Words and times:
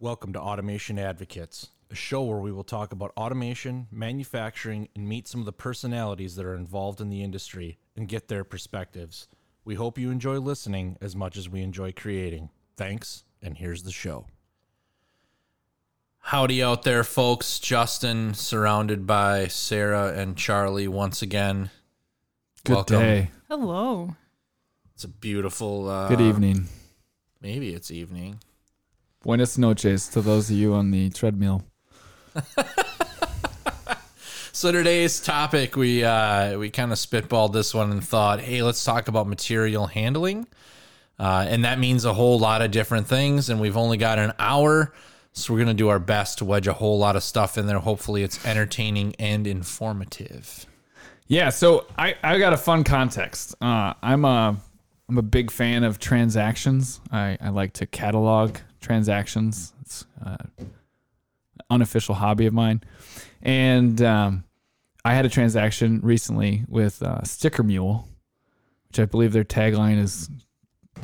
Welcome 0.00 0.32
to 0.34 0.40
Automation 0.40 0.96
Advocates, 0.96 1.70
a 1.90 1.96
show 1.96 2.22
where 2.22 2.38
we 2.38 2.52
will 2.52 2.62
talk 2.62 2.92
about 2.92 3.12
automation, 3.16 3.88
manufacturing, 3.90 4.88
and 4.94 5.08
meet 5.08 5.26
some 5.26 5.40
of 5.40 5.44
the 5.44 5.52
personalities 5.52 6.36
that 6.36 6.46
are 6.46 6.54
involved 6.54 7.00
in 7.00 7.10
the 7.10 7.24
industry 7.24 7.78
and 7.96 8.06
get 8.06 8.28
their 8.28 8.44
perspectives. 8.44 9.26
We 9.64 9.74
hope 9.74 9.98
you 9.98 10.12
enjoy 10.12 10.38
listening 10.38 10.98
as 11.00 11.16
much 11.16 11.36
as 11.36 11.48
we 11.48 11.62
enjoy 11.62 11.90
creating. 11.90 12.50
Thanks, 12.76 13.24
and 13.42 13.58
here's 13.58 13.82
the 13.82 13.90
show. 13.90 14.26
Howdy 16.18 16.62
out 16.62 16.84
there, 16.84 17.02
folks. 17.02 17.58
Justin, 17.58 18.34
surrounded 18.34 19.04
by 19.04 19.48
Sarah 19.48 20.12
and 20.12 20.36
Charlie 20.36 20.86
once 20.86 21.22
again. 21.22 21.70
Good 22.62 22.74
Welcome. 22.74 23.00
day. 23.00 23.30
Hello. 23.48 24.14
It's 24.94 25.02
a 25.02 25.08
beautiful. 25.08 25.88
Uh, 25.88 26.08
Good 26.08 26.20
evening. 26.20 26.68
Maybe 27.40 27.74
it's 27.74 27.90
evening. 27.90 28.38
Buenas 29.22 29.58
noches 29.58 30.08
to 30.08 30.20
those 30.20 30.50
of 30.50 30.56
you 30.56 30.74
on 30.74 30.90
the 30.90 31.10
treadmill. 31.10 31.64
So 34.58 34.72
today's 34.72 35.20
topic, 35.20 35.76
we 35.76 36.02
uh, 36.02 36.58
we 36.58 36.68
kind 36.68 36.90
of 36.90 36.98
spitballed 36.98 37.52
this 37.52 37.72
one 37.72 37.92
and 37.92 38.02
thought, 38.04 38.40
hey, 38.40 38.60
let's 38.60 38.82
talk 38.82 39.06
about 39.06 39.28
material 39.28 39.86
handling, 39.86 40.48
uh, 41.16 41.46
and 41.48 41.64
that 41.64 41.78
means 41.78 42.04
a 42.04 42.12
whole 42.12 42.40
lot 42.40 42.60
of 42.60 42.72
different 42.72 43.06
things. 43.06 43.50
And 43.50 43.60
we've 43.60 43.76
only 43.76 43.98
got 43.98 44.18
an 44.18 44.32
hour, 44.40 44.92
so 45.32 45.54
we're 45.54 45.60
gonna 45.60 45.74
do 45.74 45.90
our 45.90 46.00
best 46.00 46.38
to 46.38 46.44
wedge 46.44 46.66
a 46.66 46.72
whole 46.72 46.98
lot 46.98 47.14
of 47.14 47.22
stuff 47.22 47.56
in 47.56 47.68
there. 47.68 47.78
Hopefully, 47.78 48.24
it's 48.24 48.44
entertaining 48.44 49.14
and 49.20 49.46
informative. 49.46 50.66
Yeah, 51.28 51.50
so 51.50 51.86
I, 51.96 52.16
I 52.24 52.40
got 52.40 52.52
a 52.52 52.56
fun 52.56 52.82
context. 52.82 53.54
Uh, 53.60 53.94
I'm 54.02 54.24
a 54.24 54.56
I'm 55.08 55.18
a 55.18 55.22
big 55.22 55.52
fan 55.52 55.84
of 55.84 56.00
transactions. 56.00 57.00
I, 57.12 57.38
I 57.40 57.50
like 57.50 57.74
to 57.74 57.86
catalog 57.86 58.56
transactions. 58.80 59.72
It's 59.82 60.04
uh, 60.24 60.36
an 60.58 60.70
unofficial 61.70 62.14
hobby 62.14 62.46
of 62.46 62.54
mine, 62.54 62.82
and 63.42 64.00
um, 64.02 64.44
I 65.04 65.14
had 65.14 65.24
a 65.24 65.28
transaction 65.28 66.00
recently 66.02 66.64
with 66.68 67.02
uh, 67.02 67.22
Sticker 67.24 67.62
Mule, 67.62 68.08
which 68.88 68.98
I 68.98 69.04
believe 69.04 69.32
their 69.32 69.44
tagline 69.44 69.98
is. 69.98 70.28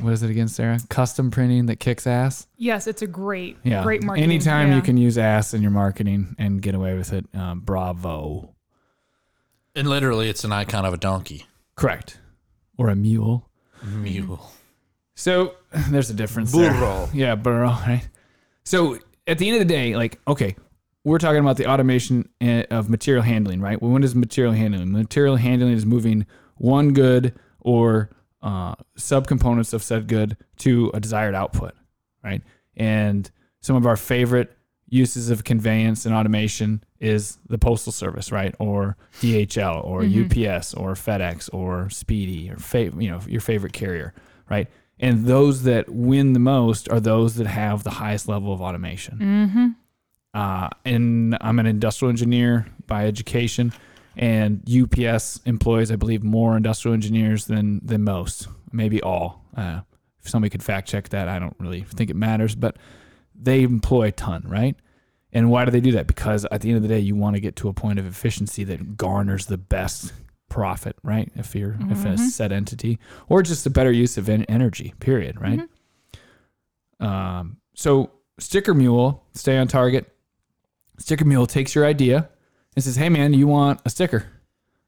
What 0.01 0.11
is 0.11 0.23
it 0.23 0.29
again, 0.29 0.49
Sarah? 0.49 0.77
Custom 0.89 1.31
printing 1.31 1.67
that 1.67 1.77
kicks 1.77 2.05
ass. 2.05 2.47
Yes, 2.57 2.85
it's 2.85 3.01
a 3.01 3.07
great, 3.07 3.55
Yeah. 3.63 3.81
great 3.81 4.03
marketing. 4.03 4.29
Anytime 4.29 4.69
yeah. 4.69 4.75
you 4.75 4.81
can 4.81 4.97
use 4.97 5.17
ass 5.17 5.53
in 5.53 5.61
your 5.61 5.71
marketing 5.71 6.35
and 6.37 6.61
get 6.61 6.75
away 6.75 6.97
with 6.97 7.13
it, 7.13 7.25
um, 7.33 7.61
bravo. 7.61 8.53
And 9.73 9.87
literally, 9.89 10.29
it's 10.29 10.43
an 10.43 10.51
icon 10.51 10.83
of 10.83 10.93
a 10.93 10.97
donkey. 10.97 11.45
Correct. 11.75 12.19
Or 12.77 12.89
a 12.89 12.95
mule. 12.95 13.49
Mule. 13.83 14.51
So 15.15 15.55
there's 15.89 16.09
a 16.09 16.13
difference 16.13 16.51
there. 16.51 16.71
Yeah, 17.13 17.35
burro, 17.35 17.69
right? 17.69 18.07
So 18.63 18.97
at 19.27 19.37
the 19.37 19.47
end 19.49 19.61
of 19.61 19.67
the 19.67 19.73
day, 19.73 19.95
like, 19.95 20.19
okay, 20.27 20.55
we're 21.03 21.19
talking 21.19 21.39
about 21.39 21.57
the 21.57 21.67
automation 21.67 22.29
eh, 22.41 22.63
of 22.71 22.89
material 22.89 23.23
handling, 23.23 23.61
right? 23.61 23.79
Well, 23.81 23.91
when 23.91 24.03
is 24.03 24.15
material 24.15 24.53
handling? 24.53 24.91
Material 24.91 25.35
handling 25.35 25.73
is 25.73 25.85
moving 25.85 26.25
one 26.57 26.93
good 26.93 27.33
or 27.59 28.09
uh, 28.41 28.75
subcomponents 28.97 29.73
of 29.73 29.83
said 29.83 30.07
good 30.07 30.37
to 30.57 30.91
a 30.93 30.99
desired 30.99 31.35
output, 31.35 31.73
right? 32.23 32.41
And 32.75 33.29
some 33.61 33.75
of 33.75 33.85
our 33.85 33.97
favorite 33.97 34.55
uses 34.87 35.29
of 35.29 35.43
conveyance 35.43 36.05
and 36.05 36.13
automation 36.13 36.83
is 36.99 37.37
the 37.49 37.57
postal 37.57 37.91
service, 37.91 38.31
right? 38.31 38.55
Or 38.59 38.97
DHL, 39.21 39.83
or 39.83 40.01
UPS, 40.03 40.73
or 40.75 40.93
FedEx, 40.93 41.49
or 41.53 41.89
Speedy, 41.89 42.49
or 42.51 42.57
fa- 42.57 42.91
you 42.97 43.09
know 43.11 43.19
your 43.27 43.41
favorite 43.41 43.73
carrier, 43.73 44.13
right? 44.49 44.67
And 44.99 45.25
those 45.25 45.63
that 45.63 45.89
win 45.89 46.33
the 46.33 46.39
most 46.39 46.89
are 46.89 46.99
those 46.99 47.35
that 47.35 47.47
have 47.47 47.83
the 47.83 47.91
highest 47.91 48.27
level 48.27 48.53
of 48.53 48.61
automation. 48.61 49.17
Mm-hmm. 49.19 49.67
Uh, 50.33 50.69
and 50.83 51.37
I'm 51.41 51.59
an 51.59 51.65
industrial 51.65 52.09
engineer 52.09 52.67
by 52.87 53.05
education, 53.07 53.73
and 54.17 54.61
UPS 54.69 55.41
employs, 55.45 55.91
I 55.91 55.95
believe, 55.95 56.23
more 56.23 56.57
industrial 56.57 56.93
engineers 56.93 57.45
than 57.45 57.79
than 57.83 58.03
most, 58.03 58.47
maybe 58.71 59.01
all. 59.01 59.45
Uh, 59.55 59.81
if 60.21 60.29
somebody 60.29 60.49
could 60.49 60.63
fact 60.63 60.89
check 60.89 61.09
that, 61.09 61.29
I 61.29 61.39
don't 61.39 61.55
really 61.59 61.81
think 61.81 62.09
it 62.09 62.15
matters, 62.15 62.55
but 62.55 62.77
they 63.33 63.63
employ 63.63 64.07
a 64.07 64.11
ton, 64.11 64.43
right? 64.45 64.75
And 65.31 65.49
why 65.49 65.65
do 65.65 65.71
they 65.71 65.81
do 65.81 65.91
that? 65.93 66.07
Because 66.07 66.45
at 66.51 66.61
the 66.61 66.69
end 66.69 66.77
of 66.77 66.81
the 66.81 66.89
day, 66.89 66.99
you 66.99 67.15
want 67.15 67.35
to 67.35 67.41
get 67.41 67.55
to 67.57 67.69
a 67.69 67.73
point 67.73 67.99
of 67.99 68.05
efficiency 68.05 68.63
that 68.65 68.97
garners 68.97 69.47
the 69.47 69.57
best 69.57 70.13
profit, 70.49 70.95
right? 71.03 71.31
If 71.35 71.55
you're 71.55 71.75
if 71.89 72.05
a 72.05 72.17
set 72.17 72.51
entity, 72.51 72.99
or 73.29 73.41
just 73.43 73.65
a 73.65 73.69
better 73.69 73.91
use 73.91 74.17
of 74.17 74.29
en- 74.29 74.43
energy, 74.45 74.93
period, 74.99 75.39
right? 75.41 75.61
Um, 76.99 77.57
so 77.73 78.11
Sticker 78.39 78.73
Mule, 78.73 79.23
stay 79.33 79.57
on 79.57 79.67
target. 79.67 80.11
Sticker 80.97 81.25
Mule 81.25 81.45
takes 81.47 81.75
your 81.75 81.85
idea 81.85 82.29
and 82.75 82.83
says, 82.83 82.95
"Hey 82.95 83.09
man, 83.09 83.33
you 83.33 83.47
want 83.47 83.81
a 83.85 83.89
sticker, 83.89 84.25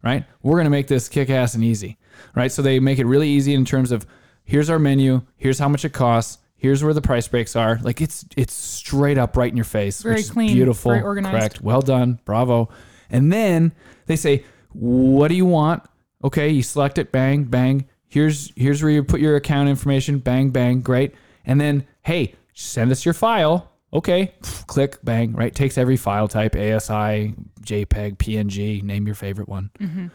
right? 0.03 0.25
We're 0.41 0.57
gonna 0.57 0.69
make 0.69 0.87
this 0.87 1.09
kick 1.09 1.29
ass 1.29 1.53
and 1.53 1.63
easy, 1.63 1.97
right? 2.35 2.51
So 2.51 2.61
they 2.61 2.79
make 2.79 2.99
it 2.99 3.05
really 3.05 3.29
easy 3.29 3.53
in 3.53 3.65
terms 3.65 3.91
of 3.91 4.05
here's 4.43 4.69
our 4.69 4.79
menu, 4.79 5.21
here's 5.35 5.59
how 5.59 5.67
much 5.67 5.83
it 5.83 5.91
costs, 5.91 6.37
here's 6.55 6.83
where 6.83 6.93
the 6.93 7.01
price 7.01 7.27
breaks 7.27 7.55
are. 7.55 7.79
Like 7.81 7.99
it's 8.01 8.25
it's 8.37 8.53
straight 8.53 9.17
up 9.17 9.35
right 9.35 9.51
in 9.51 9.57
your 9.57 9.65
face, 9.65 10.01
Very 10.01 10.23
clean, 10.23 10.53
beautiful, 10.53 10.91
very 10.91 11.03
organized. 11.03 11.37
correct, 11.37 11.61
well 11.61 11.81
done, 11.81 12.19
bravo. 12.23 12.69
And 13.09 13.31
then 13.31 13.73
they 14.05 14.15
say, 14.17 14.43
"What 14.79 15.29
do 15.29 15.35
you 15.35 15.45
want?" 15.45 15.83
Okay, 16.23 16.49
you 16.49 16.63
select 16.63 16.97
it, 16.97 17.11
bang, 17.11 17.43
bang. 17.43 17.87
Here's 18.07 18.51
here's 18.55 18.81
where 18.81 18.91
you 18.91 19.03
put 19.03 19.19
your 19.19 19.35
account 19.35 19.69
information, 19.69 20.19
bang, 20.19 20.49
bang, 20.49 20.81
great. 20.81 21.13
And 21.45 21.59
then, 21.61 21.85
hey, 22.03 22.35
send 22.53 22.91
us 22.91 23.05
your 23.05 23.13
file. 23.13 23.71
Okay, 23.93 24.33
click, 24.67 24.97
bang, 25.03 25.33
right? 25.33 25.53
Takes 25.53 25.77
every 25.77 25.95
file 25.95 26.27
type, 26.27 26.55
ASI, 26.55 27.33
JPEG, 27.61 28.17
PNG, 28.17 28.83
name 28.83 29.05
your 29.05 29.15
favorite 29.15 29.47
one. 29.47 29.71
Mm-hmm. 29.79 30.07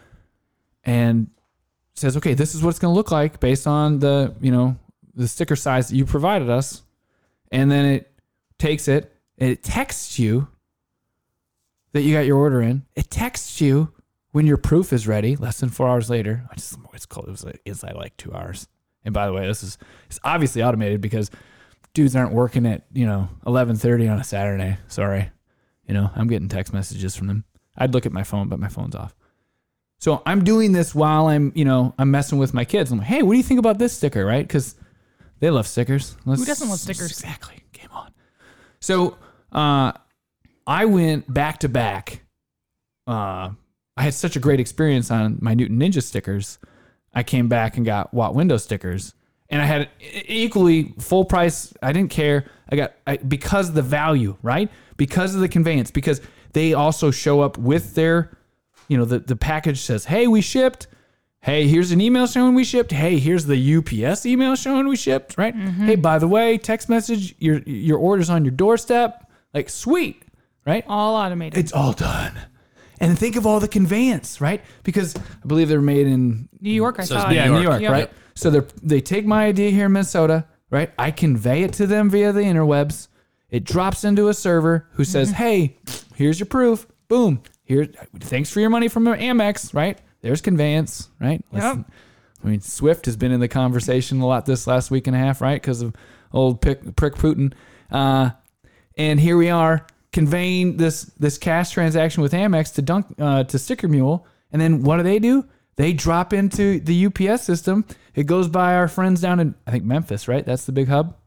And 0.83 1.27
says, 1.95 2.17
okay, 2.17 2.33
this 2.33 2.53
is 2.53 2.63
what 2.63 2.71
it's 2.71 2.79
going 2.79 2.91
to 2.91 2.95
look 2.95 3.11
like 3.11 3.39
based 3.39 3.67
on 3.67 3.99
the, 3.99 4.35
you 4.41 4.51
know, 4.51 4.75
the 5.15 5.27
sticker 5.27 5.55
size 5.55 5.89
that 5.89 5.95
you 5.95 6.05
provided 6.05 6.49
us. 6.49 6.83
And 7.51 7.71
then 7.71 7.85
it 7.85 8.11
takes 8.57 8.87
it 8.87 9.11
and 9.37 9.49
it 9.49 9.63
texts 9.63 10.17
you 10.19 10.47
that 11.93 12.01
you 12.01 12.13
got 12.13 12.25
your 12.25 12.37
order 12.37 12.61
in. 12.61 12.85
It 12.95 13.09
texts 13.09 13.61
you 13.61 13.91
when 14.33 14.45
your 14.45 14.57
proof 14.57 14.91
is 14.91 15.07
ready, 15.07 15.35
less 15.37 15.59
than 15.61 15.69
four 15.69 15.87
hours 15.87 16.09
later. 16.09 16.43
I 16.51 16.55
just 16.55 16.77
it's 16.93 17.05
called 17.05 17.27
it 17.27 17.31
was 17.31 17.45
like 17.45 17.61
inside 17.65 17.95
like 17.95 18.17
two 18.17 18.33
hours. 18.33 18.67
And 19.05 19.13
by 19.13 19.25
the 19.25 19.33
way, 19.33 19.47
this 19.47 19.63
is 19.63 19.77
it's 20.09 20.19
obviously 20.25 20.61
automated 20.61 20.99
because 20.99 21.31
dudes 21.93 22.15
aren't 22.15 22.33
working 22.33 22.65
at 22.65 22.85
you 22.91 23.05
know 23.05 23.29
eleven 23.47 23.75
thirty 23.77 24.07
on 24.09 24.19
a 24.19 24.23
Saturday. 24.23 24.77
Sorry, 24.87 25.29
you 25.87 25.93
know 25.93 26.09
I'm 26.15 26.27
getting 26.27 26.49
text 26.49 26.73
messages 26.73 27.15
from 27.15 27.27
them. 27.27 27.45
I'd 27.77 27.93
look 27.93 28.05
at 28.05 28.11
my 28.11 28.23
phone, 28.23 28.49
but 28.49 28.59
my 28.59 28.67
phone's 28.69 28.95
off. 28.95 29.15
So 29.99 30.21
I'm 30.25 30.43
doing 30.43 30.73
this 30.73 30.93
while 30.93 31.27
I'm 31.27 31.51
you 31.55 31.63
know 31.65 31.93
I'm 31.97 32.11
messing 32.11 32.37
with 32.37 32.53
my 32.53 32.65
kids. 32.65 32.91
I'm 32.91 32.97
like, 32.99 33.07
hey, 33.07 33.23
what 33.23 33.31
do 33.33 33.37
you 33.37 33.43
think 33.43 33.59
about 33.59 33.79
this 33.79 33.93
sticker, 33.93 34.25
right? 34.25 34.45
Because 34.45 34.75
they 35.39 35.49
love 35.49 35.67
stickers. 35.67 36.17
Let's- 36.25 36.41
Who 36.41 36.45
doesn't 36.45 36.69
love 36.69 36.79
stickers? 36.79 37.11
Exactly. 37.11 37.63
Game 37.73 37.89
on. 37.91 38.11
So 38.79 39.17
uh, 39.51 39.91
I 40.65 40.85
went 40.85 41.31
back 41.31 41.59
to 41.59 41.69
back. 41.69 42.21
Uh, 43.05 43.51
I 43.95 44.03
had 44.03 44.13
such 44.13 44.35
a 44.35 44.39
great 44.39 44.59
experience 44.59 45.11
on 45.11 45.37
my 45.41 45.53
Newton 45.53 45.79
Ninja 45.79 46.01
stickers. 46.01 46.57
I 47.13 47.23
came 47.23 47.47
back 47.47 47.77
and 47.77 47.85
got 47.85 48.13
Watt 48.13 48.33
window 48.33 48.57
stickers, 48.57 49.13
and 49.49 49.61
I 49.61 49.65
had 49.65 49.89
equally 49.99 50.93
full 50.99 51.25
price. 51.25 51.73
I 51.81 51.93
didn't 51.93 52.09
care. 52.09 52.45
I 52.69 52.75
got 52.75 52.93
I, 53.05 53.17
because 53.17 53.69
of 53.69 53.75
the 53.75 53.83
value, 53.83 54.35
right? 54.41 54.69
Because 54.97 55.35
of 55.35 55.41
the 55.41 55.47
conveyance. 55.47 55.91
Because 55.91 56.21
they 56.53 56.73
also 56.73 57.11
show 57.11 57.41
up 57.41 57.57
with 57.57 57.93
their, 57.93 58.35
you 58.87 58.97
know, 58.97 59.05
the 59.05 59.19
the 59.19 59.35
package 59.35 59.81
says, 59.81 60.05
"Hey, 60.05 60.27
we 60.27 60.41
shipped." 60.41 60.87
Hey, 61.41 61.67
here's 61.67 61.91
an 61.91 61.99
email 61.99 62.25
showing 62.25 62.55
we 62.55 62.63
shipped. 62.63 62.93
Hey, 62.93 63.19
here's 63.19 63.45
the 63.45 63.75
UPS 63.75 64.25
email 64.25 64.55
showing 64.55 64.87
we 64.87 64.95
shipped. 64.95 65.37
Right? 65.37 65.53
Mm-hmm. 65.53 65.85
Hey, 65.85 65.95
by 65.97 66.17
the 66.17 66.27
way, 66.27 66.57
text 66.57 66.87
message 66.89 67.35
your 67.37 67.59
your 67.65 67.99
orders 67.99 68.29
on 68.29 68.45
your 68.45 68.53
doorstep. 68.53 69.29
Like 69.53 69.69
sweet, 69.69 70.23
right? 70.65 70.83
All 70.87 71.15
automated. 71.15 71.59
It's 71.59 71.73
all 71.73 71.93
done. 71.93 72.33
And 73.03 73.17
think 73.19 73.35
of 73.35 73.45
all 73.45 73.59
the 73.59 73.67
conveyance, 73.67 74.39
right? 74.41 74.61
Because 74.83 75.15
I 75.15 75.45
believe 75.47 75.69
they're 75.69 75.81
made 75.81 76.07
in 76.07 76.47
New 76.61 76.71
York, 76.71 76.95
I 76.99 77.03
Says 77.03 77.21
saw. 77.21 77.29
New 77.29 77.35
yeah. 77.35 77.45
New 77.47 77.53
York. 77.61 77.63
York, 77.65 77.81
Yep. 77.81 77.91
right? 77.91 78.11
So 78.35 78.49
they 78.49 78.61
they 78.81 79.01
take 79.01 79.25
my 79.25 79.45
idea 79.45 79.69
here 79.71 79.85
in 79.85 79.91
Minnesota, 79.91 80.45
right? 80.69 80.91
I 80.97 81.11
convey 81.11 81.63
it 81.63 81.73
to 81.73 81.85
them 81.87 82.09
via 82.09 82.31
the 82.31 82.41
interwebs. 82.41 83.07
It 83.49 83.63
drops 83.65 84.03
into 84.03 84.29
a 84.29 84.33
server 84.33 84.87
who 84.93 85.03
says, 85.03 85.29
Mm-hmm. 85.29 85.43
"Hey, 85.43 85.77
here's 86.15 86.39
your 86.39 86.47
proof. 86.47 86.87
Boom. 87.07 87.41
Here, 87.65 87.87
thanks 88.19 88.49
for 88.49 88.59
your 88.59 88.69
money 88.71 88.87
from 88.87 89.05
Amex, 89.05 89.73
right? 89.73 89.97
There's 90.21 90.41
conveyance, 90.41 91.09
right? 91.19 91.43
Listen, 91.51 91.85
I 92.43 92.47
mean, 92.47 92.61
Swift 92.61 93.05
has 93.05 93.15
been 93.15 93.31
in 93.31 93.39
the 93.39 93.47
conversation 93.47 94.19
a 94.21 94.25
lot 94.25 94.45
this 94.45 94.65
last 94.67 94.89
week 94.91 95.07
and 95.07 95.15
a 95.15 95.19
half, 95.19 95.39
right? 95.41 95.61
Because 95.61 95.81
of 95.81 95.93
old 96.31 96.61
pick, 96.61 96.95
prick 96.95 97.15
Putin. 97.15 97.53
Uh, 97.91 98.31
and 98.97 99.19
here 99.19 99.37
we 99.37 99.49
are 99.49 99.85
conveying 100.13 100.77
this 100.77 101.03
this 101.19 101.37
cash 101.37 101.71
transaction 101.71 102.23
with 102.23 102.31
Amex 102.31 102.73
to 102.75 102.81
Dunk 102.81 103.07
uh, 103.19 103.43
to 103.43 103.59
Sticker 103.59 103.87
Mule, 103.89 104.25
and 104.51 104.61
then 104.61 104.83
what 104.83 104.97
do 104.97 105.03
they 105.03 105.19
do? 105.19 105.45
They 105.75 105.91
drop 105.91 106.31
into 106.33 106.79
the 106.79 107.07
UPS 107.07 107.41
system. 107.43 107.83
It 108.15 108.27
goes 108.27 108.47
by 108.47 108.75
our 108.75 108.87
friends 108.87 109.19
down 109.21 109.39
in 109.39 109.55
I 109.67 109.71
think 109.71 109.83
Memphis, 109.83 110.27
right? 110.27 110.45
That's 110.45 110.65
the 110.65 110.71
big 110.71 110.87
hub. 110.87 111.17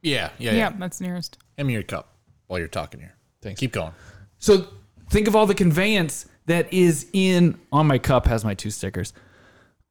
Yeah, 0.00 0.30
yeah, 0.38 0.52
Yeah, 0.52 0.56
yeah. 0.56 0.70
that's 0.78 1.00
nearest. 1.00 1.38
Hand 1.58 1.66
me 1.66 1.74
your 1.74 1.82
cup 1.82 2.16
while 2.46 2.58
you're 2.60 2.68
talking 2.68 3.00
here. 3.00 3.14
Thanks. 3.42 3.58
Keep 3.60 3.72
going. 3.72 3.92
So 4.38 4.68
think 5.10 5.26
of 5.26 5.34
all 5.34 5.46
the 5.46 5.54
conveyance 5.54 6.26
that 6.46 6.72
is 6.72 7.08
in 7.12 7.58
on 7.72 7.86
my 7.86 7.98
cup 7.98 8.26
has 8.26 8.44
my 8.44 8.54
two 8.54 8.70
stickers. 8.70 9.12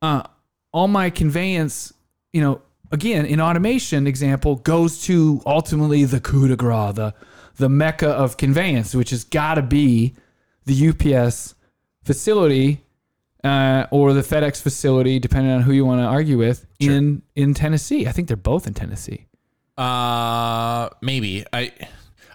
Uh, 0.02 0.24
all 0.72 0.88
my 0.88 1.10
conveyance, 1.10 1.94
you 2.32 2.42
know, 2.42 2.62
again 2.92 3.26
in 3.26 3.42
automation 3.42 4.08
example 4.08 4.56
goes 4.56 5.02
to 5.04 5.42
ultimately 5.46 6.06
the 6.06 6.22
coup 6.22 6.48
de 6.48 6.56
grace, 6.56 6.96
the 6.96 7.14
the 7.58 7.70
mecca 7.70 8.10
of 8.10 8.38
conveyance, 8.38 8.96
which 8.96 9.10
has 9.10 9.24
got 9.24 9.56
to 9.56 9.62
be 9.62 10.16
the 10.66 10.90
UPS 10.90 11.56
facility 12.04 12.84
uh, 13.44 13.86
or 13.92 14.14
the 14.14 14.22
FedEx 14.22 14.62
facility, 14.62 15.20
depending 15.20 15.52
on 15.52 15.62
who 15.62 15.72
you 15.72 15.86
want 15.86 16.00
to 16.00 16.06
argue 16.06 16.38
with 16.38 16.66
in 16.80 17.22
in 17.36 17.54
Tennessee. 17.54 18.08
I 18.08 18.12
think 18.12 18.28
they're 18.28 18.38
both 18.38 18.68
in 18.68 18.74
Tennessee. 18.74 19.28
Uh, 19.78 20.90
maybe 21.02 21.46
I. 21.52 21.74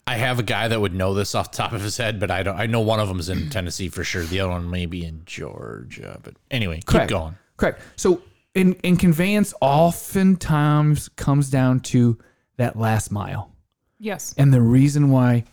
I 0.04 0.16
have 0.16 0.40
a 0.40 0.42
guy 0.42 0.66
that 0.66 0.80
would 0.80 0.92
know 0.92 1.14
this 1.14 1.32
off 1.36 1.52
the 1.52 1.58
top 1.58 1.72
of 1.72 1.80
his 1.80 1.96
head, 1.96 2.18
but 2.18 2.28
I 2.28 2.42
don't. 2.42 2.58
I 2.58 2.66
know 2.66 2.80
one 2.80 2.98
of 2.98 3.06
them 3.06 3.20
is 3.20 3.28
in 3.28 3.50
Tennessee 3.50 3.88
for 3.88 4.02
sure. 4.02 4.24
The 4.24 4.40
other 4.40 4.50
one 4.50 4.68
may 4.68 4.84
be 4.84 5.04
in 5.04 5.22
Georgia. 5.26 6.18
But 6.24 6.34
anyway, 6.50 6.80
keep 6.84 7.06
going. 7.06 7.36
Correct. 7.56 7.80
So 7.94 8.20
in 8.54 8.74
in 8.82 8.96
conveyance, 8.96 9.54
oftentimes 9.60 11.08
comes 11.10 11.50
down 11.50 11.80
to 11.80 12.18
that 12.56 12.76
last 12.76 13.12
mile, 13.12 13.51
Yes. 14.02 14.34
and 14.36 14.52
the 14.52 14.60
reason 14.60 15.10
why 15.10 15.44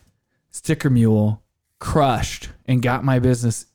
Sticker 0.50 0.90
Mule 0.90 1.40
crushed 1.78 2.50
and 2.66 2.82
got 2.82 3.04
my 3.04 3.18
business 3.18 3.66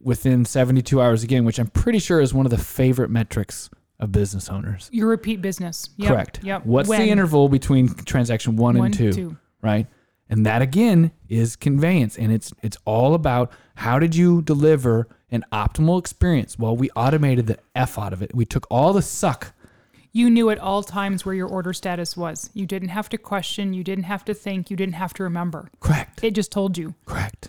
within 0.00 0.44
72 0.44 1.00
hours 1.00 1.22
again, 1.22 1.44
which 1.44 1.58
I'm 1.58 1.68
pretty 1.68 1.98
sure 1.98 2.20
is 2.20 2.34
one 2.34 2.46
of 2.46 2.50
the 2.50 2.58
favorite 2.58 3.10
metrics 3.10 3.70
of 4.00 4.10
business 4.10 4.48
owners. 4.48 4.88
Your 4.92 5.06
repeat 5.08 5.40
business. 5.42 5.90
Yep. 5.96 6.08
Correct. 6.10 6.40
Yep. 6.42 6.66
What's 6.66 6.88
When? 6.88 7.00
the 7.02 7.10
interval 7.10 7.48
between 7.48 7.88
transaction 7.88 8.56
one, 8.56 8.78
One, 8.78 8.86
and 8.86 8.94
two, 8.94 9.12
two. 9.12 9.36
Right. 9.60 9.86
And 10.28 10.46
that 10.46 10.62
again 10.62 11.12
is 11.28 11.54
conveyance, 11.56 12.16
and 12.16 12.32
it's 12.32 12.52
it's 12.62 12.78
all 12.86 13.14
about 13.14 13.52
how 13.76 13.98
did 13.98 14.16
you 14.16 14.40
deliver 14.42 15.06
an 15.30 15.44
optimal 15.52 15.98
experience. 15.98 16.58
Well, 16.58 16.74
we 16.74 16.88
automated 16.96 17.46
the 17.46 17.58
f 17.76 17.98
out 17.98 18.12
of 18.14 18.22
it. 18.22 18.34
We 18.34 18.46
took 18.46 18.66
all 18.70 18.92
the 18.94 19.02
suck. 19.02 19.52
You 20.14 20.28
knew 20.28 20.50
at 20.50 20.58
all 20.58 20.82
times 20.82 21.24
where 21.24 21.34
your 21.34 21.48
order 21.48 21.72
status 21.72 22.16
was. 22.16 22.50
You 22.52 22.66
didn't 22.66 22.90
have 22.90 23.08
to 23.10 23.18
question. 23.18 23.72
You 23.72 23.82
didn't 23.82 24.04
have 24.04 24.24
to 24.26 24.34
think. 24.34 24.70
You 24.70 24.76
didn't 24.76 24.94
have 24.94 25.14
to 25.14 25.22
remember. 25.22 25.70
Correct. 25.80 26.22
It 26.22 26.34
just 26.34 26.52
told 26.52 26.76
you. 26.76 26.94
Correct. 27.06 27.46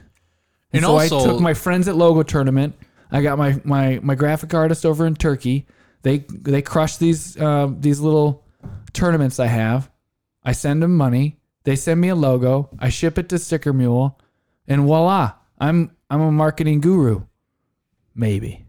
And 0.71 0.83
And, 0.83 0.85
so 0.85 0.97
also- 0.97 1.19
I 1.19 1.23
took 1.25 1.41
my 1.41 1.53
friends 1.53 1.87
at 1.87 1.95
Logo 1.97 2.23
Tournament. 2.23 2.75
I 3.11 3.21
got 3.21 3.37
my 3.37 3.61
my 3.63 3.99
my 4.01 4.15
graphic 4.15 4.53
artist 4.53 4.85
over 4.85 5.05
in 5.05 5.13
Turkey. 5.15 5.67
They 6.01 6.19
they 6.29 6.61
crush 6.63 6.97
these 6.97 7.37
uh, 7.37 7.69
these 7.77 7.99
little 7.99 8.43
tournaments 8.93 9.39
I 9.39 9.45
have. 9.47 9.91
I 10.43 10.53
send 10.53 10.81
them 10.81 10.97
money. 10.97 11.37
They 11.63 11.75
send 11.75 12.01
me 12.01 12.09
a 12.09 12.15
logo. 12.15 12.69
I 12.79 12.89
ship 12.89 13.17
it 13.19 13.29
to 13.29 13.37
Sticker 13.39 13.71
Mule, 13.71 14.19
and 14.67 14.81
voila! 14.83 15.33
I'm 15.59 15.91
I'm 16.09 16.21
a 16.21 16.31
marketing 16.31 16.81
guru. 16.81 17.21
Maybe. 18.15 18.65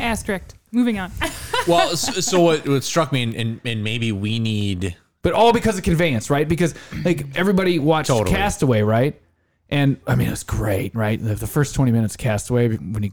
Asterisk. 0.00 0.56
Moving 0.72 0.98
on. 0.98 1.12
Well, 1.66 1.96
so, 1.96 2.20
so 2.20 2.40
what, 2.40 2.68
what 2.68 2.84
struck 2.84 3.12
me, 3.12 3.22
and, 3.22 3.34
and, 3.34 3.60
and 3.64 3.84
maybe 3.84 4.12
we 4.12 4.38
need. 4.38 4.96
But 5.22 5.32
all 5.34 5.52
because 5.52 5.78
of 5.78 5.84
conveyance, 5.84 6.30
right? 6.30 6.48
Because 6.48 6.74
like 7.04 7.36
everybody 7.36 7.78
watched 7.78 8.08
Totally. 8.08 8.34
Castaway, 8.34 8.82
right? 8.82 9.20
And 9.68 9.98
I 10.06 10.16
mean, 10.16 10.26
it 10.26 10.30
was 10.30 10.42
great, 10.42 10.94
right? 10.94 11.22
The, 11.22 11.34
the 11.34 11.46
first 11.46 11.74
twenty 11.74 11.92
minutes 11.92 12.14
of 12.14 12.18
Castaway, 12.18 12.76
when 12.76 13.02
he, 13.04 13.12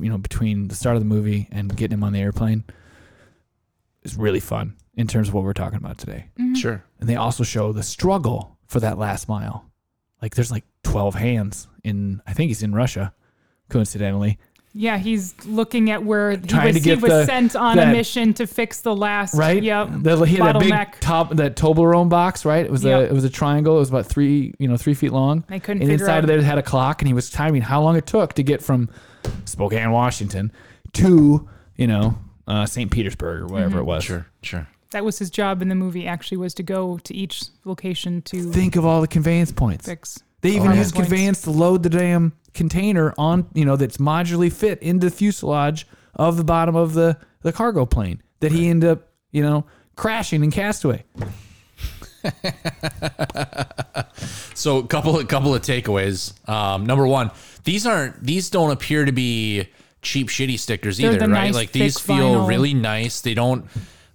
you 0.00 0.10
know, 0.10 0.18
between 0.18 0.68
the 0.68 0.74
start 0.74 0.96
of 0.96 1.02
the 1.02 1.08
movie 1.08 1.48
and 1.50 1.74
getting 1.74 1.98
him 1.98 2.04
on 2.04 2.12
the 2.12 2.20
airplane, 2.20 2.64
is 4.02 4.16
really 4.16 4.40
fun 4.40 4.76
in 4.94 5.06
terms 5.06 5.28
of 5.28 5.34
what 5.34 5.44
we're 5.44 5.52
talking 5.52 5.78
about 5.78 5.98
today. 5.98 6.26
Mm-hmm. 6.38 6.54
Sure. 6.54 6.84
And 7.00 7.08
they 7.08 7.16
also 7.16 7.42
show 7.42 7.72
the 7.72 7.82
struggle 7.82 8.56
for 8.66 8.80
that 8.80 8.98
last 8.98 9.28
mile. 9.28 9.64
Like 10.22 10.34
there's 10.34 10.50
like 10.50 10.64
twelve 10.84 11.14
hands 11.14 11.68
in, 11.82 12.22
I 12.26 12.34
think 12.34 12.48
he's 12.48 12.62
in 12.62 12.74
Russia, 12.74 13.14
coincidentally, 13.68 14.38
yeah, 14.78 14.98
he's 14.98 15.34
looking 15.46 15.90
at 15.90 16.04
where 16.04 16.32
he 16.32 16.36
was, 16.36 16.44
to 16.74 16.80
he 16.80 16.90
was 16.96 17.00
the- 17.02 17.24
sent 17.24 17.56
on 17.56 17.76
that- 17.76 17.88
a 17.88 17.92
mission 17.92 18.34
to 18.34 18.46
fix 18.46 18.80
the 18.82 18.94
last. 18.94 19.34
right? 19.34 19.62
Yep. 19.62 19.88
The, 20.02 20.24
he 20.24 20.36
had 20.36 20.54
a 20.56 20.58
big 20.58 20.70
bottleneck. 20.70 21.00
top 21.00 21.30
that 21.36 21.56
Toblerone 21.56 22.10
box, 22.10 22.44
right? 22.44 22.64
It 22.64 22.70
was 22.70 22.84
a 22.84 23.04
it 23.04 23.12
was 23.12 23.24
a 23.24 23.30
triangle. 23.30 23.76
It 23.76 23.80
was 23.80 23.88
about 23.88 24.06
three, 24.06 24.52
you 24.58 24.68
know, 24.68 24.76
three 24.76 24.94
feet 24.94 25.12
long. 25.12 25.44
I 25.48 25.58
couldn't 25.58 25.82
and 25.82 25.90
inside 25.90 26.18
out. 26.18 26.24
of 26.24 26.28
there 26.28 26.38
it 26.38 26.44
had 26.44 26.58
a 26.58 26.62
clock, 26.62 27.00
and 27.00 27.08
he 27.08 27.14
was 27.14 27.30
timing 27.30 27.62
how 27.62 27.82
long 27.82 27.96
it 27.96 28.06
took 28.06 28.34
to 28.34 28.42
get 28.42 28.62
from 28.62 28.90
Spokane, 29.46 29.90
Washington, 29.90 30.52
to 30.94 31.48
you 31.76 31.86
know 31.86 32.18
uh, 32.46 32.66
St. 32.66 32.90
Petersburg 32.90 33.42
or 33.42 33.46
wherever 33.46 33.78
it 33.78 33.84
was. 33.84 34.04
Sure. 34.04 34.26
Sure. 34.42 34.68
That 34.90 35.04
was 35.04 35.18
his 35.18 35.30
job 35.30 35.62
in 35.62 35.68
the 35.68 35.74
movie. 35.74 36.06
Actually, 36.06 36.36
was 36.38 36.54
to 36.54 36.62
go 36.62 36.98
to 36.98 37.14
each 37.14 37.44
location 37.64 38.22
to 38.22 38.52
Think 38.52 38.76
of 38.76 38.84
all 38.84 39.00
the 39.00 39.08
conveyance 39.08 39.50
points. 39.52 39.86
fix. 39.86 40.22
They 40.42 40.50
even 40.50 40.68
Oh, 40.72 40.74
use 40.74 40.92
points. 40.92 41.08
conveyance 41.08 41.42
to 41.42 41.50
load 41.50 41.82
the 41.82 41.90
damn 41.90 42.32
container 42.54 43.14
on, 43.18 43.46
you 43.54 43.64
know, 43.64 43.76
that's 43.76 43.96
modularly 43.96 44.52
fit 44.52 44.80
into 44.82 45.06
the 45.08 45.14
fuselage 45.14 45.86
of 46.14 46.36
the 46.36 46.44
bottom 46.44 46.76
of 46.76 46.94
the, 46.94 47.16
the 47.42 47.52
cargo 47.52 47.84
plane 47.86 48.22
that 48.40 48.52
he 48.52 48.68
ended 48.68 48.90
up, 48.90 49.08
you 49.32 49.42
know, 49.42 49.64
crashing 49.96 50.44
in 50.44 50.50
Castaway. 50.50 51.04
So 54.54 54.78
a 54.78 54.86
couple 54.86 55.18
of 55.18 55.28
couple 55.28 55.54
of 55.54 55.60
takeaways. 55.62 56.32
Um, 56.48 56.86
number 56.86 57.06
one, 57.06 57.30
these 57.64 57.86
aren't 57.86 58.22
these 58.24 58.48
don't 58.48 58.70
appear 58.70 59.04
to 59.04 59.12
be 59.12 59.68
cheap 60.00 60.28
shitty 60.28 60.58
stickers 60.58 60.96
They're 60.96 61.10
either, 61.10 61.18
the 61.26 61.28
right? 61.32 61.44
nice, 61.48 61.54
like 61.54 61.72
these 61.72 61.98
feel 62.00 62.16
vinyl. 62.36 62.48
really 62.48 62.72
nice. 62.72 63.20
They 63.20 63.34
don't 63.34 63.66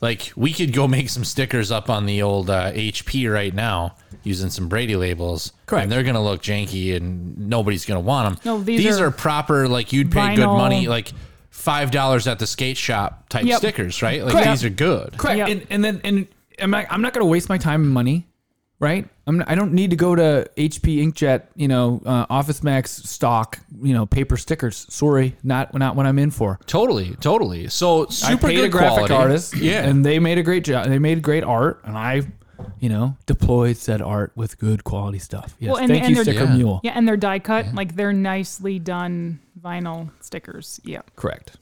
like 0.02 0.32
we 0.36 0.52
could 0.52 0.74
go 0.74 0.88
make 0.88 1.10
some 1.10 1.24
stickers 1.24 1.72
up 1.72 1.90
on 1.92 2.08
the 2.08 2.24
old 2.24 2.50
uh, 2.50 2.72
HP 2.72 3.32
right 3.32 3.54
now 3.54 3.96
using 4.24 4.50
some 4.50 4.68
Brady 4.68 4.96
labels. 4.96 5.52
Correct. 5.66 5.84
And 5.84 5.92
they're 5.92 6.04
gonna 6.04 6.24
look 6.24 6.42
janky 6.42 6.96
and 6.96 7.38
nobody's 7.50 7.86
gonna 7.86 8.00
want 8.00 8.42
them. 8.44 8.46
No, 8.46 8.64
these 8.64 9.00
are, 9.00 9.08
are 9.08 9.12
proper 9.12 9.68
like 9.68 9.92
you'd 9.94 10.12
pay 10.12 10.36
good 10.36 10.46
money 10.48 10.88
like. 10.88 11.12
Five 11.54 11.92
dollars 11.92 12.28
at 12.28 12.40
the 12.40 12.48
skate 12.48 12.78
shop 12.78 13.28
type 13.30 13.44
Yep. 13.46 13.58
stickers, 13.58 14.02
right? 14.02 14.24
Like 14.24 14.32
Correct. 14.32 14.50
these 14.50 14.64
are 14.64 14.70
good. 14.70 15.18
Correct. 15.18 15.38
Yep. 15.38 15.48
And, 15.50 15.68
and 15.70 15.84
then, 15.84 16.02
and 16.06 16.28
I'm 16.60 16.72
not, 16.72 16.86
I'm 16.90 17.02
not 17.02 17.14
going 17.14 17.24
to 17.24 17.30
waste 17.30 17.50
my 17.50 17.58
time 17.58 17.84
and 17.84 17.92
money, 17.92 18.26
right? 18.80 19.08
I'm 19.28 19.40
not, 19.40 19.50
I 19.50 19.54
don't 19.56 19.74
need 19.74 19.90
to 19.92 19.96
go 19.98 20.16
to 20.16 20.50
HP 20.58 21.04
Inkjet, 21.06 21.44
you 21.56 21.68
know, 21.68 22.02
uh, 22.06 22.26
Office 22.30 22.64
Max 22.64 22.92
stock, 22.92 23.60
you 23.84 23.94
know, 23.94 24.06
paper 24.06 24.38
stickers. 24.38 24.88
Sorry, 24.90 25.36
not, 25.44 25.74
not 25.76 25.96
what 25.98 26.06
I'm 26.08 26.18
in 26.20 26.32
for. 26.32 26.58
Totally, 26.68 27.16
totally. 27.20 27.68
So 27.68 28.08
super 28.08 28.48
I 28.48 28.50
paid 28.50 28.56
good 28.56 28.66
a 28.66 28.70
graphic 28.70 28.96
quality. 29.08 29.14
artist, 29.14 29.56
Yeah, 29.58 29.84
and 29.84 30.06
they 30.06 30.20
made 30.20 30.38
a 30.38 30.44
great 30.44 30.64
job. 30.64 30.88
They 30.88 31.00
made 31.00 31.22
great 31.22 31.44
art, 31.44 31.82
and 31.84 31.98
I, 31.98 32.22
you 32.80 32.90
know, 32.90 33.18
deployed 33.26 33.78
said 33.78 34.02
art 34.02 34.32
with 34.36 34.58
good 34.58 34.84
quality 34.84 35.20
stuff. 35.20 35.56
Yes, 35.60 35.72
Well, 35.72 35.78
and- 35.80 35.90
thank 35.90 36.04
and 36.04 36.10
you, 36.16 36.24
they're- 36.24 36.34
Sticker 36.34 36.50
Yeah. 36.52 36.58
Mule. 36.58 36.82
Yeah, 36.84 36.92
and 36.96 37.08
they're 37.08 37.18
die 37.18 37.40
cut. 37.40 37.74
Like 37.74 37.96
they're 37.96 38.14
nicely 38.14 38.80
done 38.80 39.40
vinyl 39.62 40.10
stickers. 40.22 40.80
Yeah. 40.84 41.02
Correct, 41.16 41.58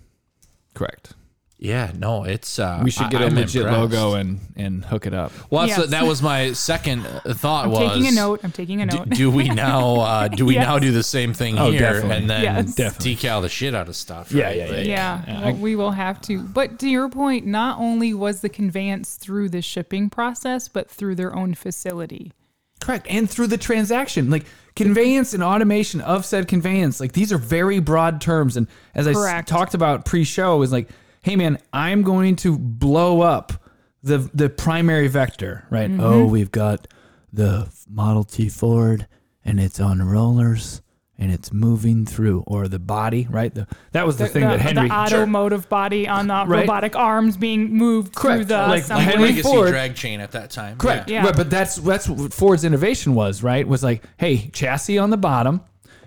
correct. 0.74 1.14
Yeah, 1.62 1.92
no, 1.98 2.24
it's. 2.24 2.58
Uh, 2.58 2.80
We 2.82 2.90
should 2.90 3.10
get 3.10 3.22
a 3.22 3.26
I'm 3.26 3.36
legit 3.36 3.64
impressed. 3.64 3.78
logo 3.94 4.14
and 4.14 4.40
and 4.56 4.86
hook 4.86 5.06
it 5.06 5.14
up. 5.14 5.34
Well, 5.50 5.68
that's 5.68 5.78
Yes. 5.78 5.90
that 5.90 6.06
was 6.06 6.22
my 6.22 6.54
second 6.54 7.06
uh, 7.06 7.34
thought. 7.34 7.66
I'm 7.66 7.72
was 7.72 7.80
taking 7.92 8.08
a 8.08 8.12
note. 8.14 8.40
I'm 8.44 8.52
taking 8.54 8.82
a 8.82 8.86
Do, 8.86 8.98
note. 9.00 9.10
do 9.10 9.30
we 9.30 9.50
now? 9.50 9.96
Uh, 10.00 10.28
do 10.30 10.46
we 10.46 10.54
Yes. 10.54 10.66
now 10.66 10.80
do 10.80 10.94
the 10.94 11.04
same 11.04 11.34
thing 11.34 11.60
Oh, 11.60 11.70
here 11.70 11.82
definitely. 11.82 12.16
and 12.16 12.30
then 12.30 12.44
Yes. 12.44 12.76
Definitely. 12.76 13.16
decal 13.18 13.42
the 13.42 13.50
shit 13.50 13.76
out 13.76 13.90
of 13.90 13.98
stuff? 13.98 14.32
Yeah, 14.32 14.46
right? 14.46 14.56
yeah, 14.58 14.66
yeah, 14.68 14.72
Like, 14.78 14.88
yeah, 14.88 15.22
Yeah, 15.28 15.46
well, 15.48 15.56
we 15.56 15.76
will 15.76 15.92
have 15.92 16.22
to. 16.22 16.42
But 16.44 16.80
to 16.80 16.88
your 16.88 17.10
point, 17.10 17.46
not 17.46 17.78
only 17.78 18.14
was 18.14 18.40
the 18.40 18.50
conveyance 18.50 19.16
through 19.16 19.50
the 19.50 19.62
shipping 19.62 20.10
process, 20.10 20.70
but 20.70 20.90
through 20.90 21.16
their 21.16 21.36
own 21.36 21.56
facility. 21.56 22.32
Correct. 22.80 23.06
And 23.10 23.30
through 23.30 23.48
the 23.48 23.58
transaction, 23.58 24.30
like 24.30 24.46
conveyance 24.78 25.34
and 25.34 25.44
automation 25.44 26.00
of 26.00 26.26
said 26.26 26.48
conveyance, 26.48 27.02
like 27.02 27.12
these 27.12 27.34
are 27.34 27.38
very 27.38 27.80
broad 27.80 28.22
terms. 28.22 28.56
And 28.56 28.68
as 28.96 29.08
I 29.08 29.12
s- 29.12 29.18
Correct. 29.18 29.50
talked 29.50 29.74
about 29.74 30.06
pre-show, 30.06 30.62
is 30.62 30.72
like, 30.72 30.88
hey 31.30 31.36
man, 31.36 31.60
I'm 31.72 32.02
going 32.02 32.36
to 32.38 32.58
blow 32.58 33.22
up 33.22 33.54
the 34.02 34.30
the 34.34 34.50
primary 34.50 35.08
vector, 35.08 35.66
right? 35.70 35.90
Mm-hmm. 35.90 36.02
Oh, 36.02 36.26
we've 36.26 36.52
got 36.52 36.88
the 37.32 37.70
Model 37.88 38.24
T 38.24 38.50
Ford, 38.50 39.08
and 39.46 39.60
it's 39.60 39.80
on 39.80 40.02
rollers, 40.02 40.82
and 41.20 41.32
it's 41.32 41.54
moving 41.54 42.06
through, 42.08 42.44
or 42.48 42.68
the 42.68 42.80
body, 42.80 43.28
right? 43.30 43.54
The, 43.54 43.68
that 43.92 44.08
was 44.08 44.18
the, 44.18 44.26
thing 44.28 44.42
that 44.42 44.60
Henry. 44.60 44.88
the 44.88 44.94
automotive 44.94 45.70
body 45.70 46.08
on 46.08 46.26
the 46.28 46.34
Right. 46.48 46.62
robotic 46.62 46.96
arms 46.96 47.38
being 47.38 47.74
moved 47.76 48.16
through 48.16 48.32
Correct. 48.46 48.48
the 48.48 48.58
Like 48.58 48.82
assembly. 48.84 49.04
Henry 49.06 49.24
Legacy 49.30 49.42
Ford- 49.44 49.70
drag 49.70 49.96
chain 49.96 50.20
at 50.22 50.32
that 50.32 50.50
time. 50.50 50.78
Correct. 50.78 51.10
Yeah. 51.10 51.26
Right, 51.26 51.36
but 51.36 51.50
that's 51.52 51.76
that's 51.76 52.10
what 52.10 52.34
Ford's 52.34 52.64
innovation 52.64 53.14
was, 53.14 53.44
right? 53.44 53.68
Was 53.68 53.84
like, 53.84 54.04
hey, 54.18 54.50
chassis 54.52 54.98
on 54.98 55.12
the 55.12 55.18
bottom, 55.18 55.62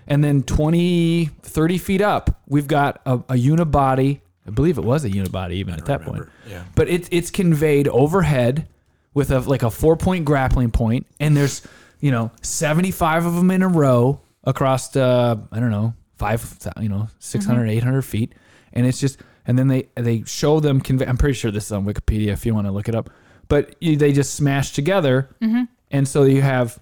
and 0.07 0.21
then 0.21 0.43
20, 0.43 1.29
30 1.43 1.77
feet 1.77 2.01
up, 2.01 2.41
we've 2.47 2.67
got 2.67 3.01
a, 3.05 3.13
a 3.13 3.35
unibody. 3.35 4.19
I 4.45 4.51
believe 4.51 4.77
it 4.77 4.83
was 4.83 5.05
a 5.05 5.09
unibody 5.09 5.53
even 5.53 5.75
at 5.75 5.85
that 5.85 6.01
point. 6.03 6.27
Yeah. 6.47 6.63
But 6.75 6.89
it's 6.89 7.07
it's 7.11 7.31
conveyed 7.31 7.87
overhead 7.87 8.67
with 9.13 9.31
a 9.31 9.39
like 9.39 9.63
a 9.63 9.71
four 9.71 9.95
point 9.95 10.25
grappling 10.25 10.71
point, 10.71 11.07
and 11.19 11.35
there's 11.35 11.65
you 11.99 12.11
know 12.11 12.31
seventy 12.41 12.91
five 12.91 13.25
of 13.25 13.35
them 13.35 13.51
in 13.51 13.61
a 13.61 13.67
row 13.67 14.19
across 14.43 14.89
the 14.89 15.41
I 15.51 15.59
don't 15.59 15.71
know 15.71 15.93
five 16.17 16.57
you 16.79 16.89
know 16.89 17.09
600 17.19 17.61
mm-hmm. 17.61 17.69
800 17.69 18.01
feet, 18.01 18.33
and 18.73 18.85
it's 18.85 18.99
just 18.99 19.19
and 19.45 19.57
then 19.57 19.67
they 19.67 19.89
they 19.95 20.23
show 20.25 20.59
them 20.59 20.81
convey. 20.81 21.05
I'm 21.05 21.17
pretty 21.17 21.33
sure 21.33 21.51
this 21.51 21.65
is 21.65 21.71
on 21.71 21.85
Wikipedia 21.85 22.29
if 22.29 22.45
you 22.45 22.53
want 22.53 22.67
to 22.67 22.71
look 22.71 22.89
it 22.89 22.95
up. 22.95 23.09
but 23.47 23.75
you, 23.81 23.95
they 23.95 24.13
just 24.13 24.35
smash 24.35 24.71
together, 24.73 25.29
mm-hmm. 25.41 25.63
and 25.91 26.07
so 26.07 26.23
you 26.23 26.41
have, 26.41 26.79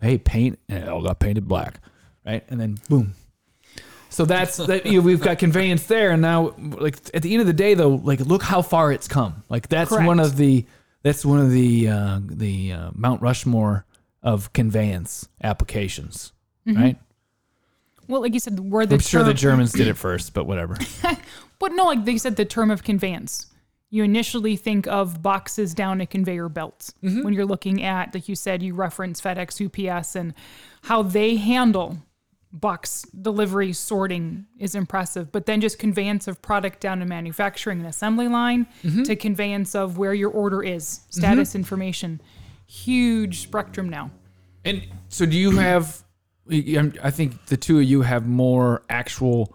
hey, 0.00 0.18
paint, 0.18 0.58
and 0.68 0.84
it 0.84 0.88
all 0.88 1.02
got 1.02 1.20
painted 1.20 1.46
black, 1.46 1.80
right? 2.26 2.44
And 2.48 2.60
then 2.60 2.78
boom. 2.88 3.14
So 4.12 4.24
that's 4.26 4.58
that. 4.58 4.84
You 4.86 4.98
know, 4.98 5.06
we've 5.06 5.20
got 5.20 5.38
conveyance 5.38 5.86
there, 5.86 6.10
and 6.10 6.20
now, 6.20 6.54
like 6.58 6.96
at 7.14 7.22
the 7.22 7.32
end 7.32 7.40
of 7.40 7.46
the 7.46 7.52
day, 7.52 7.74
though, 7.74 7.94
like 7.96 8.20
look 8.20 8.42
how 8.42 8.60
far 8.62 8.92
it's 8.92 9.08
come. 9.08 9.42
Like 9.48 9.68
that's 9.68 9.88
Correct. 9.88 10.06
one 10.06 10.20
of 10.20 10.36
the 10.36 10.66
that's 11.02 11.24
one 11.24 11.40
of 11.40 11.50
the 11.50 11.88
uh, 11.88 12.20
the 12.24 12.72
uh, 12.72 12.90
Mount 12.94 13.22
Rushmore 13.22 13.86
of 14.22 14.52
conveyance 14.52 15.28
applications, 15.42 16.32
right? 16.66 16.96
Well, 18.06 18.20
like 18.20 18.34
you 18.34 18.40
said, 18.40 18.58
where 18.60 18.84
the 18.84 18.96
I'm 18.96 19.00
sure 19.00 19.22
the 19.24 19.32
Germans 19.34 19.72
did 19.72 19.88
it 19.88 19.96
first, 19.96 20.34
but 20.34 20.46
whatever. 20.46 20.76
But 21.58 21.74
no, 21.74 21.84
like 21.84 22.04
they 22.04 22.18
said, 22.18 22.34
the 22.34 22.44
term 22.44 22.72
of 22.72 22.82
conveyance. 22.82 23.46
You 23.88 24.02
initially 24.02 24.56
think 24.56 24.88
of 24.88 25.22
boxes 25.22 25.74
down 25.74 26.00
a 26.00 26.06
conveyor 26.06 26.48
belt 26.48 26.90
Mm-hmm. 27.04 27.22
when 27.22 27.34
you're 27.34 27.46
looking 27.46 27.84
at, 27.84 28.12
like 28.12 28.28
you 28.28 28.34
said, 28.34 28.64
you 28.64 28.74
reference 28.74 29.20
FedEx, 29.20 29.64
UPS, 29.64 30.16
and 30.16 30.34
how 30.82 31.02
they 31.02 31.36
handle 31.36 31.98
box 32.52 33.02
delivery 33.20 33.72
sorting 33.72 34.46
is 34.58 34.74
impressive. 34.74 35.32
But 35.32 35.46
then 35.46 35.60
just 35.60 35.78
conveyance 35.78 36.28
of 36.28 36.42
product 36.42 36.80
down 36.80 37.00
to 37.00 37.06
manufacturing 37.06 37.78
and 37.80 37.88
assembly 37.88 38.28
line 38.28 38.66
Mm-hmm. 38.84 39.04
to 39.04 39.16
conveyance 39.16 39.74
of 39.74 39.96
where 39.98 40.14
your 40.14 40.30
order 40.30 40.62
is, 40.62 41.00
status 41.10 41.54
information. 41.54 42.20
Huge 42.66 43.40
spectrum 43.40 43.88
now. 43.88 44.10
And 44.64 44.86
so, 45.08 45.26
do 45.26 45.36
you 45.36 45.52
have? 45.58 46.04
I 46.50 47.10
think 47.10 47.46
the 47.46 47.56
two 47.56 47.78
of 47.78 47.84
you 47.84 48.02
have 48.02 48.26
more 48.26 48.82
actual, 48.90 49.54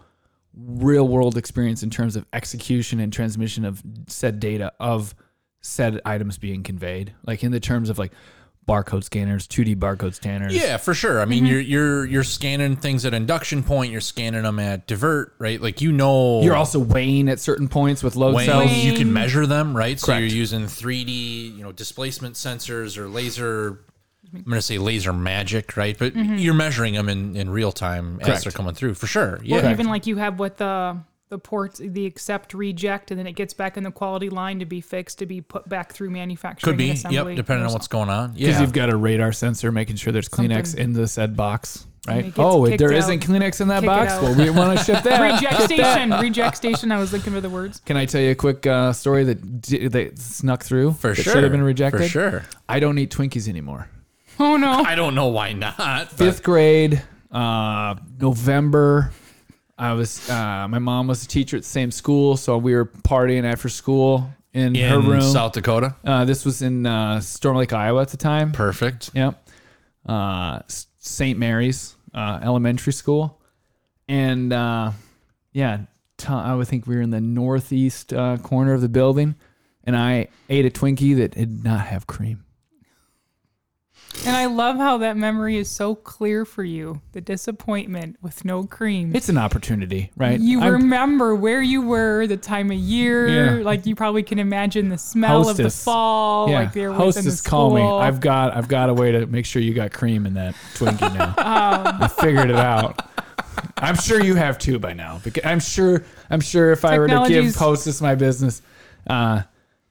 real 0.56 1.08
world 1.08 1.38
experience 1.38 1.84
in 1.84 1.90
terms 1.90 2.16
of 2.16 2.26
execution 2.34 3.00
and 3.00 3.12
transmission 3.12 3.66
of 3.66 3.84
said 4.08 4.40
data 4.40 4.72
of 4.80 5.14
said 5.62 6.00
items 6.06 6.38
being 6.38 6.64
conveyed, 6.64 7.14
like 7.26 7.44
in 7.44 7.52
the 7.52 7.60
terms 7.60 7.90
of 7.90 7.98
like 7.98 8.12
barcode 8.68 9.04
scanners, 9.04 9.48
2D 9.48 9.78
barcode 9.78 10.14
scanners. 10.14 10.54
Yeah, 10.54 10.78
for 10.78 10.94
sure. 10.94 11.22
I 11.22 11.26
mean, 11.26 11.44
mm-hmm. 11.44 11.54
you're 11.54 11.62
you're 11.62 12.06
you're 12.06 12.24
scanning 12.24 12.76
things 12.76 13.06
at 13.06 13.14
induction 13.14 13.64
point. 13.64 13.92
You're 13.92 14.02
scanning 14.02 14.44
them 14.44 14.60
at 14.60 14.88
divert, 14.88 15.34
right? 15.40 15.62
Like 15.62 15.82
you 15.82 15.92
know, 15.92 16.42
You're 16.42 16.56
also 16.56 16.80
weighing 16.80 17.30
at 17.30 17.40
certain 17.40 17.68
points 17.68 18.04
with 18.04 18.16
load 18.16 18.36
when 18.36 18.46
cells. 18.46 18.72
you 18.72 18.94
can 18.94 19.12
measure 19.14 19.46
them, 19.46 19.76
right? 19.76 20.00
So 20.00 20.16
you're 20.16 20.28
using 20.28 20.64
3D, 20.64 21.56
you 21.58 21.64
know, 21.64 21.72
displacement 21.72 22.36
sensors 22.36 22.98
or 22.98 23.08
laser. 23.08 23.80
I'm 24.34 24.44
going 24.44 24.56
to 24.58 24.62
say 24.62 24.78
laser 24.78 25.14
magic, 25.14 25.78
right? 25.78 25.98
But 25.98 26.14
mm-hmm. 26.14 26.36
you're 26.36 26.54
measuring 26.54 26.96
them 26.96 27.08
in, 27.08 27.38
in 27.38 27.50
real 27.50 27.72
time 27.72 28.20
as 28.22 28.44
they're 28.44 28.52
coming 28.52 28.76
through, 28.76 28.96
for 28.96 29.08
sure. 29.08 29.40
Yeah, 29.42 29.62
Well, 29.62 29.72
even 29.72 29.88
like 29.88 30.06
you 30.06 30.18
have 30.18 30.38
with 30.38 30.58
the 30.58 30.98
the 31.30 31.38
ports, 31.38 31.80
the 31.84 32.06
accept, 32.06 32.54
reject, 32.54 33.12
and 33.12 33.20
then 33.20 33.28
it 33.28 33.34
gets 33.34 33.54
back 33.54 33.76
in 33.76 33.84
the 33.84 33.92
quality 33.92 34.30
line 34.30 34.60
to 34.60 34.66
be 34.66 34.80
fixed 34.82 35.20
to 35.20 35.26
be 35.26 35.42
put 35.42 35.68
back 35.68 35.92
through 35.92 36.10
manufacturing. 36.10 36.72
could 36.74 36.78
be. 36.78 36.92
assembly. 36.92 37.34
Yep, 37.34 37.36
depending 37.36 37.66
on 37.66 37.74
what's 37.74 37.88
going 37.88 38.10
on. 38.10 38.32
Because 38.34 38.48
Yeah, 38.56 38.62
you've 38.62 38.72
got 38.74 38.90
a 38.90 38.96
radar 38.98 39.32
sensor 39.34 39.72
making 39.72 39.98
sure 39.98 40.14
there's 40.14 40.30
Kleenex 40.30 40.68
Something. 40.68 40.84
in 40.86 40.94
the 40.94 41.06
said 41.08 41.36
box, 41.36 41.86
right? 42.08 42.32
Oh, 42.38 42.66
kicked 42.66 42.80
there 42.80 42.94
out. 42.94 43.10
not 43.10 43.20
Kleenex 43.20 43.60
in 43.60 43.68
that 43.68 43.82
Kick 43.82 43.88
box. 43.88 44.14
Well, 44.22 44.36
we 44.38 44.50
want 44.50 44.80
to 44.80 44.86
ship 44.86 45.04
that. 45.04 45.34
reject 45.34 45.62
station. 45.64 46.12
reject 46.12 46.56
station. 46.56 46.92
I 46.94 46.98
was 47.00 47.12
looking 47.12 47.34
for 47.34 47.42
the 47.42 47.50
words. 47.50 47.82
Can 47.86 47.98
I 47.98 48.06
tell 48.06 48.22
you 48.22 48.32
a 48.32 48.36
quick 48.36 48.66
uh, 48.66 48.94
story 48.94 49.26
that 49.26 49.62
d- 49.62 49.90
that 49.90 50.18
snuck 50.18 50.64
through? 50.64 50.94
for 50.94 51.10
that 51.14 51.22
sure. 51.22 51.34
Should 51.34 51.44
have 51.44 51.52
been 51.52 51.62
rejected. 51.64 52.04
For 52.04 52.08
sure. 52.08 52.46
I 52.70 52.80
don't 52.80 52.98
eat 53.00 53.12
Twinkies 53.12 53.50
anymore. 53.50 53.90
Oh 54.40 54.56
no. 54.56 54.72
I 54.86 54.96
don't 54.96 55.14
know 55.16 55.28
why 55.28 55.52
not. 55.52 55.76
but- 55.78 56.10
Fifth 56.12 56.42
grade, 56.44 57.04
uh, 57.34 57.96
November. 58.22 59.12
I 59.78 59.94
was. 59.94 60.30
Uh, 60.30 60.68
my 60.68 60.80
mom 60.80 61.08
was 61.08 61.24
a 61.24 61.28
teacher 61.28 61.58
at 61.58 61.64
the 61.64 61.70
same 61.70 61.92
school, 61.92 62.38
so 62.38 62.58
we 62.58 62.74
were 62.74 62.86
partying 62.86 63.44
after 63.44 63.70
school 63.70 64.30
in, 64.54 64.76
in 64.76 64.90
her 64.90 65.00
room. 65.00 65.22
South 65.22 65.54
Dakota. 65.54 65.96
Uh, 66.04 66.26
this 66.26 66.46
was 66.46 66.62
in 66.62 66.86
uh, 66.86 67.20
Storm 67.20 67.58
Lake, 67.58 67.74
Iowa 67.74 68.02
at 68.02 68.10
the 68.10 68.18
time. 68.18 68.52
Perfect. 68.52 69.12
Yep. 69.14 69.48
Uh, 70.06 70.60
St. 70.68 71.38
Mary's 71.38 71.96
uh, 72.14 72.40
Elementary 72.42 72.94
School, 72.94 73.40
and 74.08 74.52
uh, 74.52 74.92
yeah, 75.52 75.82
t- 76.18 76.28
I 76.28 76.56
would 76.56 76.68
think 76.68 76.88
we 76.88 76.96
were 76.96 77.02
in 77.02 77.12
the 77.12 77.22
northeast 77.22 78.14
uh, 78.14 78.38
corner 78.38 78.74
of 78.74 78.82
the 78.82 78.90
building, 78.90 79.36
and 79.84 79.96
I 79.96 80.30
ate 80.50 80.66
a 80.66 80.70
Twinkie 80.72 81.18
that 81.18 81.32
did 81.32 81.64
not 81.64 81.86
have 81.88 82.08
cream. 82.08 82.44
And 84.26 84.36
I 84.36 84.48
love 84.48 84.78
how 84.78 84.98
that 85.00 85.16
memory 85.16 85.58
is 85.58 85.70
so 85.70 85.94
clear 85.96 86.44
for 86.44 86.64
you. 86.64 87.02
The 87.12 87.22
disappointment 87.22 88.18
with 88.22 88.44
no 88.46 88.64
cream. 88.64 89.16
It's 89.16 89.30
an 89.30 89.38
opportunity, 89.38 90.12
right? 90.18 90.40
you 90.40 90.62
I'm- 90.62 90.74
remember 90.74 91.36
where 91.36 91.62
you 91.62 91.82
were, 91.82 92.26
the 92.28 92.36
time 92.38 92.72
of 92.72 92.78
year. 92.78 93.28
Yeah. 93.60 93.64
Like 93.64 93.86
you 93.86 93.96
probably 93.96 94.24
can 94.24 94.40
imagine 94.40 94.90
the 94.90 94.98
smell 94.98 95.48
of 95.50 95.58
the 95.58 95.70
fall. 95.70 96.50
yeah, 96.50 96.60
Like 96.62 96.76
were 96.76 96.90
within 96.90 96.98
the 96.98 97.04
hostess, 97.06 97.42
call 97.42 97.74
me. 97.74 97.82
I've 97.82 98.20
got, 98.20 98.56
I've 98.56 98.68
got 98.68 98.90
a 98.90 98.94
way 98.94 99.12
to 99.12 99.26
make 99.28 99.46
sure 99.46 99.62
you 99.62 99.74
got 99.74 99.94
cream 99.94 100.26
in 100.26 100.34
that 100.34 100.56
Twinkie 100.74 101.14
now. 101.16 101.34
Um, 101.48 102.02
I 102.04 102.08
figured 102.08 102.50
it 102.50 102.56
out. 102.56 103.02
I'm 103.78 103.96
sure 103.96 104.22
you 104.22 104.36
have 104.36 104.58
too 104.58 104.80
by 104.80 104.94
now. 104.94 105.20
Because 105.24 105.46
I'm 105.46 105.60
sure, 105.60 106.04
I'm 106.30 106.42
sure 106.42 106.72
if 106.72 106.84
I 106.86 106.98
were 107.00 107.08
to 107.08 107.26
give 107.28 107.56
Hostess 107.56 108.02
my 108.02 108.16
business, 108.16 108.62
uh, 109.08 109.44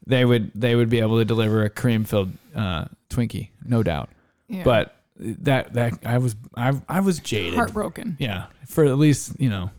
they 0.07 0.25
would, 0.25 0.51
they 0.55 0.75
would 0.75 0.89
be 0.89 1.01
able 1.01 1.19
to 1.19 1.25
deliver 1.25 1.65
a 1.65 1.71
cream 1.71 2.05
filled 2.05 2.33
uh, 2.55 2.87
Twinkie, 3.11 3.49
no 3.65 3.83
doubt. 3.83 4.09
yeah. 4.49 4.63
But 4.65 4.95
that, 5.19 5.73
that 5.73 5.95
I 6.05 6.19
was, 6.19 6.37
I, 6.57 6.73
I 6.89 7.01
was 7.01 7.19
jaded. 7.21 7.55
heartbroken. 7.55 8.17
Yeah, 8.19 8.47
for 8.67 8.85
at 8.85 8.99
least 8.99 9.33
you 9.41 9.49
know, 9.49 9.71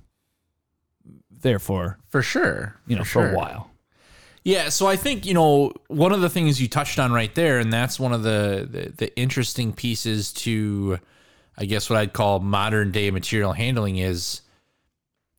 therefore 1.29 1.98
For 2.10 2.22
sure. 2.22 2.75
you 2.88 2.96
know, 2.96 3.03
for, 3.03 3.22
sure. 3.22 3.31
a 3.31 3.36
while. 3.36 3.72
Yeah, 4.43 4.69
so 4.69 4.88
I 4.88 4.96
think 4.96 5.25
you 5.25 5.34
know 5.34 5.74
one 5.88 6.13
of 6.13 6.22
the 6.22 6.29
things 6.29 6.62
you 6.62 6.67
touched 6.69 7.00
on 7.00 7.12
right 7.12 7.34
there, 7.36 7.60
and 7.60 7.72
that's 7.72 8.00
one 8.00 8.13
of 8.13 8.24
the, 8.24 8.67
the 8.69 8.93
the 8.96 9.17
interesting 9.17 9.74
pieces 9.74 10.31
to, 10.34 11.00
I 11.57 11.65
guess 11.65 11.89
what 11.89 12.00
I'd 12.00 12.13
call 12.13 12.39
modern 12.39 12.91
day 12.91 13.12
material 13.12 13.51
handling 13.51 13.98
is 13.98 14.41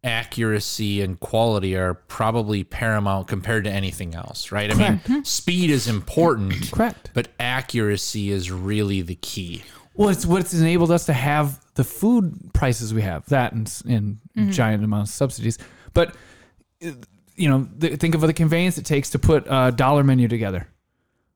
accuracy 0.05 1.01
and 1.01 1.19
quality 1.21 1.77
are 1.77 1.95
probably 1.95 2.65
paramount 2.65 3.29
compared 3.29 3.65
to 3.65 3.71
anything 3.71 4.15
else, 4.15 4.53
right? 4.53 4.71
I 4.73 4.75
mean, 5.07 5.25
speed 5.25 5.71
is 5.71 5.89
important, 5.89 6.71
Correct. 6.73 7.11
but 7.15 7.29
accuracy 7.41 8.31
is 8.31 8.51
really 8.51 9.03
the 9.03 9.17
key. 9.17 9.63
Well, 9.95 10.09
it's 10.11 10.25
what's 10.25 10.55
enabled 10.55 10.91
us 10.93 11.07
to 11.07 11.13
have 11.13 11.61
the 11.75 11.83
food 11.85 12.53
prices 12.55 12.95
we 12.95 13.03
have, 13.03 13.27
that 13.27 13.53
and, 13.53 13.83
and 13.89 14.19
Mm-hmm. 14.37 14.51
giant 14.51 14.85
amounts 14.85 15.11
of 15.11 15.15
subsidies. 15.17 15.59
But, 15.95 16.15
uh, 16.87 16.93
you 17.35 17.49
know, 17.49 17.69
the, 17.77 17.97
think 17.97 18.15
of 18.15 18.21
the 18.21 18.33
conveyance 18.33 18.79
it 18.79 18.85
takes 18.87 19.11
to 19.11 19.19
put 19.19 19.47
a 19.51 19.73
dollar 19.73 20.05
menu 20.05 20.29
together, 20.29 20.69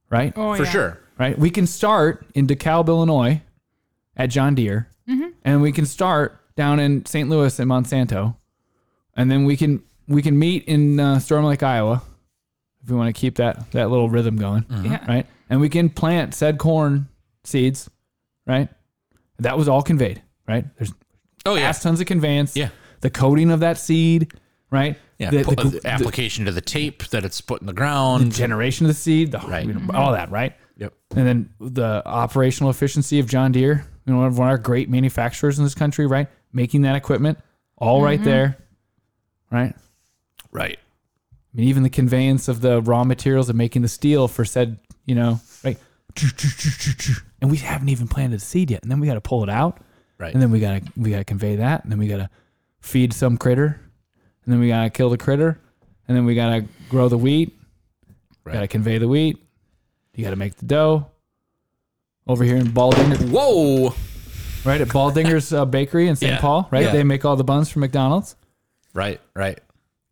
right? 0.08 0.32
Oh, 0.36 0.54
For 0.54 0.62
yeah. 0.64 0.70
sure. 0.70 0.98
Right? 1.18 1.36
We 1.36 1.50
can 1.50 1.66
start 1.66 2.24
in 2.34 2.46
DeKalb, 2.46 2.86
Illinois 2.88 3.42
at 4.16 4.26
John 4.30 4.54
Deere, 4.54 4.88
Mm-hmm. 5.08 5.30
and 5.44 5.60
we 5.62 5.72
can 5.72 5.84
start 5.84 6.38
down 6.54 6.78
in 6.78 7.04
St. 7.06 7.28
Louis 7.28 7.58
at 7.58 7.66
Monsanto, 7.66 8.36
and 9.16 9.30
then 9.30 9.44
we 9.44 9.56
can 9.56 9.82
we 10.08 10.22
can 10.22 10.38
meet 10.38 10.64
in 10.64 10.98
uh, 10.98 11.18
Storm 11.18 11.44
Lake, 11.44 11.62
Iowa, 11.62 12.02
if 12.82 12.90
we 12.90 12.96
want 12.96 13.14
to 13.14 13.18
keep 13.18 13.36
that 13.36 13.70
that 13.72 13.90
little 13.90 14.08
rhythm 14.08 14.36
going 14.36 14.62
mm-hmm. 14.62 14.92
Yeah. 14.92 15.06
right? 15.06 15.26
And 15.50 15.60
we 15.60 15.68
can 15.68 15.88
plant 15.90 16.34
said 16.34 16.58
corn 16.58 17.08
seeds, 17.44 17.90
right? 18.46 18.68
That 19.38 19.58
was 19.58 19.68
all 19.68 19.82
conveyed, 19.82 20.22
right? 20.46 20.64
There's 20.76 20.92
Oh 21.44 21.56
yeah, 21.56 21.68
ass 21.68 21.82
tons 21.82 22.00
of 22.00 22.06
conveyance. 22.06 22.56
Yeah. 22.56 22.68
The 23.00 23.10
coating 23.10 23.50
of 23.50 23.60
that 23.60 23.78
seed, 23.78 24.32
right? 24.70 24.96
yeah. 25.18 25.30
The, 25.30 25.44
Put- 25.44 25.56
the- 25.58 25.66
uh, 25.66 25.70
the 25.70 25.88
application 25.88 26.44
to 26.44 26.52
the 26.52 26.60
tape 26.60 27.04
that 27.08 27.24
it's 27.24 27.40
put 27.40 27.60
in 27.60 27.66
the 27.66 27.72
ground. 27.72 28.32
the 28.32 28.36
generation 28.36 28.86
of 28.86 28.88
the 28.88 28.94
seed, 28.94 29.32
the 29.32 29.38
Right. 29.38 29.66
you 29.66 29.72
know, 29.72 29.80
mm-hmm. 29.80 29.96
all 29.96 30.12
that, 30.12 30.30
right? 30.30 30.54
Yep. 30.78 30.94
And 31.16 31.26
then 31.26 31.50
the 31.60 32.02
operational 32.06 32.70
efficiency 32.70 33.18
of 33.18 33.28
John 33.28 33.52
Deere, 33.52 33.84
you 34.06 34.12
know, 34.12 34.20
one 34.20 34.28
of 34.28 34.40
our 34.40 34.58
great 34.58 34.88
manufacturers 34.88 35.58
in 35.58 35.64
this 35.64 35.74
country, 35.74 36.06
right? 36.06 36.28
Making 36.52 36.82
that 36.82 36.96
equipment 36.96 37.38
all 37.76 38.02
right 38.02 38.18
mm-hmm. 38.18 38.28
there, 38.28 38.58
right? 39.52 39.74
Right. 40.50 40.78
I 40.80 41.56
mean, 41.56 41.68
even 41.68 41.82
the 41.82 41.90
conveyance 41.90 42.48
of 42.48 42.60
the 42.62 42.80
raw 42.82 43.04
materials 43.04 43.48
and 43.48 43.58
making 43.58 43.82
the 43.82 43.88
steel 43.88 44.26
for 44.26 44.44
said, 44.44 44.78
you 45.04 45.14
know, 45.14 45.40
right? 45.62 45.76
And 47.40 47.50
we 47.50 47.56
haven't 47.58 47.88
even 47.88 48.08
planted 48.08 48.36
the 48.40 48.44
seed 48.44 48.70
yet, 48.70 48.82
and 48.82 48.90
then 48.90 49.00
we 49.00 49.06
got 49.06 49.14
to 49.14 49.20
pull 49.20 49.42
it 49.42 49.48
out, 49.50 49.78
Right. 50.18 50.32
and 50.32 50.42
then 50.42 50.50
we 50.50 50.60
got 50.60 50.82
to 50.82 50.92
we 50.96 51.10
got 51.10 51.18
to 51.18 51.24
convey 51.24 51.56
that, 51.56 51.82
and 51.84 51.90
then 51.92 51.98
we 51.98 52.06
got 52.08 52.18
to 52.18 52.30
feed 52.80 53.12
some 53.12 53.36
critter, 53.36 53.80
and 54.44 54.52
then 54.52 54.60
we 54.60 54.68
got 54.68 54.84
to 54.84 54.90
kill 54.90 55.10
the 55.10 55.18
critter, 55.18 55.60
and 56.08 56.16
then 56.16 56.24
we 56.24 56.34
got 56.34 56.50
to 56.54 56.64
grow 56.88 57.08
the 57.08 57.18
wheat, 57.18 57.56
Right. 58.44 58.54
got 58.54 58.60
to 58.60 58.68
convey 58.68 58.98
the 58.98 59.08
wheat, 59.08 59.38
you 60.14 60.24
got 60.24 60.30
to 60.30 60.36
make 60.36 60.56
the 60.56 60.66
dough. 60.66 61.06
Over 62.26 62.44
here 62.44 62.56
in 62.56 62.66
Baldinger, 62.68 63.30
Whoa. 63.30 63.94
right 64.64 64.80
at 64.80 64.88
Baldinger's 64.88 65.52
uh, 65.52 65.64
Bakery 65.64 66.06
in 66.08 66.14
St. 66.16 66.32
Yeah. 66.34 66.40
Paul, 66.40 66.68
right? 66.70 66.84
Yeah. 66.84 66.92
They 66.92 67.02
make 67.04 67.24
all 67.24 67.34
the 67.36 67.42
buns 67.44 67.68
for 67.68 67.80
McDonald's. 67.80 68.36
Right. 68.94 69.20
Right. 69.34 69.58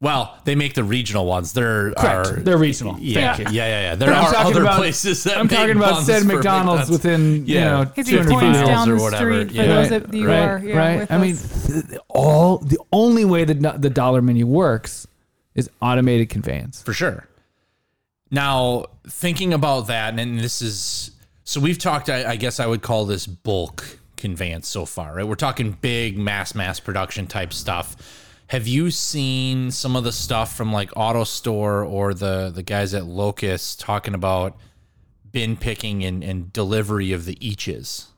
Well, 0.03 0.39
they 0.47 0.55
make 0.55 0.73
the 0.73 0.83
regional 0.83 1.27
ones. 1.27 1.53
There 1.53 1.93
are 1.99 2.25
They're 2.37 2.57
regional. 2.57 2.97
yeah, 2.99 3.37
Thank 3.37 3.49
yeah, 3.49 3.53
you. 3.53 3.59
yeah, 3.59 3.81
yeah. 3.91 3.95
There 3.97 4.09
But 4.09 4.17
I'm 4.17 4.25
are 4.25 4.33
talking 4.33 4.53
other 4.53 4.63
about- 4.63 4.79
places 4.79 5.25
that 5.25 5.37
I'm 5.37 5.47
make 5.47 5.57
talking 5.59 5.77
about 5.77 5.93
buns 5.93 6.07
said 6.07 6.23
for 6.23 6.27
McDonald's 6.29 6.89
within 6.91 7.47
you 7.47 7.61
know 7.61 7.85
Because 7.85 8.07
he 8.09 8.17
200 8.17 8.31
points 8.33 8.59
miles 8.59 8.69
down 8.69 8.91
or 8.91 8.97
the 8.97 9.03
whatever, 9.03 9.33
street 9.45 9.49
for 9.49 9.55
yeah. 9.57 9.67
those 9.67 9.91
Right, 9.91 10.07
that 10.07 10.15
you 10.17 10.27
right, 10.29 10.39
are. 10.39 10.59
Yeah, 10.65 10.77
right. 10.79 10.99
with 11.01 11.13
I 11.13 11.19
mean, 11.19 11.35
us. 11.35 11.67
th- 11.67 11.87
th- 11.89 12.01
all 12.09 12.59
the 12.59 12.79
only 12.95 13.27
way 13.27 13.45
that 13.45 13.61
no- 13.61 13.77
the 13.77 13.91
dollar 13.91 14.23
menu 14.23 14.47
works 14.47 15.07
is 15.55 15.69
automated 15.83 16.31
conveyance. 16.31 16.83
for 16.83 16.95
sure. 16.95 17.27
Now, 18.31 18.87
thinking 19.09 19.53
about 19.53 19.89
that, 19.89 20.19
and 20.19 20.39
this 20.41 20.63
is 20.63 21.11
so 21.45 21.61
we've 21.61 21.79
talked, 21.79 22.09
I, 22.09 22.25
I 22.31 22.37
guess 22.37 22.61
I 22.61 22.67
would 22.67 22.81
call 22.81 23.05
this 23.05 23.27
bulk 23.27 23.99
conveyance 24.17 24.69
so 24.69 24.87
far, 24.87 25.15
right? 25.17 25.27
We're 25.27 25.35
talking 25.35 25.73
big 25.81 26.17
mass, 26.17 26.55
mass 26.55 26.79
production 26.81 27.27
type 27.27 27.53
stuff. 27.53 27.97
Have 28.51 28.67
you 28.67 28.91
seen 28.91 29.71
some 29.71 29.95
of 29.95 30.03
the 30.03 30.11
stuff 30.11 30.57
from 30.57 30.73
like 30.73 30.91
AutoStore 30.93 31.89
or 31.89 32.15
the 32.15 32.51
the 32.53 32.65
guys 32.65 32.95
at 32.95 33.05
Locus 33.07 33.77
talking 33.77 34.13
about 34.13 34.57
bin 35.31 35.57
picking 35.57 36.03
and, 36.05 36.25
and 36.25 36.53
delivery 36.53 37.13
of 37.13 37.27
the 37.27 37.37
eaches? 37.47 38.09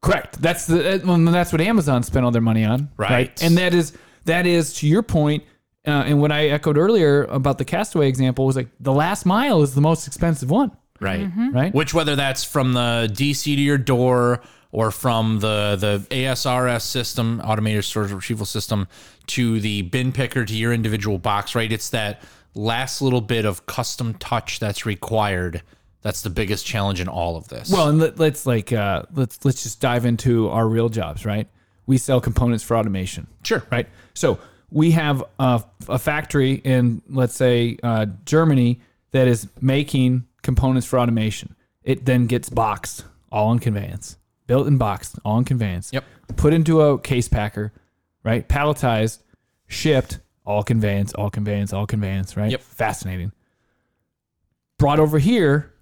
Correct. 0.00 0.40
That's 0.40 0.66
the 0.66 0.94
uh, 0.94 0.98
well, 1.04 1.18
that's 1.32 1.52
what 1.52 1.60
Amazon 1.60 2.02
spent 2.02 2.24
all 2.24 2.30
their 2.30 2.40
money 2.40 2.64
on, 2.64 2.88
Right. 2.96 3.42
And 3.42 3.58
that 3.58 3.74
is 3.74 3.92
that 4.24 4.46
is 4.46 4.72
to 4.78 4.86
your 4.88 5.02
point, 5.02 5.44
uh, 5.86 5.90
and 6.06 6.18
what 6.18 6.32
I 6.32 6.46
echoed 6.48 6.78
earlier 6.78 7.24
about 7.24 7.58
the 7.58 7.66
Castaway 7.66 8.08
example 8.08 8.46
was 8.46 8.56
like 8.56 8.68
the 8.80 8.92
last 8.92 9.26
mile 9.26 9.62
is 9.62 9.74
the 9.74 9.82
most 9.82 10.06
expensive 10.06 10.48
one, 10.50 10.72
Right. 10.98 11.30
right? 11.52 11.74
Which 11.74 11.92
whether 11.92 12.16
that's 12.16 12.42
from 12.42 12.72
the 12.72 13.10
DC 13.12 13.44
to 13.54 13.60
your 13.60 13.76
door 13.76 14.40
or 14.74 14.90
from 14.90 15.38
the 15.38 15.76
the 15.78 16.04
ASRS 16.14 16.82
system, 16.82 17.40
automated 17.44 17.84
storage 17.84 18.10
retrieval 18.10 18.44
system, 18.44 18.88
to 19.28 19.60
the 19.60 19.82
bin 19.82 20.10
picker 20.10 20.44
to 20.44 20.54
your 20.54 20.72
individual 20.72 21.16
box, 21.16 21.54
right? 21.54 21.70
It's 21.70 21.90
that 21.90 22.20
last 22.56 23.00
little 23.00 23.20
bit 23.20 23.44
of 23.44 23.66
custom 23.66 24.14
touch 24.14 24.58
that's 24.58 24.84
required. 24.84 25.62
That's 26.02 26.22
the 26.22 26.30
biggest 26.30 26.66
challenge 26.66 27.00
in 27.00 27.06
all 27.06 27.36
of 27.36 27.46
this. 27.48 27.70
Well, 27.70 27.88
and 27.88 28.00
let, 28.00 28.18
let's 28.18 28.46
like 28.46 28.72
uh, 28.72 29.04
let's 29.14 29.44
let's 29.44 29.62
just 29.62 29.80
dive 29.80 30.04
into 30.04 30.48
our 30.48 30.66
real 30.66 30.88
jobs, 30.88 31.24
right? 31.24 31.46
We 31.86 31.96
sell 31.96 32.20
components 32.20 32.64
for 32.64 32.76
automation. 32.76 33.28
Sure. 33.44 33.62
Right. 33.70 33.86
So 34.12 34.40
we 34.72 34.90
have 34.90 35.22
a, 35.38 35.62
a 35.88 36.00
factory 36.00 36.54
in 36.54 37.00
let's 37.08 37.36
say 37.36 37.78
uh, 37.84 38.06
Germany 38.24 38.80
that 39.12 39.28
is 39.28 39.46
making 39.60 40.26
components 40.42 40.84
for 40.84 40.98
automation. 40.98 41.54
It 41.84 42.06
then 42.06 42.26
gets 42.26 42.48
boxed, 42.48 43.04
all 43.30 43.52
in 43.52 43.60
conveyance, 43.60 44.16
built 44.46 44.66
and 44.66 44.78
boxed, 44.78 45.18
all 45.24 45.38
in 45.38 45.44
conveyance. 45.44 45.92
Yep. 45.92 46.04
Put 46.36 46.52
into 46.52 46.80
a 46.80 46.98
case 46.98 47.28
packer, 47.28 47.72
right? 48.22 48.48
Palletized, 48.48 49.20
shipped, 49.66 50.20
all 50.44 50.62
conveyance, 50.62 51.14
all 51.14 51.30
conveyance, 51.30 51.72
all 51.72 51.86
conveyance, 51.86 52.36
right? 52.36 52.50
Yep. 52.50 52.62
Fascinating. 52.62 53.32
Brought 54.78 55.00
over 55.00 55.18
here, 55.18 55.72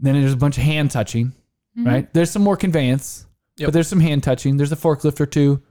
then 0.00 0.20
there's 0.20 0.32
a 0.32 0.36
bunch 0.36 0.56
of 0.56 0.64
hand 0.64 0.90
touching, 0.90 1.28
mm-hmm. 1.76 1.86
right? 1.86 2.14
There's 2.14 2.30
some 2.30 2.42
more 2.42 2.56
conveyance, 2.56 3.26
Yep. 3.56 3.68
but 3.68 3.74
there's 3.74 3.88
some 3.88 4.00
hand 4.00 4.22
touching. 4.24 4.56
There's 4.56 4.72
a 4.72 4.76
forklift 4.76 5.20
or 5.20 5.26
two. 5.26 5.62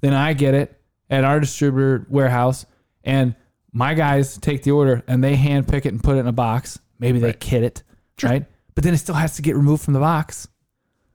Then 0.00 0.12
I 0.12 0.32
get 0.32 0.54
it 0.54 0.80
at 1.10 1.24
our 1.24 1.40
distributor 1.40 2.06
warehouse, 2.10 2.66
and 3.04 3.34
my 3.72 3.94
guys 3.94 4.38
take 4.38 4.62
the 4.62 4.72
order 4.72 5.02
and 5.06 5.22
they 5.22 5.36
hand 5.36 5.68
pick 5.68 5.86
it 5.86 5.90
and 5.90 6.02
put 6.02 6.16
it 6.16 6.20
in 6.20 6.26
a 6.26 6.32
box. 6.32 6.78
Maybe 6.98 7.20
they 7.20 7.32
kit 7.32 7.62
it, 7.62 7.82
right? 8.22 8.44
But 8.74 8.84
then 8.84 8.94
it 8.94 8.98
still 8.98 9.14
has 9.14 9.36
to 9.36 9.42
get 9.42 9.56
removed 9.56 9.84
from 9.84 9.94
the 9.94 10.00
box. 10.00 10.48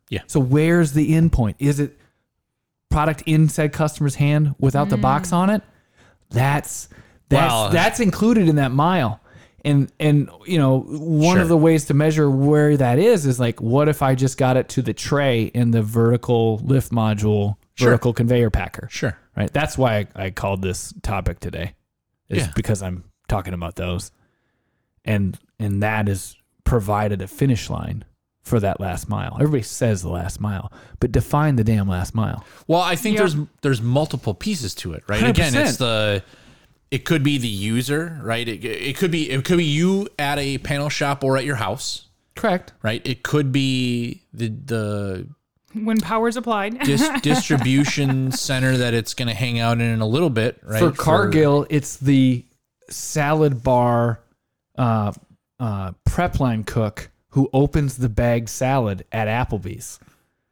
Yeah. 0.09 0.21
So 0.27 0.39
where's 0.39 0.93
the 0.93 1.15
end 1.15 1.31
point? 1.31 1.57
Is 1.59 1.79
it 1.79 1.97
product 2.89 3.23
in 3.25 3.49
said 3.49 3.73
customer's 3.73 4.15
hand 4.15 4.55
without 4.59 4.89
the 4.89 4.97
box 4.97 5.29
mm. 5.29 5.33
on 5.33 5.49
it? 5.49 5.61
That's 6.29 6.89
that's 7.29 7.51
Well- 7.51 7.69
that's 7.69 7.99
included 7.99 8.47
in 8.47 8.57
that 8.57 8.71
mile. 8.71 9.19
And 9.65 9.91
and 9.99 10.29
you 10.45 10.57
know, 10.57 10.81
one 10.81 11.35
Sure. 11.35 11.41
of 11.41 11.47
the 11.47 11.57
ways 11.57 11.85
to 11.85 11.93
measure 11.93 12.29
where 12.29 12.75
that 12.75 12.99
is 12.99 13.25
is 13.25 13.39
like 13.39 13.61
what 13.61 13.87
if 13.87 14.01
I 14.01 14.13
just 14.13 14.37
got 14.37 14.57
it 14.57 14.67
to 14.69 14.81
the 14.81 14.93
tray 14.93 15.43
in 15.45 15.71
the 15.71 15.81
vertical 15.81 16.57
lift 16.63 16.91
module, 16.91 17.55
Sure. 17.75 17.91
vertical 17.91 18.13
conveyor 18.13 18.49
packer. 18.49 18.87
sure. 18.91 19.17
Right? 19.37 19.51
That's 19.51 19.77
why 19.77 19.99
I, 20.15 20.25
I 20.25 20.29
called 20.31 20.61
this 20.61 20.93
topic 21.01 21.39
today. 21.39 21.73
Is 22.29 22.39
Yeah. 22.39 22.51
because 22.55 22.83
I'm 22.83 23.05
talking 23.27 23.53
about 23.53 23.75
those. 23.77 24.11
And 25.05 25.39
and 25.59 25.81
that 25.81 26.09
is 26.09 26.35
provided 26.65 27.21
a 27.21 27.27
finish 27.27 27.69
line 27.69 28.03
for 28.43 28.59
that 28.59 28.79
last 28.79 29.07
mile. 29.09 29.35
Everybody 29.39 29.63
says 29.63 30.01
the 30.01 30.09
last 30.09 30.39
mile, 30.41 30.71
but 30.99 31.11
define 31.11 31.55
the 31.55 31.63
damn 31.63 31.87
last 31.87 32.13
mile. 32.13 32.43
Well, 32.67 32.81
I 32.81 32.95
think 32.95 33.15
Yeah. 33.15 33.21
there's 33.21 33.35
there's 33.61 33.81
multiple 33.81 34.33
pieces 34.33 34.75
to 34.75 34.93
it, 34.93 35.03
right? 35.07 35.23
Again, 35.23 35.53
100%. 35.53 35.61
it's 35.67 35.77
the 35.77 36.23
it 36.91 37.05
could 37.05 37.23
be 37.23 37.37
the 37.39 37.47
user, 37.47 38.19
right? 38.21 38.47
It, 38.47 38.63
it 38.65 38.97
could 38.97 39.09
be 39.11 39.29
it 39.31 39.43
could 39.45 39.57
be 39.57 39.65
you 39.65 40.07
at 40.19 40.37
a 40.39 40.57
panel 40.59 40.89
shop 40.89 41.23
or 41.23 41.37
at 41.37 41.45
your 41.45 41.55
house, 41.55 42.09
Correct. 42.35 42.73
right? 42.83 43.01
It 43.05 43.23
could 43.23 43.51
be 43.51 44.23
the 44.33 44.49
the 44.49 45.27
when 45.73 45.99
power's 46.01 46.35
applied. 46.37 46.79
dis- 46.81 47.09
distribution 47.23 48.31
center 48.31 48.77
that 48.77 48.93
it's 48.93 49.13
going 49.15 49.27
to 49.27 49.33
hang 49.33 49.59
out 49.59 49.79
in 49.79 49.87
in 49.87 50.01
a 50.01 50.05
little 50.05 50.29
bit, 50.29 50.59
right? 50.63 50.79
For 50.79 50.91
Cargill, 50.91 51.65
it's 51.69 51.95
the 51.97 52.45
salad 52.89 53.63
bar 53.63 54.19
uh, 54.77 55.13
uh, 55.59 55.93
prep 56.05 56.39
line 56.39 56.63
cook 56.63 57.09
who 57.33 57.49
opens 57.53 57.97
the 57.97 58.09
bag 58.09 58.47
salad 58.49 59.05
at 59.11 59.27
Applebee's. 59.27 59.99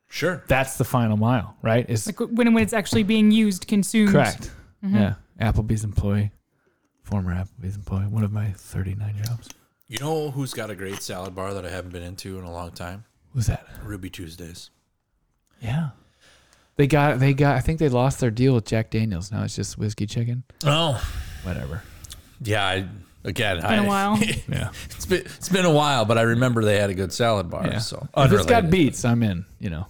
sure. 0.09 0.43
That's 0.47 0.77
the 0.77 0.83
final 0.83 1.15
mile, 1.17 1.55
right? 1.61 1.87
Is 1.89 2.05
like 2.07 2.19
when, 2.19 2.53
when 2.53 2.63
it's 2.63 2.73
actually 2.73 3.03
being 3.03 3.31
used, 3.31 3.67
consumed. 3.67 4.11
correct. 4.11 4.51
Mm-hmm. 4.83 4.95
Yeah. 4.95 5.13
Applebee's 5.39 5.83
employee, 5.83 6.31
former 7.03 7.33
Applebee's 7.33 7.75
employee, 7.75 8.07
one 8.07 8.23
of 8.23 8.31
my 8.31 8.51
39 8.51 9.15
jobs. 9.25 9.49
You 9.87 9.99
know 9.99 10.31
who's 10.31 10.53
got 10.53 10.69
a 10.69 10.75
great 10.75 11.01
salad 11.01 11.35
bar 11.35 11.53
that 11.53 11.65
I 11.65 11.69
haven't 11.69 11.91
been 11.91 12.03
into 12.03 12.37
in 12.39 12.45
a 12.45 12.51
long 12.51 12.71
time? 12.71 13.05
Who's 13.33 13.47
that? 13.47 13.65
Ruby 13.83 14.09
Tuesdays. 14.09 14.69
Yeah. 15.61 15.89
They 16.77 16.87
got, 16.87 17.19
they 17.19 17.33
got, 17.33 17.55
I 17.57 17.59
think 17.59 17.79
they 17.79 17.89
lost 17.89 18.19
their 18.19 18.31
deal 18.31 18.55
with 18.55 18.65
Jack 18.65 18.89
Daniels. 18.89 19.31
Now 19.31 19.43
it's 19.43 19.55
just 19.55 19.77
whiskey 19.77 20.05
chicken. 20.07 20.43
Oh, 20.65 21.03
Whatever. 21.43 21.83
yeah. 22.41 22.65
I, 22.65 22.87
again. 23.23 23.57
It's 23.57 23.67
Been 23.67 23.79
a 23.79 23.87
while. 23.87 24.17
Yeah. 24.49 24.69
it's 24.89 25.05
been 25.05 25.21
it's 25.21 25.49
been 25.49 25.65
a 25.65 25.71
while, 25.71 26.05
but 26.05 26.17
I 26.17 26.23
remember 26.23 26.63
they 26.63 26.77
had 26.77 26.89
a 26.89 26.93
good 26.93 27.13
salad 27.13 27.49
bar. 27.49 27.65
Yeah. 27.67 27.79
So 27.79 28.07
if 28.17 28.31
it's 28.31 28.45
got 28.45 28.63
unrelated. 28.63 28.71
beats, 28.71 29.05
I'm 29.05 29.23
in, 29.23 29.45
you 29.59 29.69
know. 29.69 29.87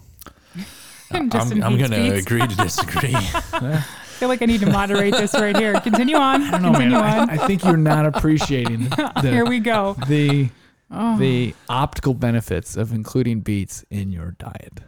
Justin 1.30 1.64
I'm, 1.64 1.74
I'm 1.74 1.78
going 1.78 1.92
to 1.92 1.98
beets. 2.12 2.26
agree 2.26 2.46
to 2.48 2.56
disagree. 2.56 3.14
I 3.16 3.82
feel 4.22 4.30
like 4.30 4.42
I 4.42 4.46
need 4.46 4.60
to 4.62 4.72
moderate 4.72 5.14
this 5.16 5.34
right 5.34 5.56
here. 5.58 5.80
Continue 5.82 6.16
on. 6.16 6.42
I 6.44 6.52
don't 6.52 6.62
know, 6.62 6.72
Continue 6.72 6.98
man. 6.98 7.20
on. 7.22 7.30
I, 7.30 7.34
I 7.44 7.48
think 7.48 7.64
you're 7.66 7.76
not 7.78 8.06
appreciating 8.06 8.90
the, 8.90 9.22
Here 9.24 9.46
we 9.46 9.60
go. 9.60 9.96
the 10.08 10.50
oh. 10.92 11.18
the 11.18 11.54
optical 11.68 12.14
benefits 12.14 12.78
of 12.78 12.94
including 12.94 13.42
beets 13.42 13.84
in 13.90 14.12
your 14.12 14.32
diet. 14.40 14.80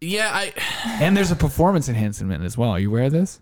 yeah, 0.00 0.30
I 0.32 0.52
And 1.00 1.16
there's 1.16 1.30
a 1.30 1.36
performance 1.36 1.88
enhancement 1.88 2.42
as 2.44 2.58
well. 2.58 2.70
Are 2.70 2.78
you 2.80 2.90
aware 2.90 3.04
of 3.04 3.12
this? 3.12 3.40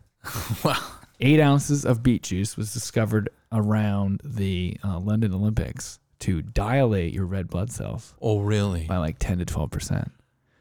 well, 0.65 0.77
Eight 1.21 1.41
ounces 1.41 1.85
of 1.85 2.03
beet 2.03 2.23
juice 2.23 2.57
was 2.57 2.73
discovered 2.73 3.29
around 3.53 4.21
the 4.25 4.77
uh, 4.85 4.99
London 5.01 5.35
Olympics 5.35 5.99
to 6.21 6.43
dilate 6.43 7.13
your 7.13 7.25
red 7.27 7.49
blood 7.49 7.71
cells 7.73 8.15
oh 8.21 8.41
really? 8.41 8.85
by 8.87 8.99
like 8.99 9.17
10 9.19 9.39
to 9.39 9.45
12 9.45 9.71
percent. 9.71 10.13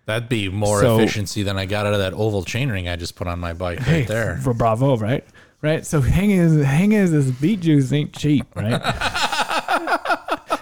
That'd 0.06 0.30
be 0.30 0.50
more 0.50 0.80
So- 0.82 0.98
efficiency 1.00 1.44
than 1.44 1.58
I 1.58 1.66
got 1.66 1.86
out 1.86 1.94
of 1.94 2.00
that 2.00 2.14
oval 2.14 2.44
chain 2.44 2.70
ring 2.70 2.88
I 2.88 2.96
just 2.96 3.16
put 3.16 3.28
on 3.28 3.40
my 3.40 3.54
bike 3.54 3.86
right 3.88 4.08
there. 4.08 4.38
for 4.44 4.54
Bravo, 4.54 4.98
right? 4.98 5.24
Right. 5.62 5.86
So 5.86 6.02
hanging 6.02 6.64
hanging 6.64 6.98
as 6.98 7.12
this 7.12 7.30
beet 7.32 7.60
juice 7.62 7.92
ain't 7.92 8.14
cheap, 8.14 8.46
right? 8.56 8.80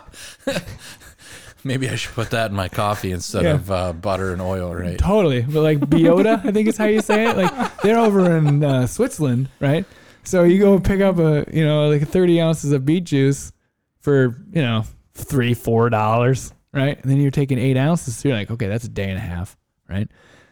Maybe 1.66 1.90
I 1.90 1.96
should 1.96 2.14
put 2.14 2.30
that 2.30 2.52
in 2.52 2.56
my 2.56 2.70
coffee 2.70 3.12
instead 3.12 3.44
Yeah. 3.44 3.54
of 3.56 3.72
uh, 3.72 3.92
butter 3.94 4.32
and 4.32 4.42
oil, 4.42 4.74
right? 4.74 4.98
Totally. 5.00 5.42
But 5.42 5.62
like 5.64 5.80
Biotta, 5.80 6.46
I 6.46 6.52
think 6.52 6.68
is 6.70 6.78
how 6.78 6.86
you 6.86 7.02
say 7.02 7.28
it. 7.28 7.36
Like 7.36 7.82
they're 7.82 7.98
over 7.98 8.38
in 8.38 8.64
uh, 8.64 8.86
Switzerland, 8.86 9.50
right? 9.60 9.84
So 10.24 10.44
you 10.44 10.60
go 10.60 10.80
pick 10.80 11.02
up 11.02 11.18
a, 11.18 11.44
you 11.52 11.66
know, 11.66 11.90
like 11.90 12.08
30 12.08 12.40
ounces 12.40 12.72
of 12.72 12.86
beet 12.86 13.06
juice 13.06 13.52
for, 14.00 14.38
you 14.54 14.62
know, 14.62 14.84
three, 15.16 15.56
four 15.56 15.90
dollars, 15.90 16.54
right? 16.72 17.02
And 17.02 17.10
then 17.12 17.20
you're 17.20 17.32
taking 17.32 17.58
eight 17.58 17.78
ounces. 17.78 18.16
So 18.18 18.30
you're 18.30 18.38
like, 18.38 18.52
okay, 18.52 18.68
that's 18.68 18.86
a 18.86 18.90
day 18.90 19.10
and 19.10 19.18
a 19.18 19.22
half, 19.22 19.58
right? 19.90 20.08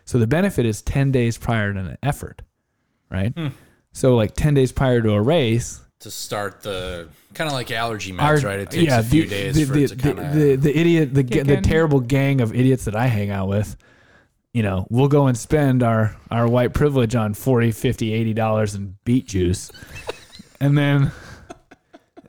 So 0.06 0.18
the 0.18 0.26
benefit 0.28 0.66
is 0.66 0.82
10 0.82 1.12
days 1.12 1.38
prior 1.38 1.72
to 1.74 1.80
an 1.80 1.98
effort, 2.02 2.42
right? 3.12 3.34
So 3.92 4.16
like 4.16 4.34
10 4.34 4.56
days 4.56 4.72
prior 4.72 5.00
to 5.00 5.12
a 5.12 5.22
race, 5.22 5.80
To 6.04 6.12
start 6.12 6.62
the 6.62 7.08
kind 7.34 7.48
of 7.48 7.54
like 7.54 7.72
allergy 7.72 8.12
meds, 8.12 8.22
our- 8.22 8.38
right? 8.38 8.60
It 8.60 8.72
takes 8.72 8.84
yeah, 8.84 9.00
a 9.00 9.04
few 9.04 9.24
the, 9.24 9.30
days 9.30 9.56
the, 9.56 9.64
for 9.66 9.74
the, 9.74 9.84
it 9.84 9.88
to 9.88 9.96
kind 9.96 10.20
of. 10.20 10.34
the, 10.34 10.56
the 10.58 10.78
idiot, 10.78 11.14
the, 11.14 11.24
the 11.24 11.54
in. 11.56 11.64
terrible 11.64 12.02
gang 12.02 12.42
of 12.42 12.54
idiots 12.54 12.86
that 12.86 12.96
I 12.96 13.08
hang 13.08 13.30
out 13.30 13.48
with, 13.48 13.78
you 14.54 14.64
know, 14.64 14.86
we'll 14.90 15.08
go 15.08 15.28
and 15.28 15.38
spend 15.38 15.82
our, 15.82 16.16
our 16.30 16.48
white 16.48 16.74
privilege 16.74 17.16
on 17.16 17.34
40, 17.34 17.72
50, 17.72 18.14
80 18.14 18.34
dollars 18.34 18.76
in 18.76 18.98
beet 19.06 19.28
juice. 19.28 19.72
and 20.60 20.78
then, 20.78 21.12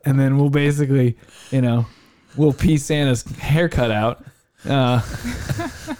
and 0.04 0.18
then 0.18 0.38
we'll 0.38 0.50
basically, 0.50 1.18
you 1.50 1.60
know, 1.60 1.86
we'll 2.36 2.52
pee 2.52 2.78
Santa's 2.78 3.22
haircut 3.38 3.90
out. 3.90 4.24
Uh, 4.64 5.02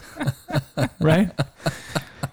right? 1.00 1.30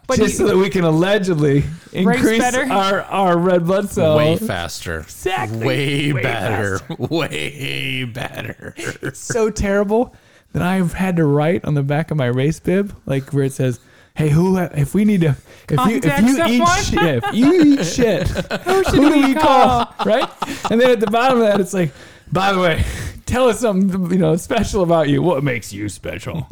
But 0.08 0.18
Just 0.18 0.38
so 0.38 0.48
that 0.48 0.58
we 0.58 0.70
can 0.70 0.84
allegedly 0.84 1.64
increase 1.94 2.40
better. 2.40 2.64
our, 2.72 3.02
our 3.04 3.38
red 3.38 3.66
blood 3.66 3.90
cells. 3.90 4.18
way 4.18 4.38
faster. 4.38 5.00
Exactly. 5.00 5.66
Way, 5.66 6.14
Way 6.14 6.22
better. 6.22 6.80
Way 6.98 8.04
better. 8.06 8.74
It's 8.78 9.20
so 9.20 9.50
terrible 9.50 10.16
that 10.54 10.62
I've 10.62 10.94
had 10.94 11.16
to 11.18 11.26
write 11.26 11.64
on 11.66 11.74
the 11.76 11.84
back 11.84 12.12
of 12.12 12.18
my 12.18 12.26
race 12.28 12.60
bib, 12.60 12.96
like 13.06 13.32
where 13.32 13.46
it 13.46 13.54
says, 13.54 13.80
"Hey, 14.16 14.30
who? 14.30 14.58
If 14.58 14.94
we 14.94 15.06
need 15.06 15.22
to, 15.22 15.36
if 15.70 15.80
you 15.88 16.02
if 16.04 16.22
you 16.22 16.46
eat 16.46 16.68
someone? 16.68 16.84
shit, 16.84 17.24
if 17.24 17.34
you 17.34 17.62
eat 17.64 17.86
shit, 17.86 18.28
who, 18.64 18.84
should 18.84 18.94
do 18.96 19.10
we 19.12 19.26
we 19.28 19.34
call? 19.34 19.94
Right? 20.06 20.30
And 20.70 20.82
then 20.82 20.92
at 20.92 21.00
the 21.00 21.08
bottom 21.08 21.40
of 21.40 21.46
that, 21.46 21.62
it's 21.62 21.74
like, 21.74 21.94
By 22.34 22.52
the 22.52 22.60
way, 22.60 22.84
tell 23.26 23.48
us 23.48 23.62
something 23.62 24.12
you 24.12 24.18
know 24.18 24.36
special 24.36 24.84
about 24.84 25.08
you. 25.08 25.22
What 25.22 25.42
makes 25.44 25.72
you 25.72 25.88
special? 25.88 26.48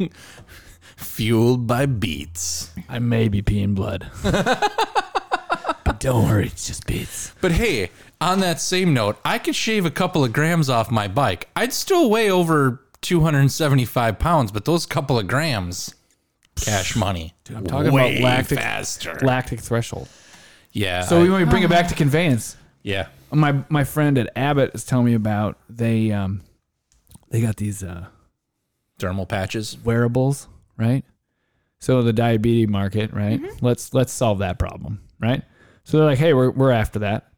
Fueled 0.96 1.66
by 1.66 1.86
beats. 1.86 2.70
I 2.88 2.98
may 2.98 3.28
be 3.28 3.42
peeing 3.42 3.74
blood, 3.74 4.10
but 5.84 5.98
don't 6.00 6.24
worry, 6.28 6.46
it's 6.46 6.66
just 6.66 6.86
beats. 6.86 7.32
But 7.40 7.52
hey, 7.52 7.90
on 8.20 8.40
that 8.40 8.60
same 8.60 8.92
note, 8.94 9.18
I 9.24 9.38
could 9.38 9.54
shave 9.54 9.84
a 9.86 9.90
couple 9.90 10.24
of 10.24 10.32
grams 10.32 10.68
off 10.68 10.90
my 10.90 11.08
bike. 11.08 11.48
I'd 11.56 11.72
still 11.72 12.10
weigh 12.10 12.30
over 12.30 12.80
275 13.02 14.18
pounds, 14.18 14.52
but 14.52 14.64
those 14.64 14.86
couple 14.86 15.18
of 15.18 15.26
grams, 15.26 15.94
cash 16.56 16.96
money. 16.96 17.34
Dude, 17.44 17.56
I'm 17.58 17.66
talking 17.66 17.92
Way 17.92 18.16
about 18.18 18.24
lactic 18.24 18.58
faster. 18.58 19.18
lactic 19.22 19.60
threshold. 19.60 20.08
yeah. 20.72 21.02
So 21.02 21.18
I- 21.20 21.22
we 21.22 21.30
want 21.30 21.44
to 21.44 21.50
bring 21.50 21.62
it 21.62 21.70
back 21.70 21.88
to 21.88 21.94
conveyance. 21.94 22.56
yeah. 22.82 23.08
My 23.32 23.62
my 23.68 23.84
friend 23.84 24.18
at 24.18 24.28
Abbott 24.34 24.72
is 24.74 24.84
telling 24.84 25.06
me 25.06 25.14
about 25.14 25.56
they 25.68 26.10
um 26.10 26.40
they 27.30 27.40
got 27.40 27.56
these 27.58 27.84
uh 27.84 28.06
Dermal 28.98 29.28
patches. 29.28 29.78
wearables, 29.84 30.48
right? 30.80 31.04
So 31.78 32.02
the 32.02 32.12
diabetes 32.12 32.68
market, 32.68 33.12
right? 33.12 33.40
Let's 33.62 33.94
let's 33.94 34.12
solve 34.12 34.38
that 34.40 34.58
problem, 34.58 35.00
right? 35.20 35.42
So 35.84 35.98
they're 35.98 36.06
like, 36.06 36.18
hey, 36.18 36.34
we're 36.34 36.50
we're 36.50 36.72
after 36.72 36.98
that, 37.00 37.28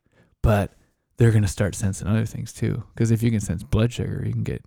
but 0.43 0.73
they're 1.17 1.31
gonna 1.33 1.47
start 1.49 1.75
sensing 1.75 2.09
other 2.09 2.25
things 2.27 2.53
too. 2.53 2.83
Because 2.95 3.11
if 3.11 3.23
you 3.23 3.31
can 3.31 3.41
sense 3.41 3.63
blood 3.63 3.93
sugar, 3.93 4.23
you 4.25 4.33
can 4.33 4.43
get 4.43 4.65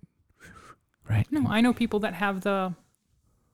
right. 1.08 1.26
No, 1.30 1.46
I 1.48 1.60
know 1.60 1.72
people 1.72 2.00
that 2.00 2.14
have 2.14 2.42
the 2.42 2.74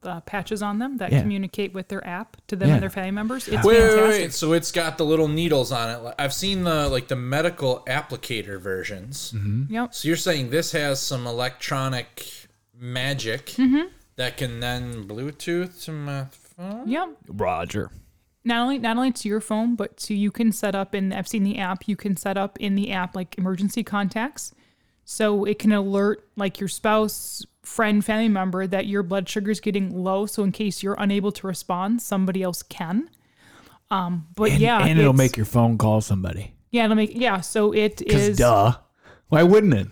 the 0.03 0.21
patches 0.27 0.63
on 0.63 0.81
them 0.81 0.97
that 0.97 1.13
Yeah. 1.13 1.21
communicate 1.21 1.73
with 1.75 1.87
their 1.87 2.05
app 2.05 2.37
to 2.49 2.57
them 2.57 2.69
Yeah. 2.69 2.75
and 2.75 2.83
their 2.83 2.91
family 2.91 3.13
members. 3.13 3.47
It's 3.47 3.65
Wait, 3.65 3.79
wait, 3.79 3.89
fantastic. 3.91 4.23
wait. 4.23 4.33
So 4.33 4.53
it's 4.53 4.73
got 4.73 4.99
the 4.99 5.05
little 5.05 5.29
needles 5.29 5.71
on 5.71 5.91
it. 6.09 6.15
I've 6.19 6.33
seen 6.35 6.65
the 6.65 6.89
like 6.89 7.07
the 7.09 7.15
medical 7.17 7.85
applicator 7.87 8.61
versions. 8.61 9.33
Yep. 9.69 9.95
So 9.95 10.09
you're 10.09 10.17
saying 10.17 10.51
this 10.51 10.73
has 10.73 11.01
some 11.01 11.25
electronic 11.27 12.27
magic 12.77 13.47
Mm-hmm. 13.57 13.89
That 14.17 14.37
can 14.37 14.61
then 14.61 15.05
Bluetooth 15.07 15.85
to 15.85 15.93
my 15.93 16.27
phone? 16.31 16.89
Yep. 16.89 17.09
Roger. 17.29 17.91
Not 18.45 18.63
only 18.63 18.79
not 18.79 18.97
only 18.97 19.13
to 19.13 19.29
your 19.29 19.41
phone, 19.41 19.77
but 19.77 19.97
to 19.99 20.15
you 20.15 20.31
can 20.33 20.51
set 20.53 20.75
up 20.75 20.95
in 20.95 21.13
I've 21.13 21.29
seen 21.29 21.45
the 21.45 21.59
app, 21.59 21.87
you 21.87 21.97
can 21.97 22.17
set 22.17 22.37
up 22.37 22.59
in 22.59 22.75
the 22.75 22.91
app 22.91 23.15
like 23.15 23.39
emergency 23.39 23.85
contacts. 23.85 24.53
So 25.05 25.45
it 25.45 25.59
can 25.59 25.73
alert 25.73 26.27
like 26.37 26.59
your 26.61 26.69
spouse, 26.69 27.45
friend, 27.63 28.05
family 28.05 28.29
member 28.29 28.67
that 28.67 28.87
your 28.87 29.03
blood 29.03 29.29
sugar 29.29 29.51
is 29.51 29.61
getting 29.61 29.91
low. 29.97 30.27
So 30.27 30.43
in 30.45 30.53
case 30.53 30.83
you're 30.83 30.97
unable 30.99 31.33
to 31.33 31.47
respond, 31.47 32.03
somebody 32.03 32.43
else 32.43 32.63
can. 32.63 33.11
Um, 33.91 34.27
but 34.35 34.51
And, 34.53 34.61
yeah, 34.61 34.85
and 34.85 34.99
it'll 34.99 35.13
make 35.13 35.37
your 35.37 35.47
phone 35.47 35.77
call 35.79 36.01
somebody. 36.01 36.55
yeah, 36.71 36.85
it'll 36.85 36.97
make 36.97 37.13
yeah. 37.15 37.41
So 37.41 37.73
it 37.73 37.99
Because 37.99 38.39
duh, 38.39 38.75
why 39.29 39.43
wouldn't 39.43 39.75
it? 39.75 39.89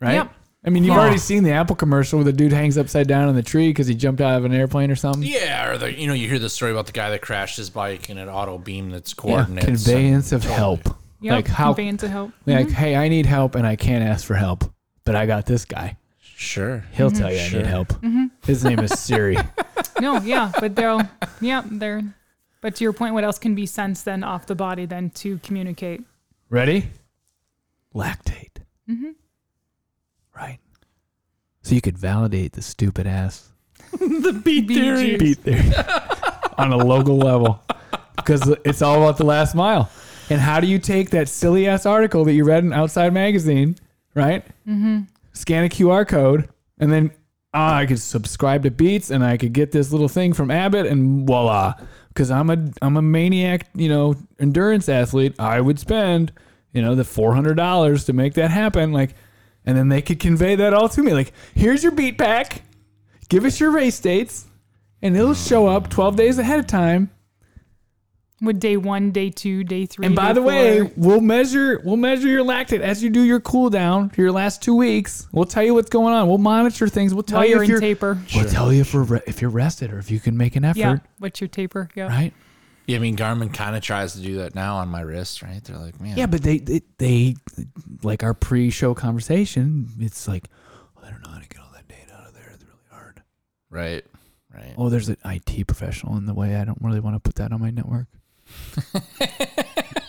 Right. 0.00 0.14
Yep. 0.14 0.34
I 0.64 0.70
mean, 0.70 0.84
you've 0.84 0.94
Yeah. 0.94 1.00
already 1.00 1.18
seen 1.18 1.42
the 1.42 1.50
Apple 1.50 1.74
commercial 1.74 2.18
where 2.18 2.24
the 2.24 2.32
dude 2.32 2.52
hangs 2.52 2.78
upside 2.78 3.08
down 3.08 3.28
in 3.28 3.34
the 3.34 3.42
tree 3.42 3.68
because 3.70 3.88
he 3.88 3.94
jumped 3.94 4.20
out 4.20 4.38
of 4.38 4.44
an 4.44 4.52
airplane 4.52 4.90
or 4.90 4.96
something. 4.96 5.22
Yeah, 5.24 5.68
or 5.70 5.76
the 5.78 5.92
you 5.92 6.06
know 6.06 6.12
you 6.12 6.28
hear 6.28 6.38
the 6.38 6.48
story 6.48 6.70
about 6.70 6.86
the 6.86 6.92
guy 6.92 7.10
that 7.10 7.20
crashed 7.20 7.56
his 7.56 7.68
bike 7.68 8.08
and 8.08 8.18
an 8.18 8.28
auto 8.28 8.58
beamed 8.58 8.94
its 8.94 9.12
Yeah, 9.12 9.22
coordinates. 9.22 9.66
and- 9.66 9.76
conveyance 9.76 10.32
of 10.32 10.44
help. 10.44 10.96
yep, 11.20 11.32
like 11.32 11.48
how, 11.48 11.72
conveyance 11.72 12.02
of 12.04 12.10
help. 12.10 12.32
like, 12.46 12.66
mm-hmm. 12.66 12.74
hey, 12.74 12.96
I 12.96 13.08
need 13.08 13.26
help 13.26 13.54
and 13.56 13.66
I 13.66 13.74
can't 13.76 14.04
ask 14.04 14.24
for 14.24 14.34
help, 14.34 14.72
but 15.04 15.16
I 15.16 15.26
got 15.26 15.46
this 15.46 15.64
guy. 15.64 15.96
Sure. 16.20 16.84
He'll 16.92 17.10
mm-hmm. 17.10 17.18
tell 17.18 17.32
you 17.32 17.40
I 17.40 17.48
need 17.48 17.66
help. 17.66 17.88
Mm-hmm. 17.88 18.24
His 18.44 18.64
name 18.64 18.80
is 18.80 18.98
Siri. 18.98 19.36
No, 20.00 20.18
yeah, 20.20 20.50
but 20.58 20.74
they'll 20.74 21.02
yeah 21.40 21.62
they're. 21.64 22.02
But 22.60 22.74
to 22.76 22.84
your 22.84 22.92
point, 22.92 23.14
what 23.14 23.22
else 23.22 23.38
can 23.38 23.54
be 23.54 23.66
sensed 23.66 24.04
then 24.04 24.24
off 24.24 24.46
the 24.46 24.56
body 24.56 24.84
then 24.84 25.10
to 25.10 25.38
communicate? 25.38 26.02
Ready? 26.50 26.88
Lactate. 27.94 28.48
Right. 31.62 31.68
So 31.68 31.74
you 31.74 31.80
could 31.80 31.98
validate 31.98 32.52
the 32.52 32.62
stupid 32.62 33.06
ass 33.06 33.48
the 33.92 34.40
beat 34.44 34.68
theory. 34.68 35.16
beat 35.16 35.44
there 35.44 35.62
on 36.58 36.72
a 36.72 36.76
local 36.76 37.18
level 37.18 37.62
because 38.16 38.48
it's 38.64 38.82
all 38.82 39.02
about 39.02 39.18
the 39.18 39.24
last 39.24 39.54
mile. 39.54 39.90
And 40.30 40.40
how 40.40 40.60
do 40.60 40.66
you 40.66 40.78
take 40.78 41.10
that 41.10 41.28
silly 41.28 41.68
ass 41.68 41.84
article 41.84 42.24
that 42.24 42.32
you 42.32 42.44
read 42.44 42.64
in 42.64 42.72
Outside 42.72 43.12
Magazine, 43.12 43.76
right? 44.14 44.44
Mm-hmm. 44.66 45.00
Scan 45.32 45.64
a 45.64 45.68
QR 45.68 46.06
code, 46.06 46.48
and 46.78 46.90
then 46.92 47.10
ah, 47.52 47.76
I 47.76 47.86
could 47.86 48.00
subscribe 48.00 48.62
to 48.62 48.70
Beats, 48.70 49.10
and 49.10 49.24
I 49.24 49.36
could 49.36 49.52
get 49.52 49.72
this 49.72 49.92
little 49.92 50.08
thing 50.08 50.32
from 50.32 50.50
Abbott, 50.50 50.86
and 50.86 51.26
voila. 51.26 51.74
Because 52.08 52.30
I'm 52.30 52.50
a 52.50 52.70
I'm 52.80 52.96
a 52.96 53.02
maniac, 53.02 53.68
you 53.74 53.88
know, 53.88 54.14
endurance 54.38 54.88
athlete. 54.88 55.34
I 55.38 55.60
would 55.60 55.78
spend, 55.78 56.32
you 56.72 56.82
know, 56.82 56.94
the 56.94 57.04
four 57.04 57.34
hundred 57.34 57.54
dollars 57.56 58.04
to 58.06 58.12
make 58.12 58.34
that 58.34 58.50
happen. 58.50 58.92
Like, 58.92 59.14
and 59.64 59.76
then 59.76 59.88
they 59.88 60.02
could 60.02 60.20
convey 60.20 60.56
that 60.56 60.74
all 60.74 60.88
to 60.90 61.02
me. 61.02 61.12
Like, 61.12 61.32
here's 61.54 61.82
your 61.82 61.92
beat 61.92 62.18
pack. 62.18 62.62
Give 63.28 63.44
us 63.44 63.58
your 63.60 63.70
race 63.70 63.98
dates, 63.98 64.46
and 65.00 65.16
it'll 65.16 65.34
show 65.34 65.66
up 65.66 65.88
twelve 65.88 66.16
days 66.16 66.38
ahead 66.38 66.58
of 66.58 66.66
time. 66.66 67.10
With 68.42 68.58
day 68.58 68.76
one, 68.76 69.12
day 69.12 69.30
two, 69.30 69.62
day 69.62 69.86
three. 69.86 70.04
And 70.04 70.16
by 70.16 70.32
the 70.32 70.42
way, 70.42 70.82
we'll 70.96 71.20
measure 71.20 71.80
we'll 71.84 71.96
measure 71.96 72.26
your 72.26 72.44
lactate 72.44 72.80
as 72.80 73.00
you 73.00 73.08
do 73.08 73.22
your 73.22 73.38
cool 73.38 73.70
down 73.70 74.10
for 74.10 74.20
your 74.20 74.32
last 74.32 74.60
two 74.62 74.74
weeks. 74.74 75.28
We'll 75.30 75.44
tell 75.44 75.62
you 75.62 75.74
what's 75.74 75.90
going 75.90 76.12
on. 76.12 76.26
We'll 76.26 76.38
monitor 76.38 76.88
things. 76.88 77.14
We'll 77.14 77.22
tell 77.22 77.38
while 77.38 77.46
you 77.46 77.54
you're 77.54 77.62
if 77.62 77.68
in 77.68 77.70
you're 77.70 77.80
taper. 77.80 78.18
we'll 78.34 78.48
tell 78.48 78.72
you 78.72 78.80
if 78.80 78.92
we're 78.92 79.04
re- 79.04 79.20
if 79.28 79.40
you're 79.40 79.50
rested 79.50 79.92
or 79.92 79.98
if 80.00 80.10
you 80.10 80.18
can 80.18 80.36
make 80.36 80.56
an 80.56 80.64
effort. 80.64 80.78
Yeah, 80.80 80.96
what's 81.20 81.40
your 81.40 81.46
taper? 81.46 81.88
Yeah. 81.94 82.08
Right? 82.08 82.34
Yeah, 82.86 82.96
I 82.96 83.00
mean 83.00 83.16
Garmin 83.16 83.54
kind 83.54 83.76
of 83.76 83.82
tries 83.82 84.14
to 84.14 84.20
do 84.20 84.38
that 84.38 84.54
now 84.54 84.76
on 84.76 84.88
my 84.88 85.00
wrist, 85.02 85.42
right? 85.42 85.62
They're 85.62 85.78
like, 85.78 86.00
man, 86.00 86.16
Yeah, 86.16 86.26
but 86.26 86.42
they 86.42 86.58
they, 86.58 86.82
they 86.98 87.36
like 88.02 88.22
our 88.22 88.34
pre-show 88.34 88.94
conversation. 88.94 89.88
It's 90.00 90.26
like 90.26 90.48
oh, 90.96 91.02
I 91.06 91.10
don't 91.10 91.22
know 91.22 91.30
how 91.30 91.38
to 91.38 91.48
get 91.48 91.60
all 91.60 91.70
that 91.74 91.86
data 91.88 92.12
out 92.20 92.28
of 92.28 92.34
there. 92.34 92.50
It's 92.54 92.64
really 92.64 92.78
hard. 92.90 93.22
right, 93.70 94.04
right. 94.52 94.74
Oh, 94.76 94.88
there's 94.88 95.08
an 95.08 95.16
IT 95.24 95.66
professional 95.66 96.16
in 96.16 96.26
the 96.26 96.34
way. 96.34 96.56
I 96.56 96.64
don't 96.64 96.78
really 96.80 97.00
want 97.00 97.14
to 97.16 97.20
put 97.20 97.36
that 97.36 97.52
on 97.52 97.60
my 97.60 97.70
network. 97.70 98.08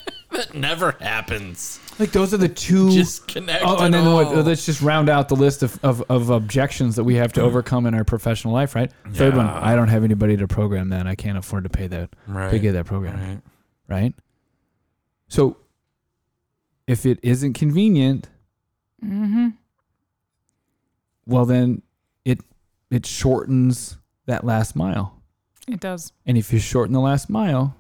That 0.48 0.56
never 0.56 0.92
happens. 1.00 1.80
Like 2.00 2.12
those 2.12 2.34
are 2.34 2.38
the 2.38 2.50
two. 2.50 2.92
Just 2.92 3.28
connect. 3.28 3.64
Oh, 3.66 3.78
and 3.78 3.94
it 3.94 3.98
then 4.00 4.14
what, 4.14 4.36
let's 4.46 4.66
just 4.66 4.82
round 4.82 5.10
out 5.10 5.30
the 5.30 5.36
list 5.36 5.62
of, 5.64 5.80
of, 5.84 6.04
of 6.10 6.30
objections 6.32 6.96
that 6.96 7.04
we 7.04 7.16
have 7.16 7.34
to 7.34 7.42
overcome 7.42 7.86
in 7.86 7.94
our 7.94 8.04
professional 8.04 8.54
life, 8.54 8.74
right? 8.76 8.92
Third 9.12 9.36
one, 9.36 9.46
Yeah. 9.46 9.60
I 9.62 9.76
don't 9.76 9.90
have 9.90 10.04
anybody 10.04 10.36
to 10.38 10.48
program 10.48 10.90
that. 10.90 11.06
I 11.08 11.16
can't 11.16 11.38
afford 11.38 11.64
to 11.66 11.70
pay 11.70 11.88
that 11.88 12.12
to 12.12 12.18
right, 12.32 12.62
get 12.62 12.72
that 12.74 12.86
program, 12.86 13.20
right. 13.20 13.42
right? 13.88 14.14
So 15.28 15.58
if 16.88 17.06
it 17.06 17.20
isn't 17.24 17.54
convenient, 17.54 18.30
Mm-hmm. 19.04 19.50
well 21.26 21.46
then 21.46 21.82
it 22.24 22.40
it 22.90 23.06
shortens 23.06 23.98
that 24.28 24.46
last 24.46 24.76
mile. 24.78 25.22
It 25.68 25.80
does. 25.82 26.14
And 26.26 26.38
if 26.38 26.54
you 26.54 26.60
shorten 26.60 26.94
the 26.94 27.02
last 27.02 27.30
mile, 27.30 27.76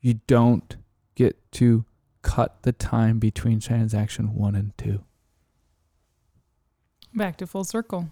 you 0.00 0.14
don't 0.26 0.76
get 1.16 1.36
to 1.52 1.84
cut 2.22 2.62
the 2.62 2.72
time 2.72 3.18
between 3.18 3.58
transaction 3.58 4.34
1 4.34 4.54
and 4.54 4.76
2. 4.78 5.02
Back 7.14 7.36
to 7.38 7.46
full 7.46 7.64
circle. 7.64 8.10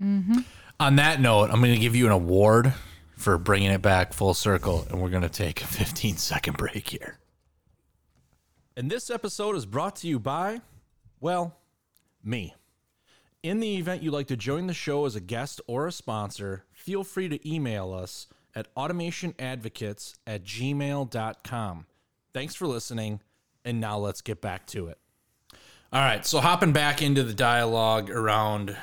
Mm-hmm. 0.00 0.40
On 0.78 0.96
that 0.96 1.20
note, 1.20 1.50
I'm 1.50 1.60
going 1.60 1.74
to 1.74 1.80
give 1.80 1.96
you 1.96 2.06
an 2.06 2.12
award 2.12 2.72
for 3.16 3.38
bringing 3.38 3.70
it 3.70 3.82
back 3.82 4.12
full 4.12 4.34
circle, 4.34 4.86
and 4.90 5.00
we're 5.00 5.10
going 5.10 5.22
to 5.22 5.28
take 5.28 5.62
a 5.62 5.66
15 5.66 6.16
second 6.16 6.56
break 6.56 6.88
here. 6.88 7.18
And 8.76 8.90
this 8.90 9.10
episode 9.10 9.54
is 9.54 9.66
brought 9.66 9.96
to 9.96 10.08
you 10.08 10.18
by, 10.18 10.60
well, 11.20 11.56
me. 12.24 12.54
In 13.42 13.60
the 13.60 13.76
event 13.76 14.02
you'd 14.02 14.12
like 14.12 14.28
to 14.28 14.36
join 14.36 14.66
the 14.66 14.74
show 14.74 15.04
as 15.04 15.14
a 15.14 15.20
guest 15.20 15.60
or 15.66 15.86
a 15.86 15.92
sponsor, 15.92 16.64
feel 16.72 17.04
free 17.04 17.28
to 17.28 17.48
email 17.48 17.92
us 17.92 18.28
at 18.54 18.72
automationadvocates 18.74 20.14
at 20.26 20.44
gmail.com. 20.44 21.86
Thanks 22.34 22.54
for 22.54 22.66
listening, 22.66 23.20
and 23.64 23.80
now 23.80 23.98
let's 23.98 24.20
get 24.20 24.40
back 24.40 24.66
to 24.68 24.88
it. 24.88 24.98
All 25.92 26.00
right, 26.00 26.24
so 26.24 26.40
hopping 26.40 26.72
back 26.72 27.02
into 27.02 27.22
the 27.22 27.34
dialogue 27.34 28.10
around 28.10 28.76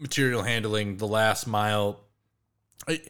material 0.00 0.42
handling, 0.42 0.96
the 0.96 1.06
last 1.06 1.46
mile. 1.46 2.00
I, 2.88 3.00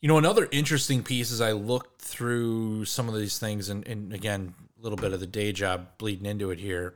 you 0.00 0.08
know, 0.08 0.18
another 0.18 0.46
interesting 0.52 1.02
piece 1.02 1.32
as 1.32 1.40
I 1.40 1.52
looked 1.52 2.02
through 2.02 2.84
some 2.84 3.08
of 3.08 3.14
these 3.14 3.38
things, 3.38 3.70
and, 3.70 3.86
and 3.88 4.12
again, 4.12 4.54
a 4.78 4.82
little 4.82 4.98
bit 4.98 5.12
of 5.12 5.20
the 5.20 5.26
day 5.26 5.52
job 5.52 5.86
bleeding 5.96 6.26
into 6.26 6.50
it 6.50 6.58
here. 6.58 6.94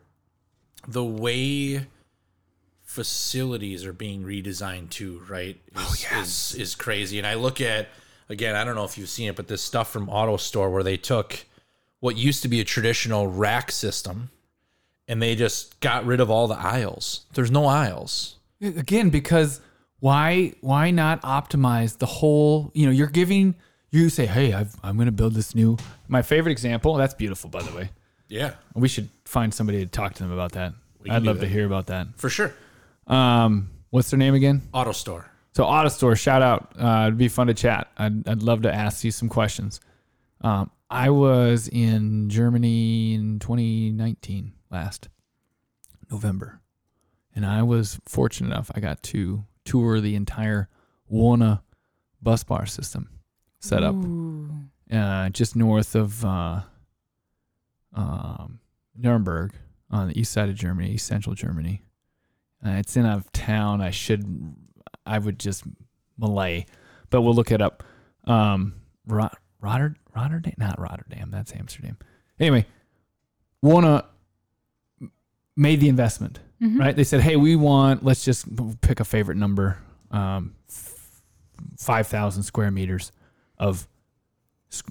The 0.86 1.04
way 1.04 1.86
facilities 2.82 3.84
are 3.84 3.92
being 3.92 4.22
redesigned 4.22 4.90
too, 4.90 5.22
right? 5.28 5.60
Oh, 5.74 5.94
is, 5.94 6.12
is, 6.12 6.54
is 6.60 6.74
crazy. 6.74 7.18
And 7.18 7.26
I 7.26 7.34
look 7.34 7.60
at 7.60 7.88
again, 8.28 8.54
I 8.56 8.64
don't 8.64 8.74
know 8.74 8.84
if 8.84 8.96
you've 8.98 9.08
seen 9.08 9.28
it, 9.28 9.36
but 9.36 9.48
this 9.48 9.62
stuff 9.62 9.90
from 9.90 10.06
AutoStore 10.08 10.70
where 10.72 10.82
they 10.82 10.96
took 10.96 11.44
what 12.00 12.16
used 12.16 12.42
to 12.42 12.48
be 12.48 12.60
a 12.60 12.64
traditional 12.64 13.26
rack 13.26 13.70
system 13.70 14.30
and 15.08 15.22
they 15.22 15.34
just 15.36 15.78
got 15.80 16.04
rid 16.04 16.20
of 16.20 16.30
all 16.30 16.46
the 16.48 16.58
aisles. 16.58 17.26
There's 17.34 17.50
no 17.50 17.66
aisles. 17.66 18.36
again 18.60 19.10
because 19.10 19.60
why 20.00 20.52
why 20.60 20.90
not 20.90 21.20
optimize 21.22 21.98
the 21.98 22.06
whole 22.06 22.70
you 22.74 22.84
know 22.86 22.92
you're 22.92 23.06
giving 23.06 23.54
you 23.90 24.08
say 24.10 24.26
hey 24.26 24.52
I've, 24.52 24.74
i'm 24.82 24.96
going 24.96 25.06
to 25.06 25.12
build 25.12 25.34
this 25.34 25.54
new 25.54 25.76
my 26.08 26.20
favorite 26.22 26.52
example 26.52 26.94
that's 26.94 27.14
beautiful 27.14 27.48
by 27.50 27.62
the 27.62 27.74
way 27.74 27.90
Yeah. 28.28 28.52
we 28.74 28.88
should 28.88 29.08
find 29.24 29.52
somebody 29.54 29.78
to 29.84 29.86
talk 29.90 30.14
to 30.14 30.22
them 30.22 30.32
about 30.32 30.52
that 30.52 30.72
I'd 31.08 31.22
love 31.22 31.36
that. 31.40 31.46
to 31.46 31.52
hear 31.52 31.64
about 31.66 31.86
that. 31.86 32.08
For 32.16 32.28
sure. 32.28 32.52
Um, 33.06 33.70
what's 33.90 34.10
their 34.10 34.18
name 34.18 34.34
again? 34.34 34.62
AutoStore. 34.74 35.24
So 35.56 35.64
AutoStore, 35.64 36.18
shout 36.18 36.42
out. 36.42 36.74
Uh, 36.78 37.04
it'd 37.06 37.16
be 37.16 37.28
fun 37.28 37.46
to 37.46 37.54
chat. 37.54 37.90
I'd, 37.96 38.28
I'd 38.28 38.42
love 38.42 38.60
to 38.60 38.74
ask 38.74 39.02
you 39.04 39.10
some 39.10 39.30
questions. 39.30 39.80
Um, 40.42 40.70
I 40.90 41.08
was 41.08 41.68
in 41.68 42.28
Germany 42.28 43.14
in 43.14 43.38
2019 43.38 44.52
last 44.70 45.08
November, 46.10 46.60
and 47.34 47.46
I 47.46 47.62
was 47.62 47.98
fortunate 48.04 48.48
enough. 48.48 48.70
I 48.74 48.80
got 48.80 49.02
to 49.04 49.46
tour 49.64 50.02
the 50.02 50.14
entire 50.14 50.68
Wöhner 51.10 51.62
bus 52.20 52.44
bar 52.44 52.66
system 52.66 53.08
set 53.58 53.82
up 53.82 53.96
uh, 54.92 55.30
just 55.30 55.56
north 55.56 55.94
of 55.94 56.22
uh, 56.22 56.60
um, 57.94 58.60
Nuremberg 58.94 59.54
on 59.90 60.08
the 60.08 60.20
east 60.20 60.32
side 60.32 60.50
of 60.50 60.54
Germany, 60.54 60.90
east 60.90 61.06
central 61.06 61.34
Germany. 61.34 61.82
Uh, 62.62 62.72
it's 62.72 62.94
in 62.94 63.06
a 63.06 63.24
town 63.32 63.80
I 63.80 63.88
should, 63.88 64.54
I 65.06 65.18
would 65.18 65.38
just 65.38 65.64
Malay, 66.18 66.66
but 67.10 67.22
we'll 67.22 67.34
look 67.34 67.50
it 67.50 67.60
up. 67.62 67.82
Um, 68.24 68.74
Rot, 69.06 69.38
Rotterdam, 69.60 69.96
Rotterdam, 70.14 70.54
not 70.58 70.80
Rotterdam, 70.80 71.30
that's 71.30 71.54
Amsterdam. 71.54 71.96
Anyway, 72.40 72.66
wanna 73.62 74.04
made 75.56 75.80
the 75.80 75.88
investment, 75.88 76.40
Mhm. 76.60 76.78
right? 76.78 76.96
They 76.96 77.04
said, 77.04 77.20
hey, 77.20 77.36
we 77.36 77.56
want, 77.56 78.04
let's 78.04 78.24
just 78.24 78.46
pick 78.80 79.00
a 79.00 79.04
favorite 79.04 79.36
number, 79.36 79.78
um, 80.10 80.54
five 81.78 82.06
thousand 82.06 82.42
square 82.42 82.70
meters 82.70 83.12
of, 83.58 83.86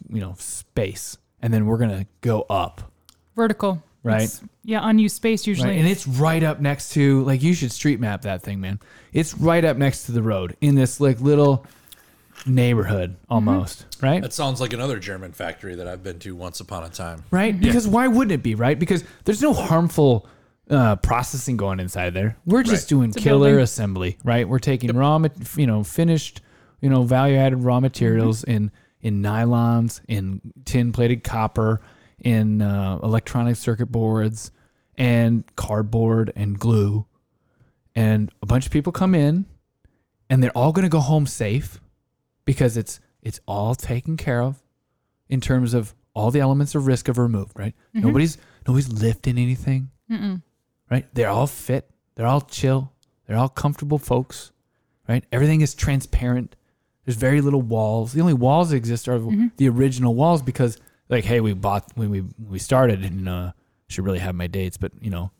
you 0.09 0.19
know, 0.21 0.35
space, 0.37 1.17
and 1.41 1.53
then 1.53 1.65
we're 1.65 1.77
gonna 1.77 2.07
go 2.21 2.41
up, 2.49 2.91
Vertical. 3.35 3.83
Right. 4.05 4.23
It's- 4.23 4.41
yeah, 4.63 4.79
unused 4.83 5.15
space 5.15 5.45
usually. 5.47 5.69
right? 5.69 5.77
And 5.79 5.87
it's 5.87 6.07
right 6.07 6.41
up 6.43 6.59
next 6.59 6.93
to, 6.93 7.23
like, 7.23 7.41
you 7.43 7.53
should 7.53 7.71
street 7.71 7.99
map 7.99 8.21
that 8.21 8.41
thing, 8.43 8.59
man. 8.61 8.79
It's 9.13 9.33
right 9.37 9.63
up 9.65 9.77
next 9.77 10.05
to 10.05 10.11
the 10.11 10.21
road 10.21 10.55
in 10.61 10.75
this 10.75 10.99
like 10.99 11.19
little 11.21 11.65
neighborhood 12.45 13.15
almost, 13.29 13.85
right? 14.01 14.21
That 14.21 14.33
sounds 14.33 14.61
like 14.61 14.73
another 14.73 14.99
German 14.99 15.31
factory 15.31 15.75
that 15.75 15.87
I've 15.87 16.03
been 16.03 16.19
to 16.19 16.35
once 16.35 16.59
upon 16.59 16.83
a 16.83 16.89
time. 16.89 17.23
right? 17.31 17.57
Because 17.59 17.87
why 17.87 18.07
wouldn't 18.07 18.31
it 18.33 18.43
be, 18.43 18.55
right? 18.55 18.77
Because 18.77 19.03
there's 19.23 19.41
no 19.41 19.53
harmful 19.53 20.27
uh, 20.69 20.95
processing 20.97 21.57
going 21.57 21.79
inside 21.79 22.13
there. 22.13 22.37
We're 22.45 22.63
just 22.63 22.83
Right. 22.85 22.89
doing 22.89 23.09
a 23.15 23.19
killer 23.19 23.59
assembly, 23.59 24.17
right? 24.23 24.47
We're 24.49 24.59
taking 24.59 24.95
raw, 24.95 25.21
you 25.55 25.67
know, 25.67 25.83
finished, 25.83 26.41
you 26.81 26.89
know, 26.89 27.03
value 27.03 27.37
added 27.37 27.57
raw 27.63 27.79
materials 27.79 28.43
in 28.43 28.71
in 29.01 29.21
nylons, 29.21 30.01
in 30.07 30.41
tin 30.65 30.91
plated 30.91 31.23
copper, 31.23 31.79
in 32.19 32.61
uh, 32.61 32.99
electronic 33.03 33.55
circuit 33.55 33.87
boards, 33.87 34.51
and 34.97 35.43
cardboard 35.55 36.31
and 36.35 36.57
glue, 36.59 37.05
and 37.95 38.31
a 38.41 38.45
bunch 38.45 38.65
of 38.65 38.71
people 38.71 38.91
come 38.91 39.13
in, 39.15 39.45
and 40.29 40.41
they're 40.41 40.51
all 40.51 40.71
going 40.71 40.83
to 40.83 40.89
go 40.89 40.99
home 40.99 41.27
safe 41.27 41.79
because 42.45 42.77
it's 42.77 42.99
it's 43.21 43.39
all 43.47 43.75
taken 43.75 44.17
care 44.17 44.41
of 44.41 44.61
in 45.29 45.41
terms 45.41 45.73
of 45.73 45.93
all 46.13 46.31
the 46.31 46.39
elements 46.39 46.75
of 46.75 46.87
risk 46.87 47.09
are 47.09 47.13
removed, 47.13 47.51
right? 47.57 47.73
Nobody's 47.93 48.37
nobody's 48.67 48.91
lifting 48.91 49.37
anything, 49.37 49.89
Mm-mm. 50.09 50.41
right? 50.89 51.07
They're 51.13 51.29
all 51.29 51.47
fit, 51.47 51.89
they're 52.15 52.27
all 52.27 52.41
chill, 52.41 52.93
they're 53.27 53.37
all 53.37 53.49
comfortable 53.49 53.97
folks, 53.97 54.51
right? 55.09 55.25
Everything 55.31 55.61
is 55.61 55.73
transparent. 55.75 56.55
There's 57.03 57.17
very 57.17 57.41
little 57.41 57.61
walls. 57.61 58.13
The 58.13 58.21
only 58.21 58.33
walls 58.33 58.69
that 58.71 58.77
exist 58.77 59.07
are 59.07 59.19
the 59.57 59.69
original 59.69 60.15
walls 60.15 60.41
because, 60.41 60.79
like, 61.09 61.23
hey, 61.25 61.39
we 61.41 61.53
bought 61.53 61.85
when 61.95 62.09
we 62.09 62.23
we 62.49 62.59
started, 62.59 63.03
and 63.03 63.27
uh, 63.29 63.51
should 63.87 64.05
really 64.05 64.19
have 64.19 64.35
my 64.35 64.47
dates, 64.47 64.77
but 64.77 64.91
you 65.01 65.09
know, 65.09 65.31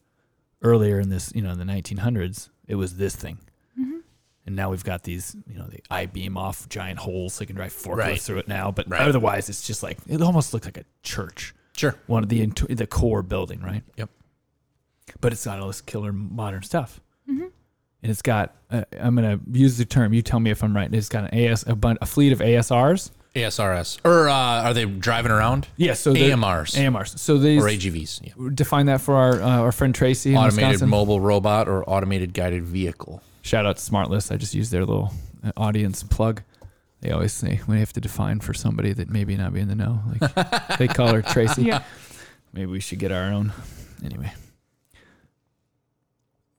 earlier 0.62 1.00
in 1.00 1.10
this, 1.10 1.32
you 1.36 1.42
know, 1.42 1.52
in 1.52 1.58
the 1.60 1.66
1900s, 1.66 2.50
it 2.68 2.76
was 2.76 2.98
this 2.98 3.16
thing. 3.16 3.38
And 4.48 4.56
now 4.56 4.70
we've 4.70 4.84
got 4.84 5.02
these, 5.02 5.36
you 5.48 5.58
know, 5.58 5.66
the 5.66 5.80
I 5.90 6.06
beam 6.06 6.38
off 6.38 6.70
giant 6.70 7.00
holes 7.00 7.34
so 7.34 7.42
you 7.42 7.48
can 7.48 7.56
drive 7.56 7.74
forklifts 7.74 7.98
Right. 7.98 8.22
through 8.22 8.38
it 8.38 8.48
now. 8.48 8.70
But 8.70 8.88
Right. 8.88 9.02
otherwise, 9.02 9.50
it's 9.50 9.66
just 9.66 9.82
like 9.82 9.98
it 10.08 10.22
almost 10.22 10.54
looks 10.54 10.68
like 10.68 10.78
a 10.78 10.86
church, 11.02 11.56
Sure. 11.76 11.96
one 12.06 12.22
of 12.22 12.30
the 12.30 12.42
int- 12.44 12.78
the 12.78 12.86
core 12.86 13.24
building, 13.24 13.60
right? 13.62 13.82
Yep. 13.98 14.12
But 15.20 15.34
it's 15.34 15.46
got 15.46 15.60
all 15.60 15.66
this 15.68 15.82
killer 15.82 16.14
modern 16.14 16.62
stuff, 16.62 17.02
and 17.28 17.52
it's 18.04 18.22
got. 18.22 18.56
Uh, 18.70 18.84
I'm 19.00 19.16
gonna 19.16 19.40
use 19.52 19.78
the 19.78 19.86
term. 19.86 20.14
You 20.14 20.22
tell 20.22 20.40
me 20.40 20.52
if 20.52 20.64
I'm 20.64 20.76
right. 20.76 20.94
It's 20.94 21.10
got 21.10 21.24
an 21.34 21.40
AS 21.40 21.64
a, 21.66 21.76
bun- 21.76 21.98
a 22.00 22.06
fleet 22.06 22.32
of 22.32 22.38
ASRs. 22.40 23.10
ASRS. 23.36 24.00
Or 24.06 24.30
uh, 24.30 24.34
are 24.34 24.74
they 24.74 24.86
driving 24.86 25.32
around? 25.32 25.68
Yes, 25.76 26.00
so 26.00 26.14
AMRs. 26.14 26.76
AMRs. 26.76 27.20
So 27.20 27.38
these 27.38 27.62
or 27.62 27.68
AGVs. 27.68 28.22
Yeah. 28.26 28.50
define 28.54 28.86
that 28.86 29.02
for 29.02 29.16
our 29.16 29.42
uh, 29.42 29.60
our 29.60 29.72
friend 29.72 29.94
Tracy 29.94 30.32
in 30.32 30.38
Automated 30.38 30.64
Wisconsin. 30.64 30.90
mobile 30.90 31.20
robot 31.20 31.68
or 31.68 31.84
automated 31.90 32.34
guided 32.34 32.64
vehicle. 32.64 33.22
Shout 33.42 33.66
out 33.66 33.78
to 33.78 33.92
SmartList. 33.92 34.32
I 34.32 34.38
just 34.38 34.56
used 34.56 34.72
their 34.72 34.86
little 34.86 35.14
uh, 35.44 35.52
audience 35.58 36.02
plug. 36.02 36.42
They 37.02 37.12
always 37.12 37.34
say 37.34 37.60
we 37.68 37.80
have 37.80 37.94
to 37.94 38.02
define 38.02 38.40
for 38.40 38.54
somebody 38.54 38.94
that 38.94 39.10
maybe 39.10 39.36
not 39.36 39.54
be 39.54 39.60
in 39.60 39.68
the 39.68 39.76
know. 39.76 40.00
Like 40.20 40.78
they 40.80 40.88
call 40.88 41.14
her 41.14 41.22
Tracy. 41.22 41.64
Yeah. 41.64 41.84
Maybe 42.54 42.68
we 42.68 42.80
should 42.80 43.00
get 43.00 43.12
our 43.12 43.32
own. 43.32 43.52
Anyway, 44.04 44.34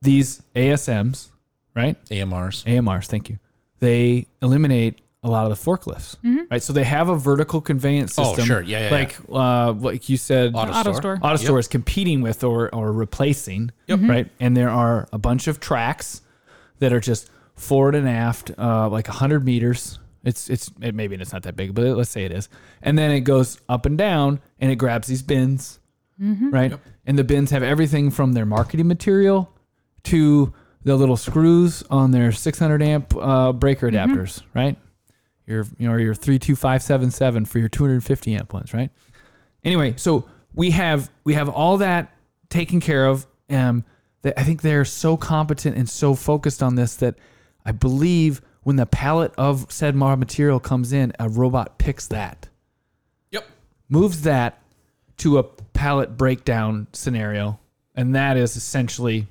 these 0.02 0.42
ASMs, 0.54 1.28
right? 1.74 1.96
AMRs. 2.10 2.64
AMRs. 2.64 3.06
Thank 3.06 3.30
you. 3.30 3.38
They 3.80 4.26
eliminate 4.42 5.00
a 5.26 5.30
lot 5.30 5.50
of 5.50 5.56
the 5.58 5.70
forklifts, 5.70 6.16
right? 6.50 6.62
So 6.62 6.72
they 6.72 6.84
have 6.84 7.08
a 7.08 7.16
vertical 7.16 7.60
conveyance 7.60 8.12
system. 8.12 8.24
Oh, 8.24 8.28
system. 8.30 8.46
sure. 8.46 8.62
Yeah, 8.62 8.84
yeah, 8.88 8.90
Like 8.90 9.16
uh, 9.30 9.72
like 9.72 10.08
you 10.08 10.16
said, 10.16 10.54
Auto 10.54 10.72
Auto 10.72 10.92
store. 10.92 11.16
store. 11.16 11.16
AutoStore 11.18 11.58
is 11.60 11.68
competing 11.68 12.22
with 12.22 12.44
or, 12.44 12.74
or 12.74 12.92
replacing, 12.92 13.70
Yep. 13.88 14.00
right? 14.04 14.30
And 14.40 14.56
there 14.56 14.70
are 14.70 15.08
a 15.12 15.18
bunch 15.18 15.48
of 15.48 15.60
tracks 15.60 16.22
that 16.78 16.92
are 16.92 17.00
just 17.00 17.30
forward 17.56 17.94
and 17.94 18.08
aft, 18.08 18.50
uh, 18.58 18.88
like 18.88 19.08
100 19.08 19.44
meters. 19.44 19.98
It's 20.24 20.50
it's 20.50 20.70
it, 20.80 20.94
maybe 20.94 21.14
it's 21.16 21.32
not 21.32 21.42
that 21.44 21.54
big, 21.56 21.74
but 21.74 21.84
let's 21.96 22.10
say 22.10 22.24
it 22.24 22.32
is. 22.32 22.48
And 22.82 22.98
then 22.98 23.10
it 23.12 23.20
goes 23.20 23.60
up 23.68 23.86
and 23.86 23.96
down, 23.96 24.40
and 24.58 24.70
it 24.72 24.76
grabs 24.76 25.06
these 25.08 25.22
bins, 25.22 25.78
right? 26.18 26.72
And 27.06 27.18
the 27.18 27.24
bins 27.24 27.50
have 27.52 27.62
everything 27.62 28.10
from 28.10 28.32
their 28.32 28.46
marketing 28.46 28.88
material 28.88 29.52
to 30.04 30.52
the 30.82 30.96
little 30.96 31.16
screws 31.16 31.82
on 31.90 32.10
their 32.12 32.30
600 32.32 32.82
amp 32.82 33.14
uh, 33.16 33.52
breaker 33.52 33.90
adapters, 33.90 34.42
right? 34.54 34.76
Your 35.46 35.64
you 35.78 35.88
know 35.88 35.96
your 35.96 36.14
32577 36.14 37.44
for 37.46 37.58
your 37.58 37.68
250 37.68 38.34
amp 38.34 38.52
ones, 38.52 38.74
right? 38.74 38.90
Anyway, 39.64 39.94
so 39.96 40.28
we 40.54 40.70
have 40.72 41.10
we 41.24 41.34
have 41.34 41.48
all 41.48 41.76
that 41.78 42.12
taken 42.48 42.80
care 42.80 43.06
of. 43.06 43.26
Um, 43.48 43.84
that 44.22 44.38
I 44.38 44.42
think 44.42 44.62
they're 44.62 44.84
so 44.84 45.16
competent 45.16 45.76
and 45.76 45.88
so 45.88 46.14
focused 46.16 46.62
on 46.62 46.74
this 46.74 46.96
that 46.96 47.14
I 47.64 47.70
believe 47.72 48.42
when 48.64 48.74
the 48.74 48.86
pallet 48.86 49.32
of 49.38 49.70
said 49.70 49.94
raw 49.96 50.16
material 50.16 50.58
comes 50.58 50.92
in, 50.92 51.12
a 51.20 51.28
robot 51.28 51.78
picks 51.78 52.08
that, 52.08 52.48
Yep. 53.30 53.46
moves 53.88 54.22
that 54.22 54.60
to 55.18 55.38
a 55.38 55.44
pallet 55.44 56.16
breakdown 56.16 56.88
scenario, 56.92 57.60
and 57.94 58.16
that 58.16 58.36
is 58.36 58.56
essentially 58.56 59.28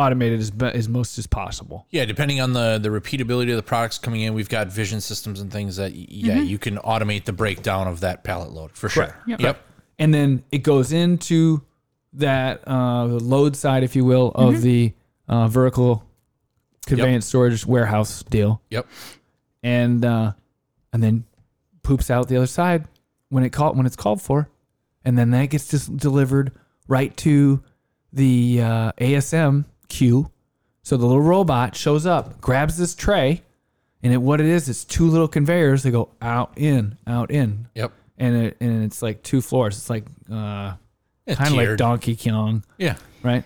automated 0.00 0.40
as 0.40 0.50
as 0.74 0.88
most 0.88 1.18
as 1.18 1.26
possible. 1.26 1.86
Yeah, 1.90 2.04
depending 2.06 2.40
on 2.40 2.52
the 2.52 2.78
the 2.78 2.88
repeatability 2.88 3.50
of 3.50 3.56
the 3.56 3.62
products 3.62 3.98
coming 3.98 4.22
in, 4.22 4.34
we've 4.34 4.48
got 4.48 4.68
vision 4.68 5.00
systems 5.00 5.40
and 5.40 5.52
things 5.52 5.76
that 5.76 5.92
yeah, 5.92 6.40
you 6.40 6.58
can 6.58 6.78
automate 6.78 7.24
the 7.24 7.32
breakdown 7.32 7.86
of 7.86 8.00
that 8.00 8.24
pallet 8.24 8.50
load 8.50 8.72
for 8.72 8.88
sure. 8.88 9.14
Yep. 9.26 9.40
Yep. 9.40 9.62
and 9.98 10.14
then 10.14 10.42
it 10.50 10.58
goes 10.58 10.92
into 10.92 11.62
that 12.14 12.62
uh, 12.66 13.06
the 13.06 13.20
load 13.20 13.54
side, 13.56 13.82
if 13.84 13.94
you 13.94 14.04
will, 14.04 14.32
of 14.34 14.62
the 14.62 14.92
uh, 15.28 15.46
vertical 15.46 16.02
conveyance 16.86 17.26
storage 17.26 17.64
warehouse 17.66 18.22
deal, 18.24 18.60
Yep. 18.70 18.86
and 19.62 20.04
uh, 20.04 20.32
and 20.92 21.02
then 21.02 21.24
poops 21.82 22.10
out 22.10 22.28
the 22.28 22.36
other 22.36 22.46
side 22.46 22.86
when 23.28 23.44
it 23.44 23.50
call 23.50 23.74
when 23.74 23.86
it's 23.86 23.96
called 23.96 24.20
for, 24.22 24.48
and 25.04 25.16
then 25.18 25.30
that 25.30 25.50
gets 25.50 25.68
just 25.68 25.96
delivered 25.96 26.52
right 26.88 27.16
to 27.18 27.62
the 28.12 28.60
uh, 28.60 28.92
ASM 29.00 29.64
queue. 29.90 30.30
So 30.82 30.96
the 30.96 31.04
little 31.04 31.20
robot 31.22 31.76
shows 31.76 32.06
up, 32.06 32.40
grabs 32.40 32.78
this 32.78 32.94
tray, 32.94 33.42
and 34.02 34.12
it, 34.14 34.16
what 34.16 34.40
it 34.40 34.46
is, 34.46 34.68
it's 34.68 34.84
two 34.84 35.06
little 35.10 35.28
conveyors. 35.28 35.82
They 35.82 35.90
go 35.90 36.08
out, 36.22 36.52
in, 36.56 36.96
out, 37.06 37.30
in, 37.30 37.68
Yep. 37.74 37.92
and 38.18 38.36
it, 38.36 38.56
and 38.60 38.82
it's 38.84 39.02
like 39.02 39.22
two 39.22 39.42
floors. 39.42 39.76
It's 39.76 39.90
like 39.90 40.04
uh, 40.32 40.72
Yeah, 41.26 41.34
kind 41.34 41.50
of 41.50 41.56
like. 41.56 41.76
Donkey 41.76 42.16
Kong, 42.16 42.64
Yeah. 42.78 42.96
right? 43.22 43.44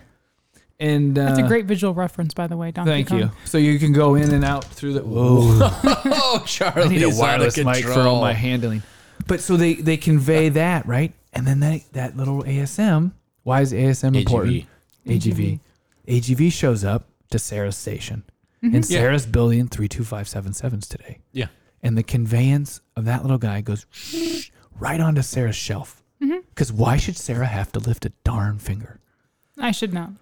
And 0.80 1.18
uh, 1.18 1.26
That's 1.26 1.38
a 1.38 1.42
great 1.48 1.66
visual 1.66 1.92
reference, 1.94 2.34
by 2.34 2.46
the 2.46 2.56
way. 2.56 2.70
Donkey 2.70 2.88
Kong. 2.88 2.94
Thank 2.94 3.08
Kong. 3.08 3.18
you. 3.20 3.30
So 3.46 3.58
you 3.58 3.78
can 3.78 3.92
go 3.92 4.14
in 4.16 4.32
and 4.32 4.44
out 4.44 4.64
through 4.64 4.92
the. 4.94 5.00
Whoa! 5.04 5.40
oh, 5.82 6.44
Charlie. 6.46 6.82
I 6.84 6.88
need 6.88 7.02
a 7.02 7.10
wireless 7.10 7.56
mic 7.56 7.84
for 7.84 8.00
all 8.00 8.20
my 8.20 8.32
handling. 8.32 8.82
But 9.26 9.40
so 9.40 9.56
they 9.56 9.74
they 9.74 9.96
convey 9.96 10.50
that 10.50 10.86
right, 10.86 11.12
and 11.32 11.46
then 11.46 11.60
that 11.60 11.80
that 11.92 12.16
little 12.16 12.42
ASM. 12.42 13.12
Why 13.44 13.60
is 13.60 13.72
ASM 13.72 14.16
important? 14.16 14.64
AGV. 15.06 15.20
AGV 15.34 15.60
shows 16.50 16.84
up 16.84 17.08
to 17.30 17.38
Sarah's 17.38 17.76
station, 17.76 18.24
and 18.62 18.74
Yeah. 18.74 18.80
Sarah's 18.82 19.26
building 19.26 19.68
three 19.68 19.88
two 19.88 20.04
five 20.04 20.28
seven 20.28 20.52
sevens 20.52 20.86
today. 20.88 21.18
Yeah. 21.32 21.46
and 21.82 21.98
the 21.98 22.02
conveyance 22.02 22.80
of 22.96 23.04
that 23.04 23.22
little 23.22 23.36
guy 23.38 23.60
goes 23.60 23.84
right 24.78 25.00
onto 25.00 25.22
Sarah's 25.22 25.56
shelf. 25.56 26.00
Because 26.20 26.72
why 26.72 26.96
should 26.96 27.16
Sarah 27.18 27.44
have 27.46 27.70
to 27.72 27.78
lift 27.80 28.06
a 28.06 28.12
darn 28.24 28.58
finger? 28.58 28.98
I 29.58 29.72
should 29.72 29.92
know. 29.92 30.14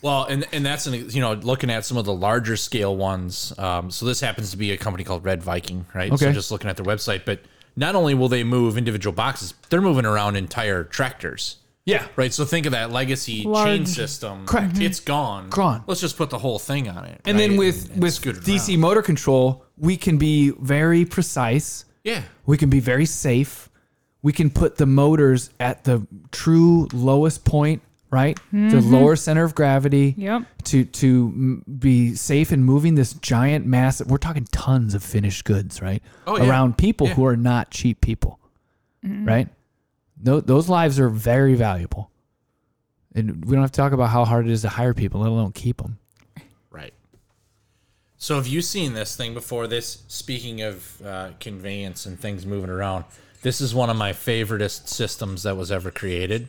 Well, 0.00 0.24
and 0.24 0.46
and 0.52 0.64
that's 0.64 0.86
an 0.86 1.10
you 1.10 1.20
know 1.20 1.34
looking 1.34 1.68
at 1.70 1.84
some 1.84 1.98
of 1.98 2.04
the 2.06 2.14
larger 2.14 2.56
scale 2.56 2.96
ones. 2.96 3.52
Um, 3.58 3.90
so 3.90 4.06
this 4.06 4.20
happens 4.20 4.50
to 4.52 4.56
be 4.56 4.72
a 4.72 4.76
company 4.78 5.04
called 5.04 5.24
Red 5.24 5.42
Viking, 5.42 5.84
right? 5.94 6.10
Okay. 6.10 6.26
So 6.26 6.32
just 6.32 6.50
looking 6.50 6.70
at 6.70 6.76
their 6.76 6.86
website, 6.86 7.24
but 7.26 7.40
not 7.76 7.94
only 7.94 8.14
will 8.14 8.28
they 8.28 8.44
move 8.44 8.78
individual 8.78 9.12
boxes, 9.12 9.52
they're 9.68 9.82
moving 9.82 10.06
around 10.06 10.36
entire 10.36 10.84
tractors. 10.84 11.56
Yeah. 11.86 12.04
Right. 12.16 12.32
So 12.34 12.44
think 12.44 12.66
of 12.66 12.72
that 12.72 12.90
legacy 12.90 13.44
chain 13.44 13.86
system. 13.86 14.44
Correct. 14.44 14.78
It's 14.80 14.98
mm-hmm. 14.98 15.06
gone. 15.06 15.48
Gone. 15.50 15.84
Let's 15.86 16.00
just 16.00 16.18
put 16.18 16.30
the 16.30 16.38
whole 16.38 16.58
thing 16.58 16.88
on 16.88 17.04
it. 17.04 17.20
And 17.24 17.38
then 17.38 17.50
right? 17.50 17.58
with 17.60 17.92
and 17.92 18.02
with 18.02 18.12
scoot 18.14 18.36
it 18.36 18.42
DC 18.42 18.70
around. 18.70 18.80
motor 18.80 19.02
control, 19.02 19.64
we 19.78 19.96
can 19.96 20.18
be 20.18 20.50
very 20.50 21.04
precise. 21.04 21.84
Yeah. 22.02 22.22
We 22.44 22.58
can 22.58 22.70
be 22.70 22.80
very 22.80 23.06
safe. 23.06 23.70
We 24.20 24.32
can 24.32 24.50
put 24.50 24.76
the 24.76 24.86
motors 24.86 25.50
at 25.60 25.84
the 25.84 26.04
true 26.32 26.88
lowest 26.92 27.44
point, 27.44 27.82
right? 28.10 28.36
The 28.50 28.56
mm-hmm. 28.58 28.92
lower 28.92 29.14
center 29.14 29.44
of 29.44 29.54
gravity. 29.54 30.16
Yep. 30.18 30.42
To 30.64 30.84
to 30.84 31.32
m- 31.36 31.64
be 31.78 32.16
safe 32.16 32.50
in 32.50 32.64
moving 32.64 32.96
this 32.96 33.14
giant 33.14 33.64
mass. 33.64 34.04
We're 34.04 34.18
talking 34.18 34.48
tons 34.50 34.96
of 34.96 35.04
finished 35.04 35.44
goods, 35.44 35.80
right? 35.80 36.02
Oh, 36.26 36.36
yeah. 36.36 36.48
Around 36.50 36.78
people 36.78 37.06
Yeah. 37.06 37.14
who 37.14 37.26
are 37.26 37.36
not 37.36 37.70
cheap 37.70 38.00
people, 38.00 38.40
mm-hmm. 39.04 39.24
right? 39.24 39.48
Tho- 40.16 40.40
those 40.40 40.68
lives 40.68 40.98
are 40.98 41.08
very 41.08 41.54
valuable. 41.54 42.10
And 43.14 43.44
we 43.44 43.52
don't 43.52 43.62
have 43.62 43.72
to 43.72 43.76
talk 43.76 43.92
about 43.92 44.10
how 44.10 44.24
hard 44.24 44.46
it 44.46 44.52
is 44.52 44.62
to 44.62 44.68
hire 44.68 44.92
people, 44.92 45.20
let 45.20 45.30
alone 45.30 45.52
keep 45.52 45.78
them. 45.78 45.98
Right. 46.70 46.92
So 48.18 48.36
have 48.36 48.46
you 48.46 48.60
seen 48.60 48.92
this 48.92 49.16
thing 49.16 49.32
before? 49.32 49.66
This 49.66 50.02
speaking 50.08 50.60
of 50.62 51.02
uh, 51.04 51.30
conveyance 51.40 52.04
and 52.06 52.20
things 52.20 52.44
moving 52.44 52.70
around, 52.70 53.04
this 53.42 53.60
is 53.60 53.74
one 53.74 53.88
of 53.88 53.96
my 53.96 54.12
favoriteest 54.12 54.88
systems 54.88 55.44
that 55.44 55.56
was 55.56 55.70
ever 55.70 55.90
created. 55.90 56.48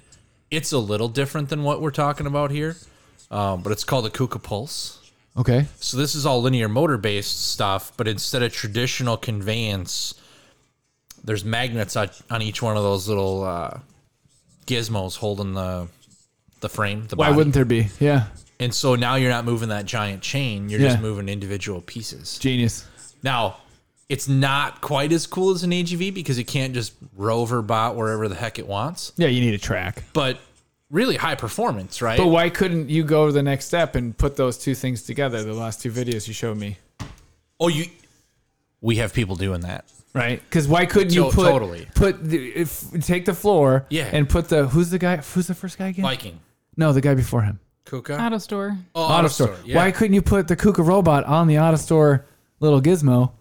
It's 0.50 0.72
a 0.72 0.80
little 0.80 1.10
different 1.10 1.50
than 1.50 1.64
what 1.64 1.82
we're 1.82 1.92
talking 1.92 2.26
about 2.26 2.52
here, 2.52 2.76
um, 3.32 3.62
but 3.62 3.72
it's 3.72 3.84
called 3.84 4.06
a 4.06 4.10
Kuka 4.10 4.40
Pulse. 4.40 5.12
Okay. 5.38 5.68
So 5.80 5.98
this 5.98 6.16
is 6.16 6.26
all 6.26 6.42
linear 6.42 6.68
motor 6.68 6.98
based 6.98 7.50
stuff, 7.50 7.92
but 7.96 8.08
instead 8.08 8.42
of 8.42 8.52
traditional 8.52 9.18
conveyance, 9.18 10.16
there's 11.28 11.46
magnets 11.46 11.96
on, 11.96 12.42
each 12.42 12.62
one 12.62 12.78
of 12.78 12.84
those 12.84 13.08
little 13.08 13.44
uh, 13.44 13.80
gizmos 14.66 15.18
holding 15.18 15.54
the 15.54 15.88
the 16.62 16.70
frame. 16.70 17.06
The 17.08 17.16
Why 17.18 17.28
body. 17.28 17.38
wouldn't 17.38 17.54
there 17.54 17.66
be? 17.66 17.90
Yeah. 18.00 18.28
And 18.60 18.74
so 18.74 18.96
now 18.96 19.16
you're 19.16 19.30
not 19.30 19.46
moving 19.46 19.70
that 19.70 19.86
giant 19.86 20.24
chain. 20.24 20.70
You're 20.70 20.80
just 20.80 21.00
moving 21.00 21.30
individual 21.30 21.82
pieces. 21.82 22.40
Genius. 22.40 22.88
Now, 23.22 23.58
it's 24.10 24.28
not 24.28 24.82
quite 24.82 25.12
as 25.12 25.28
cool 25.28 25.52
as 25.52 25.64
an 25.64 25.70
AGV 25.72 26.14
because 26.14 26.40
it 26.40 26.46
can't 26.46 26.74
just 26.74 26.94
rover 27.16 27.62
bot 27.62 27.96
wherever 27.96 28.28
the 28.28 28.34
heck 28.36 28.58
it 28.58 28.66
wants, 28.66 29.12
Yeah, 29.18 29.28
you 29.28 29.42
need 29.42 29.54
a 29.54 29.60
track. 29.60 30.04
but 30.14 30.40
really 30.90 31.18
high 31.18 31.36
performance, 31.36 32.02
right? 32.02 32.18
But 32.18 32.28
why 32.28 32.50
couldn't 32.50 32.90
you 32.90 33.04
go 33.04 33.28
to 33.28 33.32
the 33.34 33.44
next 33.44 33.66
step 33.66 33.96
and 33.96 34.18
put 34.18 34.38
those 34.38 34.58
two 34.58 34.74
things 34.74 35.04
together? 35.04 35.44
The 35.44 35.54
last 35.54 35.82
two 35.82 35.92
videos 35.92 36.28
you 36.28 36.34
showed 36.34 36.58
me, 36.58 36.78
oh, 37.60 37.68
you. 37.68 37.86
We 38.82 38.96
have 38.98 39.14
people 39.14 39.36
doing 39.36 39.62
that. 39.62 39.86
Right? 40.18 40.42
Because 40.50 40.68
why 40.68 40.86
couldn't 40.86 41.14
you 41.14 41.26
To- 41.30 41.32
put 41.36 41.46
totally. 41.50 41.88
put 41.96 42.24
the, 42.24 42.38
if 42.50 42.84
take 43.02 43.26
the 43.26 43.34
floor, 43.34 43.86
Yeah. 43.90 44.10
and 44.12 44.28
put 44.28 44.50
the 44.50 44.68
who's 44.68 44.90
the 44.90 45.00
guy? 45.00 45.18
Who's 45.18 45.48
the 45.48 45.56
first 45.56 45.78
guy 45.78 45.88
again? 45.88 46.04
Viking. 46.04 46.40
no, 46.76 46.92
the 46.94 47.02
guy 47.02 47.14
before 47.16 47.42
him. 47.44 47.60
Kuka. 47.86 48.18
AutoStore. 48.18 48.78
oh, 48.96 49.08
AutoStore. 49.08 49.74
Why 49.74 49.92
couldn't 49.92 50.14
you 50.14 50.22
put 50.22 50.48
the 50.50 50.56
Kuka 50.58 50.84
robot 50.84 51.24
on 51.24 51.48
the 51.48 51.56
AutoStore 51.56 52.24
little 52.60 52.82
gizmo? 52.82 53.32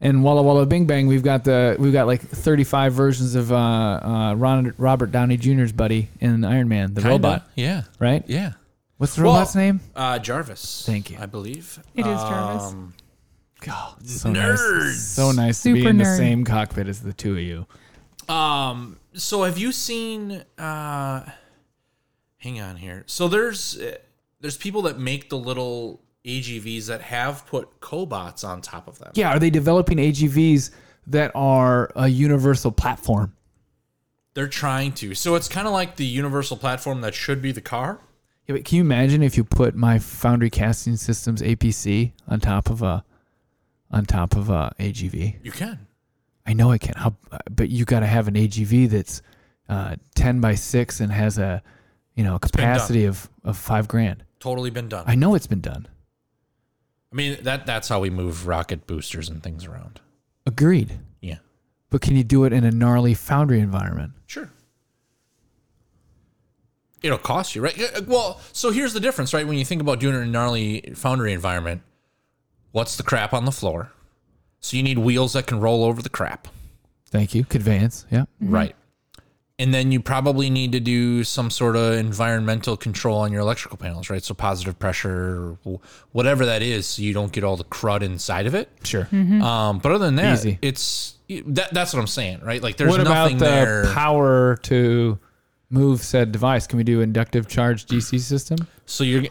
And 0.00 0.24
Walla 0.24 0.42
Walla 0.42 0.66
Bing 0.66 0.86
Bang, 0.86 1.06
we've 1.06 1.22
got 1.22 1.44
the 1.44 1.76
we've 1.78 1.92
got 1.92 2.08
like 2.08 2.20
35 2.22 2.92
versions 2.92 3.36
of 3.36 3.52
uh, 3.52 3.54
uh, 3.56 4.34
Ron, 4.34 4.74
Robert 4.76 5.12
Downey 5.12 5.36
Jr.'s 5.36 5.70
buddy 5.70 6.08
in 6.20 6.44
Iron 6.44 6.68
Man, 6.68 6.94
the 6.94 7.00
Kinda. 7.02 7.14
robot, 7.14 7.48
Yeah. 7.54 7.82
right? 8.00 8.24
Yeah. 8.26 8.54
What's 8.96 9.14
the 9.14 9.22
Well- 9.22 9.34
robot's 9.34 9.54
name? 9.54 9.78
Uh, 9.94 10.18
Jarvis. 10.18 10.82
Thank 10.84 11.10
you. 11.10 11.18
I 11.20 11.26
believe. 11.26 11.78
It 11.94 12.00
is 12.04 12.20
Jarvis. 12.20 12.72
Um, 12.72 12.94
God, 12.96 13.01
so 14.04 14.30
Nerds. 14.30 14.84
nice. 14.84 15.02
So 15.02 15.32
nice 15.32 15.62
to 15.62 15.72
be 15.72 15.80
Super 15.80 15.90
in 15.90 15.98
the 15.98 16.04
same 16.04 16.44
cockpit 16.44 16.88
as 16.88 17.00
the 17.02 17.12
two 17.12 17.32
of 17.32 17.40
you. 17.40 17.66
Um. 18.34 18.98
So 19.14 19.42
have 19.42 19.58
you 19.58 19.72
seen? 19.72 20.44
Uh, 20.58 21.28
hang 22.38 22.60
on 22.60 22.76
here. 22.76 23.04
So 23.06 23.28
there's 23.28 23.78
uh, 23.78 23.96
there's 24.40 24.56
people 24.56 24.82
that 24.82 24.98
make 24.98 25.28
the 25.28 25.38
little 25.38 26.00
AGVs 26.24 26.86
that 26.86 27.02
have 27.02 27.46
put 27.46 27.80
cobots 27.80 28.46
on 28.46 28.60
top 28.60 28.88
of 28.88 28.98
them. 28.98 29.12
Yeah, 29.14 29.30
are 29.30 29.38
they 29.38 29.50
developing 29.50 29.98
AGVs 29.98 30.70
that 31.08 31.32
are 31.34 31.90
a 31.96 32.08
universal 32.08 32.70
platform? 32.70 33.34
They're 34.34 34.48
trying 34.48 34.92
to. 34.94 35.14
So 35.14 35.34
it's 35.34 35.48
kind 35.48 35.66
of 35.66 35.72
like 35.72 35.96
the 35.96 36.06
universal 36.06 36.56
platform 36.56 37.00
that 37.02 37.14
should 37.14 37.42
be 37.42 37.52
the 37.52 37.60
car. 37.60 38.00
Yeah, 38.46 38.54
but 38.54 38.64
can 38.64 38.76
you 38.76 38.82
imagine 38.82 39.22
if 39.22 39.36
you 39.36 39.44
put 39.44 39.74
my 39.74 39.98
Foundry 39.98 40.50
Casting 40.50 40.96
Systems 40.96 41.42
APC 41.42 42.12
on 42.26 42.40
top 42.40 42.70
of 42.70 42.82
a 42.82 43.04
on 43.92 44.04
top 44.04 44.36
of 44.36 44.48
a 44.50 44.72
AGV? 44.78 45.36
You 45.42 45.52
can. 45.52 45.86
I 46.46 46.54
know 46.54 46.70
I 46.70 46.78
can. 46.78 46.94
How, 46.96 47.14
but 47.50 47.68
you 47.68 47.84
got 47.84 48.00
to 48.00 48.06
have 48.06 48.26
an 48.28 48.34
AGV 48.34 48.88
that's 48.90 49.22
uh, 49.68 49.96
ten 50.14 50.40
by 50.40 50.54
six 50.54 51.00
and 51.00 51.12
has 51.12 51.38
a 51.38 51.62
you 52.14 52.24
know 52.24 52.38
capacity 52.38 53.04
of 53.04 53.28
of 53.44 53.56
five 53.56 53.86
grand. 53.88 54.24
Totally 54.40 54.70
been 54.70 54.88
done. 54.88 55.04
I 55.06 55.14
know 55.14 55.34
it's 55.34 55.46
been 55.46 55.60
done. 55.60 55.86
I 57.12 57.14
mean 57.14 57.38
that 57.42 57.66
that's 57.66 57.88
how 57.88 58.00
we 58.00 58.10
move 58.10 58.46
rocket 58.46 58.86
boosters 58.86 59.28
and 59.28 59.42
things 59.42 59.66
around. 59.66 60.00
Agreed. 60.46 60.98
Yeah. 61.20 61.38
But 61.90 62.00
can 62.00 62.16
you 62.16 62.24
do 62.24 62.44
it 62.44 62.52
in 62.52 62.64
a 62.64 62.70
gnarly 62.70 63.14
Foundry 63.14 63.60
environment? 63.60 64.12
Sure. 64.26 64.50
It'll 67.02 67.18
cost 67.18 67.54
you, 67.54 67.62
right? 67.62 67.78
Uh, 67.96 68.02
Well, 68.06 68.40
so 68.52 68.70
here's 68.70 68.92
the 68.92 69.00
difference, 69.00 69.34
right? 69.34 69.46
When 69.46 69.58
you 69.58 69.64
think 69.64 69.80
about 69.80 70.00
doing 70.00 70.14
it 70.14 70.18
in 70.18 70.28
a 70.28 70.30
gnarly 70.30 70.92
foundry 70.94 71.32
environment, 71.32 71.82
what's 72.72 72.96
the 72.96 73.02
crap 73.02 73.32
on 73.32 73.44
the 73.44 73.52
floor? 73.52 73.92
So 74.60 74.76
you 74.76 74.82
need 74.82 74.98
wheels 74.98 75.32
that 75.32 75.46
can 75.46 75.60
roll 75.60 75.84
over 75.84 76.02
the 76.02 76.08
crap, 76.08 76.48
Thank 77.10 77.34
you. 77.34 77.44
Conveyance. 77.44 78.06
Yeah. 78.10 78.24
right? 78.40 78.74
And 79.58 79.72
then 79.72 79.92
you 79.92 80.00
probably 80.00 80.50
need 80.50 80.72
to 80.72 80.80
do 80.80 81.22
some 81.24 81.50
sort 81.50 81.76
of 81.76 81.92
environmental 81.94 82.76
control 82.76 83.18
on 83.18 83.30
your 83.32 83.42
electrical 83.42 83.76
panels, 83.76 84.08
right? 84.10 84.22
So 84.24 84.34
positive 84.34 84.78
pressure, 84.78 85.56
whatever 86.12 86.46
that 86.46 86.62
is, 86.62 86.86
so 86.86 87.02
you 87.02 87.12
don't 87.12 87.30
get 87.30 87.44
all 87.44 87.56
the 87.56 87.64
crud 87.64 88.02
inside 88.02 88.46
of 88.46 88.54
it. 88.54 88.70
Sure. 88.82 89.06
Um, 89.12 89.78
but 89.78 89.92
other 89.92 90.06
than 90.06 90.16
that, 90.16 90.38
Easy. 90.38 90.58
it's 90.62 91.14
that, 91.28 91.72
that's 91.72 91.92
what 91.92 92.00
I'm 92.00 92.06
saying, 92.08 92.40
right? 92.42 92.62
Like 92.62 92.76
there's 92.76 92.90
what 92.90 93.00
about 93.00 93.14
nothing 93.24 93.38
the 93.38 93.44
there. 93.44 93.84
power 93.92 94.56
to 94.62 95.18
move 95.72 96.02
said 96.02 96.32
device? 96.32 96.66
Can 96.66 96.76
we 96.76 96.84
do 96.84 97.00
inductive 97.00 97.48
charge 97.48 97.86
DC 97.86 98.20
system? 98.20 98.58
So 98.86 99.04
you're 99.04 99.24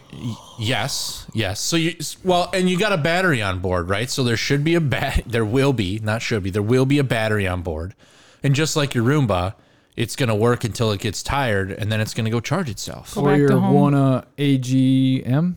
yes, 0.58 1.26
yes. 1.32 1.60
So 1.60 1.76
you 1.76 1.94
well, 2.24 2.50
and 2.52 2.68
you 2.68 2.78
got 2.78 2.92
a 2.92 2.98
battery 2.98 3.40
on 3.40 3.60
board, 3.60 3.88
right? 3.88 4.10
So 4.10 4.24
there 4.24 4.36
should 4.36 4.64
be 4.64 4.74
a 4.74 4.80
bat. 4.80 5.22
There 5.32 5.44
will 5.44 5.72
be, 5.72 5.98
not 6.02 6.20
should 6.20 6.42
be. 6.42 6.50
There 6.50 6.62
will 6.62 6.84
be 6.84 6.98
a 6.98 7.04
battery 7.04 7.46
on 7.46 7.62
board, 7.62 7.94
and 8.42 8.54
just 8.54 8.76
like 8.76 8.94
your 8.94 9.04
Roomba, 9.04 9.54
it's 9.96 10.16
going 10.16 10.28
to 10.28 10.34
work 10.34 10.64
until 10.64 10.90
it 10.92 11.00
gets 11.00 11.22
tired, 11.22 11.70
and 11.70 11.90
then 11.90 12.00
it's 12.00 12.12
going 12.12 12.24
to 12.24 12.30
go 12.30 12.40
charge 12.40 12.68
itself. 12.68 13.14
Go 13.14 13.22
or 13.22 13.26
back 13.28 13.36
to 13.36 13.40
your 13.40 13.58
home. 13.58 13.92
Wana 13.92 14.24
AGM? 14.36 15.54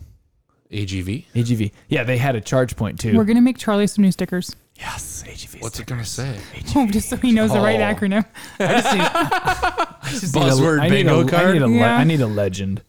AGV. 0.71 1.25
AGV. 1.33 1.71
Yeah, 1.89 2.03
they 2.03 2.17
had 2.17 2.35
a 2.35 2.41
charge 2.41 2.75
point 2.75 2.99
too. 2.99 3.15
We're 3.17 3.23
gonna 3.25 3.41
make 3.41 3.57
Charlie 3.57 3.87
some 3.87 4.03
new 4.03 4.11
stickers. 4.11 4.55
Yes, 4.75 5.23
AGV. 5.27 5.61
What's 5.61 5.79
it 5.79 5.85
going 5.87 6.01
to 6.01 6.07
say? 6.07 6.37
Oh, 6.75 6.87
just 6.87 7.09
so 7.09 7.17
he 7.17 7.31
knows 7.31 7.51
the 7.53 7.59
right 7.59 7.79
Oh. 7.79 7.93
acronym. 7.95 8.25
I 8.59 8.67
just 8.81 8.93
need, 8.95 9.01
I 9.13 9.97
just 10.09 10.35
need 10.35 10.41
a- 10.41 10.45
Buzzword 10.45 10.79
I 10.81 10.83
need 10.89 10.89
bingo 11.05 11.21
a, 11.21 11.25
I 11.25 11.29
card? 11.29 11.53
need 11.53 11.61
a, 11.61 11.67
le- 11.67 11.73
Yeah. 11.73 11.97
I 11.97 12.03
need 12.03 12.21
a 12.21 12.27
legend. 12.27 12.81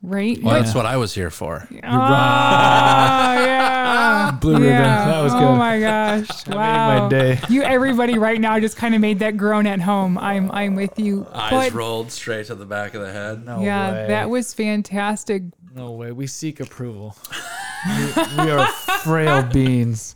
Right? 0.00 0.40
Well, 0.40 0.54
Yeah. 0.56 0.62
that's 0.62 0.74
what 0.76 0.86
I 0.86 0.96
was 0.96 1.12
here 1.14 1.28
for. 1.30 1.66
Oh, 1.70 1.74
yeah. 3.42 4.30
Blue 4.40 4.52
ribbon. 4.52 4.66
Yeah. 4.68 5.06
That 5.06 5.20
was 5.22 5.32
good. 5.32 5.42
Oh 5.42 5.56
my 5.56 5.80
gosh! 5.80 6.28
Wow. 6.46 6.94
made 6.94 7.02
my 7.02 7.08
day. 7.08 7.40
You 7.48 7.62
everybody 7.62 8.16
right 8.16 8.40
now 8.40 8.60
just 8.60 8.76
kind 8.76 8.94
of 8.94 9.00
made 9.00 9.18
that 9.20 9.36
groan 9.36 9.66
at 9.66 9.80
home. 9.80 10.16
I'm 10.18 10.50
I'm 10.52 10.76
with 10.76 10.98
you. 11.00 11.26
But 11.32 11.72
rolled 11.72 12.12
straight 12.12 12.46
to 12.46 12.54
the 12.54 12.64
back 12.66 12.94
of 12.94 13.00
the 13.02 13.12
head. 13.12 13.44
No 13.44 13.60
yeah, 13.60 13.92
way. 13.92 14.06
that 14.08 14.30
was 14.30 14.54
fantastic. 14.54 15.42
no 15.74 15.90
way. 15.92 16.12
We 16.12 16.26
seek 16.28 16.60
approval. 16.60 17.16
we, 17.88 18.04
we 18.44 18.50
are 18.52 18.66
frail 19.02 19.42
beings. 19.42 20.14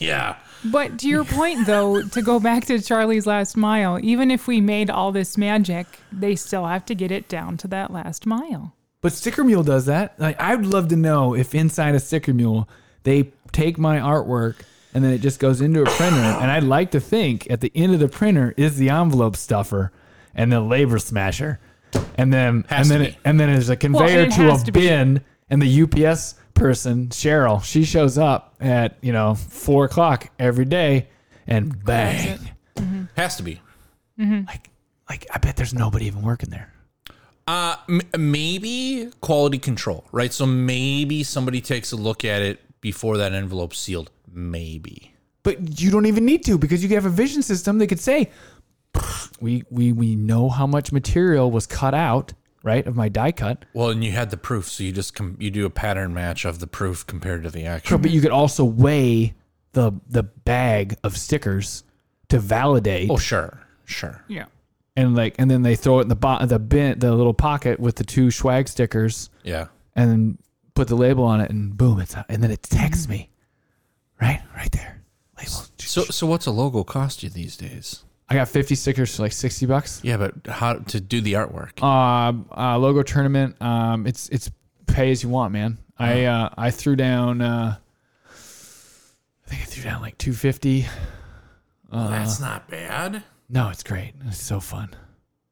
Yeah. 0.00 0.36
But 0.64 0.98
to 1.00 1.08
your 1.08 1.24
point 1.24 1.66
though, 1.66 2.02
to 2.08 2.22
go 2.22 2.40
back 2.40 2.66
to 2.66 2.80
Charlie's 2.80 3.26
last 3.26 3.56
mile, 3.56 3.98
even 4.02 4.30
if 4.30 4.46
we 4.46 4.60
made 4.60 4.90
all 4.90 5.12
this 5.12 5.38
magic, 5.38 5.86
they 6.10 6.34
still 6.34 6.66
have 6.66 6.84
to 6.86 6.94
get 6.94 7.10
it 7.10 7.28
down 7.28 7.56
to 7.58 7.68
that 7.68 7.92
last 7.92 8.26
mile. 8.26 8.74
But 9.02 9.12
Sticker 9.12 9.44
Mule 9.44 9.62
does 9.62 9.86
that. 9.86 10.18
Like, 10.20 10.38
I'd 10.40 10.66
love 10.66 10.88
to 10.88 10.96
know 10.96 11.34
if 11.34 11.54
inside 11.54 11.94
a 11.94 12.00
Sticker 12.00 12.34
Mule 12.34 12.68
they 13.04 13.32
take 13.52 13.78
my 13.78 13.98
artwork 13.98 14.56
and 14.92 15.02
then 15.04 15.12
it 15.12 15.18
just 15.20 15.38
goes 15.38 15.60
into 15.60 15.82
a 15.82 15.86
printer. 15.86 16.16
and 16.40 16.50
I'd 16.50 16.64
like 16.64 16.90
to 16.90 17.00
think 17.00 17.50
at 17.50 17.60
the 17.60 17.72
end 17.74 17.94
of 17.94 18.00
the 18.00 18.08
printer 18.08 18.54
is 18.56 18.76
the 18.76 18.90
envelope 18.90 19.36
stuffer 19.36 19.92
and 20.34 20.52
the 20.52 20.60
labor 20.60 20.98
smasher, 20.98 21.58
and 22.16 22.32
then 22.32 22.64
Has 22.68 22.90
and 22.90 23.00
then 23.00 23.10
be. 23.10 23.18
and 23.24 23.40
then 23.40 23.52
there's 23.52 23.68
a 23.68 23.76
conveyor 23.76 24.22
it 24.22 24.32
to 24.32 24.52
a 24.52 24.58
to 24.58 24.70
be. 24.72 24.80
bin, 24.80 25.22
and 25.48 25.60
the 25.60 25.82
UPS 25.82 26.34
person 26.54 27.08
Cheryl 27.08 27.62
she 27.64 27.84
shows 27.84 28.18
up 28.18 28.54
at 28.60 28.96
you 29.02 29.12
know 29.12 29.34
four 29.34 29.84
o'clock 29.86 30.28
every 30.38 30.64
day 30.64 31.08
and 31.46 31.82
bang 31.84 32.38
Has 33.16 33.36
to 33.36 33.42
be. 33.42 33.60
like 34.18 34.70
like 35.08 35.26
I 35.32 35.38
bet 35.38 35.56
there's 35.56 35.74
nobody 35.74 36.06
even 36.06 36.22
working 36.22 36.50
there. 36.50 36.72
Uh, 37.48 37.74
m- 37.88 38.00
maybe 38.16 39.10
quality 39.20 39.58
control, 39.58 40.04
right? 40.12 40.32
So 40.32 40.46
maybe 40.46 41.24
somebody 41.24 41.60
takes 41.60 41.90
a 41.90 41.96
look 41.96 42.24
at 42.24 42.42
it 42.42 42.60
before 42.80 43.16
that 43.16 43.32
envelope's 43.32 43.78
sealed. 43.78 44.10
Maybe. 44.32 45.12
But 45.42 45.80
you 45.80 45.90
don't 45.90 46.06
even 46.06 46.24
need 46.24 46.44
to 46.44 46.58
because 46.58 46.82
you 46.84 46.88
have 46.90 47.06
a 47.06 47.10
vision 47.10 47.42
system. 47.42 47.78
that 47.78 47.88
could 47.88 47.98
say, 47.98 48.30
we 49.40 49.64
we 49.70 49.90
we 49.92 50.14
know 50.14 50.48
how 50.48 50.66
much 50.66 50.92
material 50.92 51.50
was 51.50 51.66
cut 51.66 51.92
out, 51.94 52.34
right, 52.62 52.86
of 52.86 52.94
my 52.96 53.08
die 53.08 53.32
cut. 53.32 53.64
Well, 53.74 53.90
and 53.90 54.02
you 54.04 54.12
had 54.12 54.30
the 54.30 54.36
proof, 54.36 54.68
so 54.68 54.84
you 54.84 54.92
just 54.92 55.14
com- 55.14 55.36
you 55.40 55.50
do 55.50 55.66
a 55.66 55.70
pattern 55.70 56.12
match 56.14 56.44
of 56.44 56.58
the 56.58 56.66
proof 56.66 57.06
compared 57.06 57.42
to 57.44 57.50
the 57.50 57.64
actual. 57.64 57.98
But 57.98 58.10
you 58.10 58.20
could 58.20 58.30
also 58.32 58.64
weigh 58.64 59.34
the 59.72 59.92
the 60.08 60.22
bag 60.24 60.96
of 61.04 61.16
stickers 61.16 61.84
to 62.28 62.38
validate 62.38 63.10
Oh, 63.10 63.16
sure, 63.18 63.60
sure. 63.84 64.24
Yeah. 64.28 64.46
and 64.96 65.14
like 65.16 65.34
and 65.38 65.50
then 65.50 65.62
they 65.62 65.76
throw 65.76 65.98
it 66.00 66.02
in 66.02 66.08
the 66.08 66.16
bo- 66.16 66.44
the 66.46 66.58
bin 66.58 66.98
the 66.98 67.14
little 67.14 67.34
pocket 67.34 67.78
with 67.80 67.96
the 67.96 68.04
two 68.04 68.30
swag 68.30 68.68
stickers 68.68 69.30
Yeah. 69.44 69.66
and 69.96 70.10
then 70.10 70.38
put 70.74 70.88
the 70.88 70.96
label 70.96 71.24
on 71.24 71.40
it 71.40 71.50
and 71.50 71.76
boom 71.76 72.00
it's 72.00 72.14
and 72.28 72.42
then 72.42 72.50
it 72.50 72.62
texts 72.62 73.08
me 73.08 73.30
right 74.20 74.42
right 74.56 74.70
there 74.72 75.02
label 75.38 75.64
So, 75.78 76.02
so 76.04 76.26
what's 76.26 76.46
a 76.46 76.50
logo 76.52 76.82
cost 76.84 77.22
you 77.22 77.28
these 77.30 77.56
days? 77.56 78.04
I 78.30 78.34
got 78.34 78.48
50 78.48 78.74
stickers 78.76 79.14
for 79.16 79.22
like 79.22 79.32
60 79.32 79.66
bucks 79.66 80.00
Yeah, 80.02 80.16
but 80.16 80.46
how 80.46 80.74
to 80.74 81.00
do 81.00 81.20
the 81.20 81.34
artwork? 81.34 81.82
uh, 81.82 82.32
uh 82.56 82.78
logo 82.78 83.02
tournament 83.02 83.60
um 83.60 84.06
it's 84.06 84.28
it's 84.30 84.50
pay 84.86 85.10
as 85.10 85.22
you 85.22 85.28
want 85.28 85.52
man 85.52 85.78
i 85.98 86.24
uh 86.24 86.48
i 86.56 86.70
threw 86.70 86.96
down 86.96 87.40
uh 87.42 87.76
i 88.26 89.48
think 89.48 89.62
i 89.62 89.64
threw 89.64 89.82
down 89.82 90.00
like 90.00 90.16
250 90.18 90.86
That's 91.92 92.40
not 92.40 92.68
bad. 92.68 93.22
no 93.48 93.68
it's 93.68 93.82
great 93.82 94.14
it's 94.26 94.40
so 94.40 94.60
fun 94.60 94.94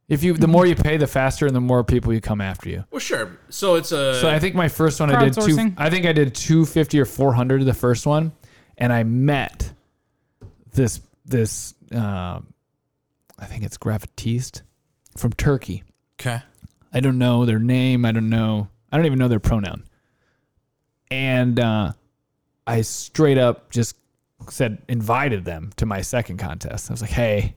if 0.08 0.22
you 0.22 0.32
the 0.34 0.48
more 0.48 0.64
you 0.66 0.74
pay 0.74 0.96
the 0.96 1.06
faster 1.06 1.46
and 1.46 1.54
the 1.54 1.60
more 1.60 1.84
people 1.84 2.12
you 2.14 2.20
come 2.20 2.40
after 2.40 2.68
you 2.70 2.82
Well, 2.90 2.98
sure. 2.98 3.38
So 3.50 3.74
it's 3.74 3.92
a. 3.92 4.18
So 4.20 4.30
I 4.30 4.38
think 4.38 4.54
my 4.54 4.68
first 4.68 5.00
one 5.00 5.14
I 5.14 5.22
did 5.24 5.34
two. 5.34 5.40
Crowdsourcing. 5.42 5.74
I 5.76 5.90
think 5.90 6.06
I 6.06 6.14
did 6.14 6.34
two 6.34 6.64
fifty 6.64 6.98
or 6.98 7.04
four 7.04 7.34
hundred 7.34 7.62
the 7.66 7.74
first 7.74 8.06
one, 8.06 8.32
and 8.78 8.90
I 8.90 9.02
met 9.02 9.70
this 10.72 11.02
this. 11.26 11.74
Uh, 11.94 12.40
I 13.38 13.46
think 13.46 13.64
it's 13.64 13.78
Gravatiste 13.78 14.62
from 15.16 15.32
Turkey. 15.32 15.84
okay. 16.20 16.40
I 16.92 17.00
don't 17.00 17.18
know 17.18 17.44
their 17.44 17.58
name. 17.58 18.04
I 18.06 18.12
don't 18.12 18.30
know. 18.30 18.68
I 18.90 18.96
don't 18.96 19.04
even 19.04 19.18
know 19.18 19.28
their 19.28 19.40
pronoun. 19.40 19.84
And 21.10 21.60
uh, 21.60 21.92
I 22.66 22.80
straight 22.80 23.36
up 23.38 23.70
just 23.70 23.94
said 24.48 24.78
invited 24.88 25.44
them 25.44 25.70
to 25.76 25.84
my 25.84 26.00
second 26.00 26.38
contest. 26.38 26.90
I 26.90 26.94
was 26.94 27.02
like, 27.02 27.10
"Hey, 27.10 27.56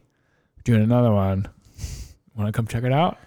we're 0.57 0.63
doing 0.63 0.83
another 0.83 1.11
one. 1.11 1.47
Want 2.35 2.47
to 2.47 2.51
come 2.51 2.67
check 2.67 2.83
it 2.83 2.91
out?" 2.91 3.17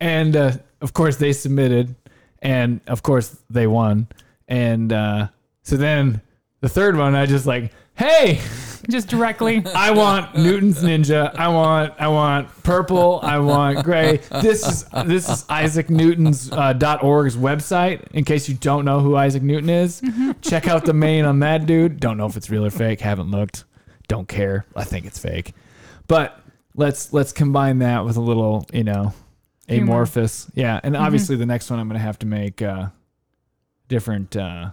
And 0.00 0.36
uh, 0.36 0.52
of 0.82 0.92
course, 0.92 1.16
they 1.16 1.32
submitted, 1.32 1.94
and 2.40 2.80
of 2.86 3.02
course, 3.02 3.36
they 3.48 3.66
won. 3.66 4.08
And 4.46 4.92
uh, 4.92 5.28
so 5.62 5.76
then 5.78 6.20
the 6.60 6.68
third 6.68 6.96
one, 6.96 7.14
I 7.14 7.24
just 7.26 7.46
like, 7.46 7.72
"Hey." 7.94 8.40
Just 8.88 9.08
directly. 9.08 9.64
I 9.74 9.90
want 9.90 10.36
Newton's 10.36 10.82
Ninja. 10.82 11.34
I 11.36 11.48
want 11.48 11.94
I 11.98 12.08
want 12.08 12.48
purple. 12.62 13.20
I 13.22 13.38
want 13.38 13.84
gray. 13.84 14.18
This 14.42 14.66
is 14.66 14.84
this 15.06 15.28
is 15.28 15.44
Isaac 15.48 15.90
Newton's 15.90 16.50
uh, 16.52 16.98
.org's 17.02 17.36
website. 17.36 18.02
In 18.12 18.24
case 18.24 18.48
you 18.48 18.54
don't 18.54 18.84
know 18.84 19.00
who 19.00 19.16
Isaac 19.16 19.42
Newton 19.42 19.70
is, 19.70 20.02
check 20.42 20.68
out 20.68 20.84
the 20.84 20.94
main 20.94 21.24
on 21.24 21.40
that 21.40 21.66
dude. 21.66 22.00
Don't 22.00 22.16
know 22.16 22.26
if 22.26 22.36
it's 22.36 22.50
real 22.50 22.64
or 22.64 22.70
fake. 22.70 23.00
Haven't 23.00 23.30
looked. 23.30 23.64
Don't 24.08 24.28
care. 24.28 24.66
I 24.76 24.84
think 24.84 25.06
it's 25.06 25.18
fake. 25.18 25.54
But 26.06 26.38
let's 26.74 27.12
let's 27.12 27.32
combine 27.32 27.78
that 27.78 28.04
with 28.04 28.16
a 28.16 28.20
little 28.20 28.66
you 28.72 28.84
know 28.84 29.14
Humor. 29.68 29.82
amorphous. 29.82 30.50
Yeah, 30.54 30.80
and 30.82 30.96
obviously 30.96 31.36
the 31.36 31.46
next 31.46 31.70
one 31.70 31.78
I'm 31.78 31.88
gonna 31.88 31.98
have 31.98 32.18
to 32.20 32.26
make 32.26 32.60
uh, 32.60 32.88
different 33.88 34.36
uh, 34.36 34.70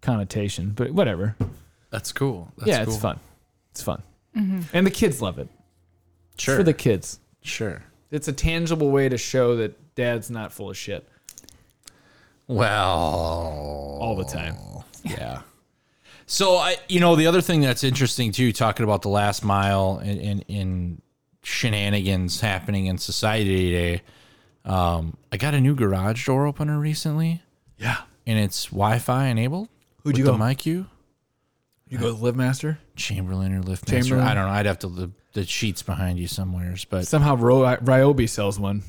connotation, 0.00 0.70
but 0.70 0.90
whatever. 0.90 1.36
That's 1.90 2.12
cool. 2.12 2.52
That's 2.58 2.68
yeah, 2.68 2.84
cool. 2.84 2.94
it's 2.94 3.02
fun. 3.02 3.20
It's 3.74 3.82
fun. 3.82 4.02
And 4.72 4.86
the 4.86 4.90
kids 4.90 5.20
love 5.20 5.38
it. 5.40 5.48
It's 6.34 6.44
Sure. 6.44 6.56
for 6.56 6.62
the 6.62 6.72
kids. 6.72 7.18
sure. 7.42 7.82
It's 8.12 8.28
a 8.28 8.32
tangible 8.32 8.92
way 8.92 9.08
to 9.08 9.18
show 9.18 9.56
that 9.56 9.94
dad's 9.96 10.30
not 10.30 10.52
full 10.52 10.70
of 10.70 10.76
shit 10.76 11.08
Well, 12.46 13.98
all 14.00 14.14
the 14.16 14.24
time. 14.24 14.56
yeah. 15.04 15.40
So 16.26 16.56
I, 16.56 16.76
you 16.88 17.00
know, 17.00 17.16
the 17.16 17.26
other 17.26 17.40
thing 17.40 17.60
that's 17.60 17.82
interesting 17.84 18.32
too, 18.32 18.52
talking 18.52 18.84
about 18.84 19.02
the 19.02 19.08
last 19.08 19.44
mile 19.44 20.00
and 20.02 20.20
in, 20.20 20.40
in 20.42 21.02
shenanigans 21.42 22.40
happening 22.40 22.86
in 22.86 22.98
society 22.98 23.70
today. 23.72 24.02
Um, 24.64 25.16
I 25.32 25.36
got 25.36 25.52
a 25.54 25.60
new 25.60 25.74
garage 25.74 26.24
door 26.26 26.46
opener 26.46 26.78
recently, 26.78 27.42
Yeah. 27.78 27.98
and 28.26 28.38
it's 28.38 28.66
Wi-Fi 28.66 29.26
enabled. 29.26 29.68
Who'd 30.04 30.16
you 30.16 30.24
the 30.24 30.32
go? 30.32 30.38
Mic 30.38 30.64
U, 30.64 30.86
You 31.94 32.00
go 32.00 32.12
with 32.14 32.34
LiftMaster? 32.34 32.78
Chamberlain 32.96 33.52
or 33.54 33.62
LiftMaster. 33.62 33.86
Chamberlain? 34.02 34.26
I 34.26 34.34
don't 34.34 34.46
know. 34.46 34.52
I'd 34.52 34.66
have 34.66 34.80
to 34.80 34.88
the, 34.88 35.10
the 35.32 35.44
sheets 35.44 35.82
behind 35.82 36.18
you 36.18 36.26
somewheres, 36.26 36.84
but 36.84 37.06
Somehow 37.06 37.36
Ro- 37.36 37.76
Ryobi 37.76 38.28
sells 38.28 38.58
one. 38.58 38.82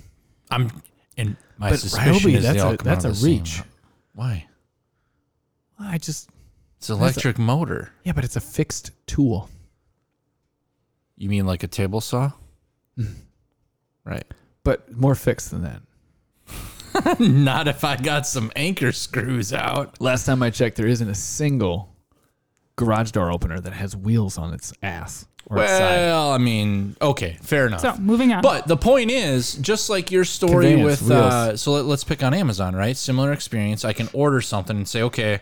I'm 0.50 0.72
and 1.18 1.38
my 1.58 1.70
But 1.70 1.80
suspicion 1.80 2.14
Ryobi, 2.14 2.36
is 2.38 2.44
they 2.44 2.54
that's 2.54 2.62
all 2.64 2.74
a 2.74 2.78
come 2.78 2.88
out 2.88 2.94
that's 3.02 3.06
of 3.06 3.12
a 3.12 3.14
the 3.14 3.20
same- 3.20 3.32
reach. 3.40 3.62
Why? 4.16 4.48
I 5.80 5.98
just 5.98 6.30
It's 6.78 6.90
electric 6.90 7.38
motor. 7.38 7.92
yeah, 8.04 8.14
but 8.14 8.24
it's 8.24 8.36
a 8.36 8.42
fixed 8.42 8.92
tool. 9.08 9.50
You 11.18 11.30
mean 11.30 11.46
like 11.46 11.64
a 11.64 11.68
table 11.68 12.02
saw? 12.02 12.32
Hmm. 12.98 13.06
right. 14.04 14.26
But 14.64 14.92
more 14.96 15.16
fixed 15.16 15.52
than 15.52 15.62
that. 15.64 17.20
Not 17.20 17.68
if 17.68 17.84
I 17.84 17.98
got 17.98 18.26
some 18.26 18.52
anchor 18.56 18.92
screws 18.92 19.54
out. 19.54 20.02
Last 20.02 20.26
time 20.26 20.42
I 20.42 20.50
checked, 20.50 20.78
there 20.78 20.88
isn't 20.88 21.08
a 21.10 21.16
single 21.16 21.95
garage 22.76 23.12
door 23.12 23.32
opener 23.32 23.60
that 23.60 23.74
has 23.74 23.96
wheels 23.96 24.38
on 24.38 24.54
its 24.54 24.74
ass 24.84 25.28
or 25.48 25.60
its 25.60 25.72
side. 25.72 26.08
Well, 26.08 26.32
I 26.32 26.38
mean, 26.38 26.96
okay, 27.02 27.38
fair 27.42 27.68
enough. 27.68 27.82
So 27.82 27.96
moving 27.98 28.34
on. 28.34 28.42
But 28.42 28.68
the 28.68 28.78
point 28.78 29.12
is, 29.12 29.54
just 29.56 29.90
like 29.90 30.12
your 30.12 30.26
story 30.26 30.72
Conveyance, 30.72 31.02
with, 31.02 31.10
wheels. 31.10 31.34
uh, 31.34 31.58
so 31.58 31.74
let, 31.74 31.86
let's 31.86 32.04
pick 32.04 32.24
on 32.24 32.34
Amazon, 32.34 32.76
right? 32.76 32.98
Similar 32.98 33.32
experience. 33.32 33.86
I 33.86 33.94
can 33.94 34.10
order 34.14 34.42
something 34.42 34.76
and 34.76 34.88
say, 34.88 35.02
okay, 35.04 35.40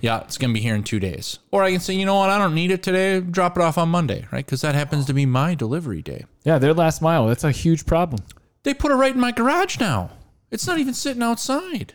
yeah, 0.00 0.20
it's 0.20 0.38
going 0.38 0.50
to 0.50 0.54
be 0.54 0.60
here 0.60 0.76
in 0.76 0.84
two 0.84 1.00
days. 1.00 1.40
Or 1.50 1.64
I 1.64 1.72
can 1.72 1.80
say, 1.80 1.94
you 1.94 2.06
know 2.06 2.14
what, 2.14 2.30
I 2.30 2.38
don't 2.38 2.54
need 2.54 2.70
it 2.70 2.82
today. 2.82 3.20
Drop 3.20 3.56
it 3.56 3.62
off 3.62 3.78
on 3.78 3.88
Monday, 3.88 4.26
right? 4.30 4.44
Because 4.44 4.60
that 4.60 4.76
happens 4.76 5.06
to 5.06 5.14
be 5.14 5.26
my 5.26 5.54
delivery 5.54 6.02
day. 6.02 6.24
Yeah, 6.44 6.58
their 6.58 6.74
last 6.74 7.02
mile. 7.02 7.26
That's 7.26 7.44
a 7.44 7.50
huge 7.50 7.84
problem. 7.86 8.22
They 8.62 8.74
put 8.74 8.92
it 8.92 8.94
right 8.94 9.14
in 9.14 9.20
my 9.20 9.32
garage 9.32 9.80
now. 9.80 10.10
It's 10.50 10.66
not 10.66 10.78
even 10.78 10.94
sitting 10.94 11.22
outside. 11.22 11.94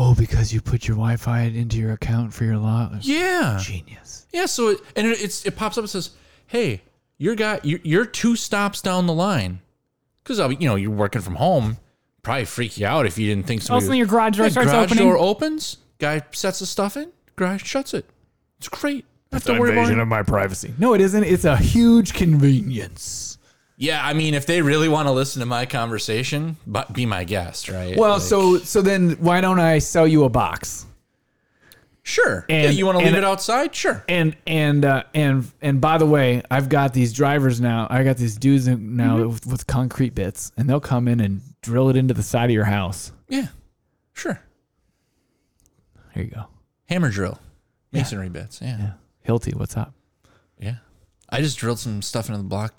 Oh, 0.00 0.14
because 0.14 0.54
you 0.54 0.60
put 0.60 0.86
your 0.86 0.96
Wi-Fi 0.96 1.40
into 1.40 1.76
your 1.76 1.92
account 1.92 2.32
for 2.32 2.44
your 2.44 2.56
lot. 2.56 3.04
Yeah. 3.04 3.58
Genius. 3.60 4.26
Yeah, 4.32 4.46
so 4.46 4.68
it, 4.68 4.80
and 4.94 5.08
it, 5.08 5.20
it's 5.20 5.44
it 5.44 5.56
pops 5.56 5.76
up 5.76 5.82
and 5.82 5.90
says, 5.90 6.10
"Hey, 6.46 6.82
you're 7.16 7.34
got 7.34 7.64
you're, 7.64 7.80
you're 7.82 8.04
two 8.06 8.36
stops 8.36 8.80
down 8.80 9.06
the 9.06 9.12
line." 9.12 9.60
Because 10.22 10.38
uh, 10.38 10.50
you 10.50 10.68
know 10.68 10.76
you're 10.76 10.92
working 10.92 11.20
from 11.20 11.34
home, 11.34 11.78
probably 12.22 12.44
freak 12.44 12.78
you 12.78 12.86
out 12.86 13.06
if 13.06 13.18
you 13.18 13.26
didn't 13.26 13.46
think 13.48 13.62
so. 13.62 13.72
All 13.74 13.78
of 13.78 13.82
a 13.82 13.86
sudden 13.86 13.98
your 13.98 14.06
garage 14.06 14.36
door 14.36 14.48
starts 14.50 14.70
garage 14.70 14.92
opening. 14.92 15.04
door 15.04 15.18
opens, 15.18 15.78
guy 15.98 16.22
sets 16.32 16.60
the 16.60 16.66
stuff 16.66 16.96
in, 16.96 17.10
garage 17.34 17.64
shuts 17.64 17.92
it. 17.92 18.04
It's 18.58 18.68
great. 18.68 19.04
I 19.32 19.36
have 19.36 19.44
to 19.44 19.58
worry 19.58 19.72
about 19.72 19.90
it. 19.90 19.98
of 19.98 20.08
my 20.08 20.22
privacy. 20.22 20.72
No, 20.78 20.94
it 20.94 21.00
isn't. 21.00 21.24
It's 21.24 21.44
a 21.44 21.56
huge 21.56 22.14
convenience. 22.14 23.37
Yeah, 23.80 24.04
I 24.04 24.12
mean, 24.12 24.34
if 24.34 24.44
they 24.44 24.60
really 24.60 24.88
want 24.88 25.06
to 25.06 25.12
listen 25.12 25.38
to 25.40 25.46
my 25.46 25.64
conversation, 25.64 26.56
but 26.66 26.92
be 26.92 27.06
my 27.06 27.22
guest, 27.22 27.68
right? 27.68 27.96
Well, 27.96 28.14
Like, 28.14 28.22
so 28.22 28.58
so 28.58 28.82
then 28.82 29.12
why 29.20 29.40
don't 29.40 29.60
I 29.60 29.78
sell 29.78 30.06
you 30.06 30.24
a 30.24 30.28
box? 30.28 30.84
sure. 32.02 32.44
yeah, 32.48 32.56
and- 32.68 32.74
you 32.76 32.86
want 32.86 32.98
to 32.98 33.04
leave 33.04 33.14
it 33.14 33.22
outside? 33.22 33.72
Sure. 33.74 34.02
And 34.08 34.36
and 34.48 34.84
uh, 34.84 35.04
and 35.14 35.48
and 35.62 35.80
by 35.80 35.98
the 35.98 36.06
way, 36.06 36.42
I've 36.50 36.68
got 36.68 36.92
these 36.92 37.12
drivers 37.12 37.60
now. 37.60 37.86
I 37.88 38.02
got 38.02 38.16
these 38.16 38.36
dudes 38.36 38.66
now 38.66 39.26
with, 39.28 39.46
with 39.46 39.66
concrete 39.68 40.14
bits, 40.14 40.50
and 40.56 40.68
they'll 40.68 40.80
come 40.80 41.06
in 41.06 41.20
and 41.20 41.40
drill 41.62 41.88
it 41.88 41.96
into 41.96 42.14
the 42.14 42.22
side 42.24 42.46
of 42.46 42.54
your 42.54 42.64
house. 42.64 43.12
Yeah, 43.28 43.46
sure. 44.12 44.40
Here 46.14 46.24
you 46.24 46.30
go. 46.30 46.46
Hammer 46.88 47.10
drill, 47.10 47.38
masonry 47.92 48.28
bits. 48.30 48.60
Yeah. 48.60 48.76
Yeah, 48.78 48.92
Hilti, 49.28 49.54
what's 49.54 49.76
up? 49.76 49.92
Yeah. 50.58 50.76
I 51.28 51.42
just 51.42 51.58
drilled 51.58 51.78
some 51.78 52.00
stuff 52.02 52.28
into 52.28 52.38
the 52.38 52.44
block 52.48 52.74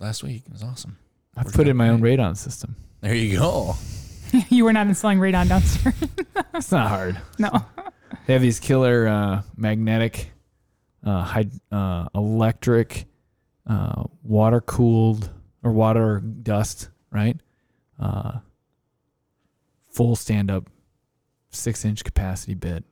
last 0.00 0.22
week. 0.22 0.42
It 0.46 0.52
was 0.52 0.62
awesome. 0.62 0.98
I've 1.36 1.52
put 1.52 1.66
in 1.68 1.76
my 1.76 1.88
own 1.88 2.00
radon 2.00 2.36
system. 2.36 2.76
There 3.00 3.14
you 3.14 3.38
go. 3.38 3.74
you 4.48 4.64
were 4.64 4.72
not 4.72 4.86
installing 4.86 5.18
radon 5.18 5.48
downstairs. 5.48 5.94
It's 6.54 6.70
not 6.70 6.88
hard. 6.88 7.20
no. 7.38 7.50
They 8.26 8.32
have 8.32 8.42
these 8.42 8.60
killer 8.60 9.08
uh, 9.08 9.42
magnetic, 9.56 10.30
uh, 11.04 11.24
hyd- 11.26 11.58
uh, 11.72 12.08
electric, 12.14 13.06
uh, 13.68 14.04
water 14.22 14.60
cooled 14.60 15.30
or 15.64 15.72
water 15.72 16.20
dust, 16.20 16.90
right? 17.10 17.36
Uh, 17.98 18.38
full 19.90 20.14
stand 20.14 20.48
up, 20.50 20.70
six 21.50 21.84
inch 21.84 22.04
capacity 22.04 22.54
bit, 22.54 22.84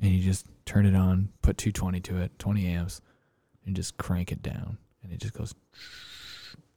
and 0.00 0.10
you 0.10 0.20
just 0.20 0.46
turn 0.64 0.84
it 0.84 0.96
on, 0.96 1.28
put 1.42 1.56
220 1.58 2.00
to 2.00 2.16
it, 2.18 2.36
20 2.40 2.66
amps, 2.66 3.00
and 3.66 3.76
just 3.76 3.96
crank 3.98 4.32
it 4.32 4.42
down, 4.42 4.78
and 5.04 5.12
it 5.12 5.20
just 5.20 5.34
goes. 5.34 5.54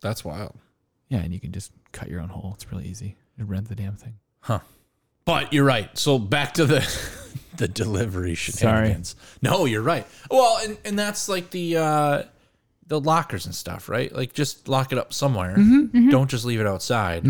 That's 0.01 0.25
wild. 0.25 0.55
Yeah, 1.09 1.19
and 1.19 1.33
you 1.33 1.39
can 1.39 1.51
just 1.51 1.71
cut 1.91 2.09
your 2.09 2.21
own 2.21 2.29
hole. 2.29 2.51
It's 2.55 2.71
really 2.71 2.85
easy. 2.85 3.17
You 3.37 3.45
rent 3.45 3.69
the 3.69 3.75
damn 3.75 3.95
thing. 3.95 4.15
Huh. 4.39 4.59
But 5.25 5.53
you're 5.53 5.65
right. 5.65 5.95
So 5.97 6.17
back 6.17 6.53
to 6.55 6.65
the 6.65 6.79
the 7.57 7.67
delivery 7.67 8.35
shenanigans. 8.35 9.15
No, 9.41 9.65
you're 9.65 9.81
right. 9.81 10.07
Well, 10.29 10.59
and, 10.63 10.77
and 10.83 10.97
that's 10.97 11.29
like 11.29 11.51
the 11.51 11.77
uh 11.77 12.23
the 12.87 12.99
lockers 12.99 13.45
and 13.45 13.55
stuff, 13.55 13.87
right? 13.87 14.13
Like 14.13 14.33
just 14.33 14.67
lock 14.67 14.91
it 14.91 14.97
up 14.97 15.13
somewhere. 15.13 15.55
Don't 16.09 16.29
just 16.29 16.43
leave 16.43 16.59
it 16.59 16.67
outside. 16.67 17.25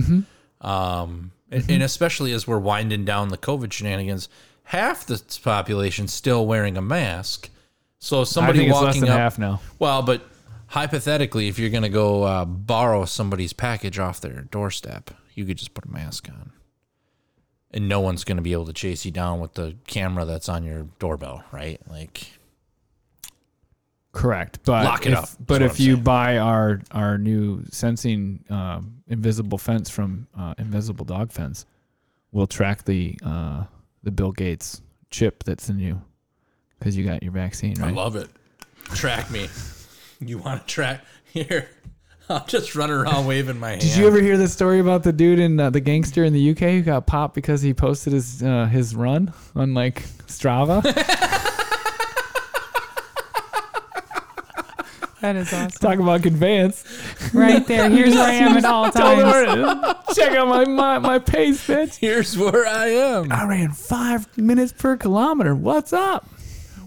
Um 0.61 1.32
and, 1.51 1.69
and 1.69 1.84
especially 1.84 2.32
as 2.32 2.47
we're 2.47 2.59
winding 2.59 3.03
down 3.03 3.28
the 3.30 3.38
COVID 3.38 3.74
shenanigans, 3.74 4.30
half 4.63 5.05
the 5.05 5.22
population 5.43 6.07
still 6.07 6.47
wearing 6.47 6.78
a 6.78 6.82
mask. 6.82 7.49
So 7.99 8.24
somebody 8.24 8.59
think 8.59 8.72
it's 8.72 8.82
less 8.82 8.95
walking 8.95 9.09
up 9.09 9.17
half 9.17 9.38
now. 9.38 9.61
Well, 9.78 10.01
but 10.01 10.24
hypothetically, 10.72 11.47
if 11.47 11.59
you're 11.59 11.69
going 11.69 11.84
to 11.84 11.89
go 11.89 12.24
uh, 12.24 12.45
borrow 12.45 13.05
somebody's 13.05 13.53
package 13.53 13.99
off 13.99 14.22
their 14.22 14.41
doorstep, 14.41 15.11
you 15.34 15.45
could 15.45 15.57
just 15.57 15.74
put 15.74 15.86
a 15.86 15.89
mask 15.89 16.30
on. 16.30 16.51
And 17.74 17.88
no 17.88 18.01
one's 18.01 18.24
going 18.26 18.38
to 18.38 18.41
be 18.41 18.51
able 18.51 18.65
to 18.65 18.74
chase 18.74 19.05
you 19.05 19.11
down 19.11 19.39
with 19.39 19.53
the 19.53 19.76
camera 19.88 20.26
that's 20.26 20.49
on 20.49 20.63
your 20.63 20.88
doorbell, 20.99 21.43
right? 21.51 21.80
Like, 21.89 22.28
Correct, 24.13 24.59
but 24.65 24.84
Lock 24.84 25.05
it 25.05 25.13
if, 25.13 25.19
up, 25.19 25.30
But 25.39 25.61
if 25.61 25.80
I'm 25.80 25.86
you 25.86 25.93
saying. 25.93 26.03
buy 26.03 26.38
our 26.38 26.82
our 26.91 27.17
new 27.17 27.63
sensing 27.72 28.43
um, 28.49 29.03
invisible 29.07 29.57
fence 29.57 29.89
from 29.89 30.28
uh, 30.38 30.53
Invisible 30.57 31.05
Dog 31.05 31.32
Fence, 31.32 31.65
we'll 32.34 32.47
track 32.47 32.84
the 32.84 33.17
uh, 33.24 33.63
the 34.03 34.11
Bill 34.11 34.34
Gates 34.34 34.82
chip 35.11 35.45
that's 35.45 35.69
in 35.69 35.80
you 35.80 36.01
because 36.78 36.97
you 36.97 37.05
got 37.05 37.24
your 37.24 37.32
vaccine, 37.32 37.82
I 37.82 37.91
love 37.91 38.17
it. 38.17 38.30
Track 38.95 39.32
me. 39.32 39.47
You 40.22 40.38
want 40.38 40.67
to 40.67 40.74
track? 40.74 41.03
Here. 41.26 41.69
I'll 42.30 42.45
just 42.45 42.76
run 42.76 42.91
around 42.91 43.26
waving 43.26 43.59
my 43.59 43.72
hand. 43.72 43.82
Did 43.82 43.97
you 43.97 44.07
ever 44.07 44.22
hear 44.22 44.38
the 44.38 44.47
story 44.47 44.80
about 44.80 45.03
the 45.03 45.11
dude 45.11 45.39
in 45.39 45.59
uh, 45.59 45.69
the 45.69 45.82
gangster 45.82 46.24
in 46.24 46.32
the 46.32 46.51
UK 46.51 46.57
who 46.59 46.82
got 46.82 47.05
popped 47.05 47.36
because 47.36 47.61
he 47.61 47.74
posted 47.74 48.13
his 48.13 48.41
uh, 48.41 48.67
his 48.67 48.95
run 48.95 49.34
on 49.55 49.74
like 49.74 50.03
Strava? 50.28 50.82
That 55.22 55.36
is 55.36 55.53
awesome. 55.53 55.69
Talk 55.80 55.99
about 55.99 56.24
conveyance. 56.24 56.84
right 57.32 57.65
there. 57.67 57.88
Here's 57.91 58.15
where 58.15 58.24
I 58.24 58.32
am 58.34 58.57
at 58.57 58.65
all 58.65 58.89
times. 58.89 60.15
Check 60.15 60.32
out 60.36 60.47
my, 60.47 60.65
my 60.65 60.97
my 60.97 61.19
pace, 61.19 61.67
bitch. 61.67 61.97
Here's 61.97 62.36
where 62.36 62.65
I 62.65 62.88
am. 62.88 63.32
I 63.32 63.45
ran 63.45 63.72
five 63.72 64.36
minutes 64.36 64.74
per 64.74 64.97
kilometer. 64.97 65.53
What's 65.53 65.93
up? 65.93 66.28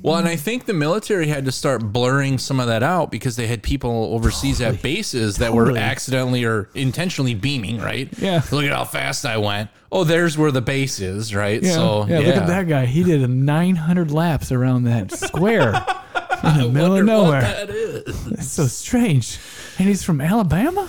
Well, 0.05 0.17
and 0.17 0.29
I 0.29 0.37
think 0.37 0.67
the 0.67 0.75
military 0.75 1.29
had 1.29 1.47
to 1.47 1.51
start 1.51 1.83
blurring 1.91 2.37
some 2.37 2.61
of 2.61 2.67
that 2.67 2.83
out 2.83 3.11
because 3.11 3.37
they 3.37 3.47
had 3.47 3.63
people 3.63 4.11
overseas 4.13 4.61
at 4.61 4.83
bases 4.83 5.39
that 5.39 5.55
were 5.55 5.63
Totally. 5.65 5.81
accidentally 5.81 6.45
or 6.45 6.69
intentionally 6.75 7.35
beaming, 7.35 7.79
right? 7.81 8.11
Yeah. 8.19 8.43
Look 8.53 8.65
at 8.67 8.71
how 8.73 8.85
fast 8.85 9.25
I 9.25 9.39
went. 9.39 9.71
Oh, 9.91 10.05
there's 10.05 10.37
where 10.37 10.51
the 10.51 10.61
base 10.61 11.01
is, 11.01 11.35
right? 11.35 11.63
Yeah, 11.63 11.73
So, 11.73 12.07
yeah, 12.07 12.19
yeah. 12.19 12.27
look 12.27 12.37
at 12.37 12.47
that 12.49 12.69
guy. 12.69 12.85
He 12.85 13.03
did 13.03 13.23
a 13.23 13.29
900 13.29 14.11
laps 14.11 14.53
around 14.53 14.85
that 14.85 15.11
square 15.11 15.69
in 16.45 16.59
the 16.59 16.69
middle 16.71 16.97
of 16.99 17.07
Wonder 17.07 17.07
what 17.07 17.07
nowhere. 17.07 17.41
that 17.41 17.71
is. 17.71 18.25
That's 18.27 18.49
so 18.51 18.67
strange. 18.67 19.39
And 19.79 19.89
he's 19.89 20.05
from 20.05 20.21
Alabama? 20.21 20.87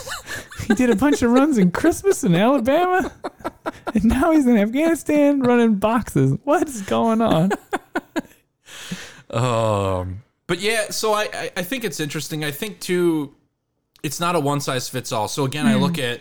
he 0.68 0.74
did 0.74 0.90
a 0.90 0.96
bunch 0.96 1.22
of 1.22 1.30
runs 1.30 1.56
in 1.56 1.70
Christmas 1.70 2.22
in 2.22 2.34
Alabama? 2.34 3.10
And 3.94 4.04
now 4.04 4.30
he's 4.32 4.46
in 4.46 4.58
Afghanistan 4.58 5.40
running 5.40 5.76
boxes. 5.76 6.36
What's 6.44 6.82
going 6.82 7.22
on? 7.22 7.52
Um, 9.32 10.22
but 10.46 10.60
yeah, 10.60 10.90
so 10.90 11.12
I, 11.12 11.28
I, 11.32 11.50
I 11.58 11.62
think 11.62 11.84
it's 11.84 12.00
interesting. 12.00 12.44
I 12.44 12.50
think 12.50 12.80
too, 12.80 13.34
it's 14.02 14.20
not 14.20 14.34
a 14.36 14.40
one 14.40 14.60
size 14.60 14.88
fits 14.88 15.12
all. 15.12 15.28
So 15.28 15.44
again, 15.44 15.66
I 15.66 15.74
look 15.76 15.98
at, 15.98 16.20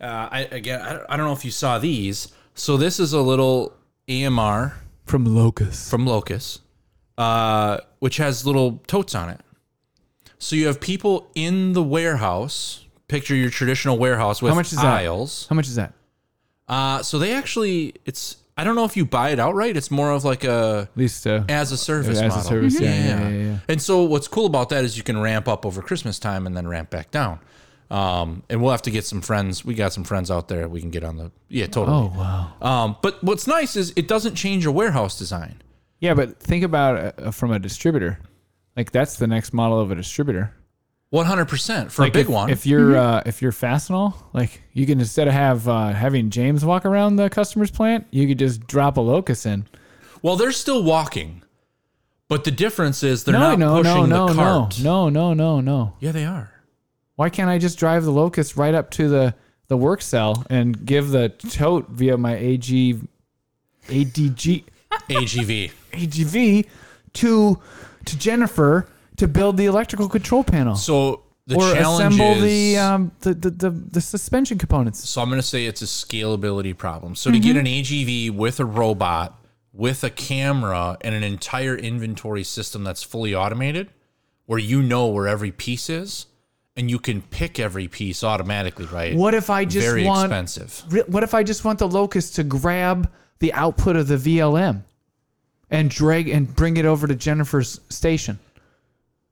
uh, 0.00 0.28
I 0.30 0.40
again, 0.50 0.80
I, 0.80 0.92
don't- 0.94 1.06
I 1.10 1.16
don't 1.16 1.26
know 1.26 1.32
if 1.32 1.44
you 1.44 1.50
saw 1.50 1.78
these. 1.78 2.28
So 2.54 2.76
this 2.76 2.98
is 2.98 3.12
a 3.12 3.20
little 3.20 3.72
AMR 4.08 4.74
From 5.06 5.24
Locus. 5.24 5.88
from 5.88 6.06
Locus, 6.06 6.58
uh, 7.16 7.78
which 8.00 8.16
has 8.16 8.44
little 8.44 8.82
totes 8.86 9.14
on 9.14 9.28
it. 9.28 9.40
So 10.38 10.56
you 10.56 10.66
have 10.66 10.80
people 10.80 11.30
in 11.34 11.72
the 11.74 11.82
warehouse. 11.82 12.84
Picture 13.08 13.34
your 13.34 13.50
traditional 13.50 13.96
warehouse 13.98 14.42
with 14.42 14.50
How 14.50 14.56
much 14.56 14.72
is 14.72 14.78
that? 14.78 14.84
aisles. 14.86 15.46
How 15.48 15.54
much 15.56 15.66
is 15.66 15.76
that? 15.76 15.94
Uh, 16.68 17.02
so 17.02 17.18
they 17.18 17.32
actually, 17.32 17.94
it's 18.04 18.36
I 18.58 18.64
don't 18.64 18.74
know 18.74 18.84
if 18.84 18.96
you 18.96 19.06
buy 19.06 19.30
it 19.30 19.38
outright. 19.38 19.76
It's 19.76 19.90
more 19.90 20.10
of 20.10 20.24
like 20.24 20.42
a 20.42 20.88
At 20.90 20.96
least 20.98 21.26
uh, 21.26 21.44
as 21.48 21.70
a 21.70 21.76
service 21.78 22.18
As 22.18 22.20
a 22.20 22.28
model. 22.28 22.42
service, 22.42 22.80
yeah, 22.80 22.90
yeah, 22.90 23.28
yeah, 23.28 23.28
yeah. 23.30 23.58
And 23.68 23.80
so 23.80 24.02
what's 24.02 24.26
cool 24.26 24.46
about 24.46 24.68
that 24.70 24.84
is 24.84 24.96
you 24.96 25.04
can 25.04 25.20
ramp 25.20 25.46
up 25.46 25.64
over 25.64 25.80
Christmas 25.80 26.18
time 26.18 26.44
and 26.44 26.56
then 26.56 26.66
ramp 26.66 26.90
back 26.90 27.12
down. 27.12 27.38
Um, 27.90 28.42
and 28.50 28.60
we'll 28.60 28.72
have 28.72 28.82
to 28.82 28.90
get 28.90 29.04
some 29.06 29.20
friends. 29.22 29.64
We 29.64 29.74
got 29.74 29.92
some 29.92 30.04
friends 30.04 30.30
out 30.30 30.48
there. 30.48 30.68
We 30.68 30.80
can 30.80 30.90
get 30.90 31.04
on 31.04 31.16
the 31.16 31.30
yeah, 31.48 31.66
totally. 31.66 31.96
Oh, 31.96 32.18
wow. 32.18 32.52
Um, 32.60 32.96
but 33.00 33.22
what's 33.22 33.46
nice 33.46 33.76
is 33.76 33.92
it 33.96 34.08
doesn't 34.08 34.34
change 34.34 34.64
your 34.64 34.74
warehouse 34.74 35.16
design. 35.16 35.62
Yeah, 36.00 36.14
but 36.14 36.38
think 36.40 36.64
about 36.64 37.14
uh, 37.18 37.30
from 37.30 37.52
a 37.52 37.58
distributor. 37.58 38.18
Like 38.76 38.90
that's 38.92 39.16
the 39.16 39.26
next 39.26 39.52
model 39.54 39.80
of 39.80 39.90
a 39.90 39.94
distributor. 39.94 40.52
One 41.10 41.24
hundred 41.24 41.46
percent 41.46 41.90
for 41.90 42.02
like 42.02 42.10
a 42.10 42.12
big 42.12 42.26
if, 42.26 42.28
one. 42.28 42.50
If 42.50 42.66
you're 42.66 42.96
uh, 42.96 43.22
if 43.24 43.40
you're 43.40 43.52
Fastenal, 43.52 44.14
like 44.34 44.62
you 44.74 44.84
can 44.84 45.00
instead 45.00 45.26
of 45.26 45.32
have 45.32 45.66
uh, 45.66 45.92
having 45.92 46.28
James 46.28 46.64
walk 46.64 46.84
around 46.84 47.16
the 47.16 47.30
customer's 47.30 47.70
plant, 47.70 48.06
you 48.10 48.28
could 48.28 48.38
just 48.38 48.66
drop 48.66 48.98
a 48.98 49.00
locus 49.00 49.46
in. 49.46 49.66
well, 50.20 50.36
they're 50.36 50.52
still 50.52 50.82
walking, 50.82 51.42
but 52.28 52.44
the 52.44 52.50
difference 52.50 53.02
is 53.02 53.24
they're 53.24 53.32
no, 53.32 53.40
not 53.40 53.58
no, 53.58 53.76
no, 53.76 53.82
pushing 53.82 54.08
no, 54.10 54.28
the 54.28 54.34
no, 54.34 54.68
no, 54.82 55.08
no, 55.08 55.32
no, 55.32 55.60
no. 55.62 55.94
Yeah, 55.98 56.12
they 56.12 56.26
are. 56.26 56.52
Why 57.16 57.30
can't 57.30 57.48
I 57.48 57.56
just 57.56 57.78
drive 57.78 58.04
the 58.04 58.12
Locus 58.12 58.56
right 58.56 58.74
up 58.74 58.90
to 58.92 59.08
the 59.08 59.34
the 59.68 59.76
work 59.78 60.02
cell 60.02 60.44
and 60.50 60.84
give 60.84 61.08
the 61.08 61.30
tote 61.30 61.88
via 61.88 62.18
my 62.18 62.36
AG 62.36 63.00
ADG 63.86 64.64
AGV. 65.08 65.72
AGV 65.92 66.66
to 67.14 67.58
to 68.04 68.18
Jennifer 68.18 68.88
to 69.18 69.28
build 69.28 69.56
the 69.56 69.66
electrical 69.66 70.08
control 70.08 70.42
panel 70.42 70.74
So 70.76 71.22
the 71.46 71.56
or 71.56 71.74
challenge 71.74 72.14
assemble 72.14 72.42
is 72.42 72.42
the, 72.42 72.78
um, 72.78 73.12
the, 73.20 73.34
the 73.34 73.50
the 73.50 73.70
the 73.70 74.00
suspension 74.00 74.58
components. 74.58 75.08
So 75.08 75.22
I'm 75.22 75.28
going 75.28 75.40
to 75.40 75.46
say 75.46 75.64
it's 75.64 75.80
a 75.80 75.86
scalability 75.86 76.76
problem. 76.76 77.14
So 77.14 77.30
to 77.30 77.40
get 77.40 77.56
an 77.56 77.64
AGV 77.64 78.30
with 78.32 78.60
a 78.60 78.66
robot, 78.66 79.40
with 79.72 80.04
a 80.04 80.10
camera, 80.10 80.98
and 81.00 81.14
an 81.14 81.22
entire 81.22 81.74
inventory 81.74 82.44
system 82.44 82.84
that's 82.84 83.02
fully 83.02 83.34
automated, 83.34 83.88
where 84.44 84.58
you 84.58 84.82
know 84.82 85.06
where 85.06 85.26
every 85.26 85.50
piece 85.50 85.88
is, 85.88 86.26
and 86.76 86.90
you 86.90 86.98
can 86.98 87.22
pick 87.22 87.58
every 87.58 87.88
piece 87.88 88.22
automatically, 88.22 88.84
right? 88.86 89.16
What 89.16 89.32
if 89.32 89.48
I 89.48 89.64
just 89.64 89.86
Very 89.86 90.04
want 90.04 90.30
expensive. 90.30 90.84
What 91.08 91.22
if 91.22 91.32
I 91.32 91.42
just 91.42 91.64
want 91.64 91.78
the 91.78 91.88
Locus 91.88 92.30
to 92.32 92.44
grab 92.44 93.10
the 93.38 93.54
output 93.54 93.96
of 93.96 94.06
the 94.06 94.16
VLM 94.16 94.82
and 95.70 95.90
drag 95.90 96.28
and 96.28 96.54
bring 96.54 96.76
it 96.76 96.84
over 96.84 97.06
to 97.06 97.14
Jennifer's 97.14 97.80
station? 97.88 98.38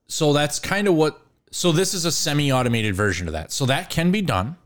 So 0.09 0.33
that's 0.33 0.59
kind 0.59 0.89
of 0.89 0.95
what. 0.95 1.21
So 1.51 1.73
this 1.73 1.95
is 1.95 2.05
a 2.05 2.13
semi-automated 2.13 2.95
version 2.95 3.27
of 3.29 3.33
that. 3.33 3.51
So 3.53 3.67
that 3.67 3.89
can 3.91 4.11
be 4.11 4.21
done. 4.23 4.57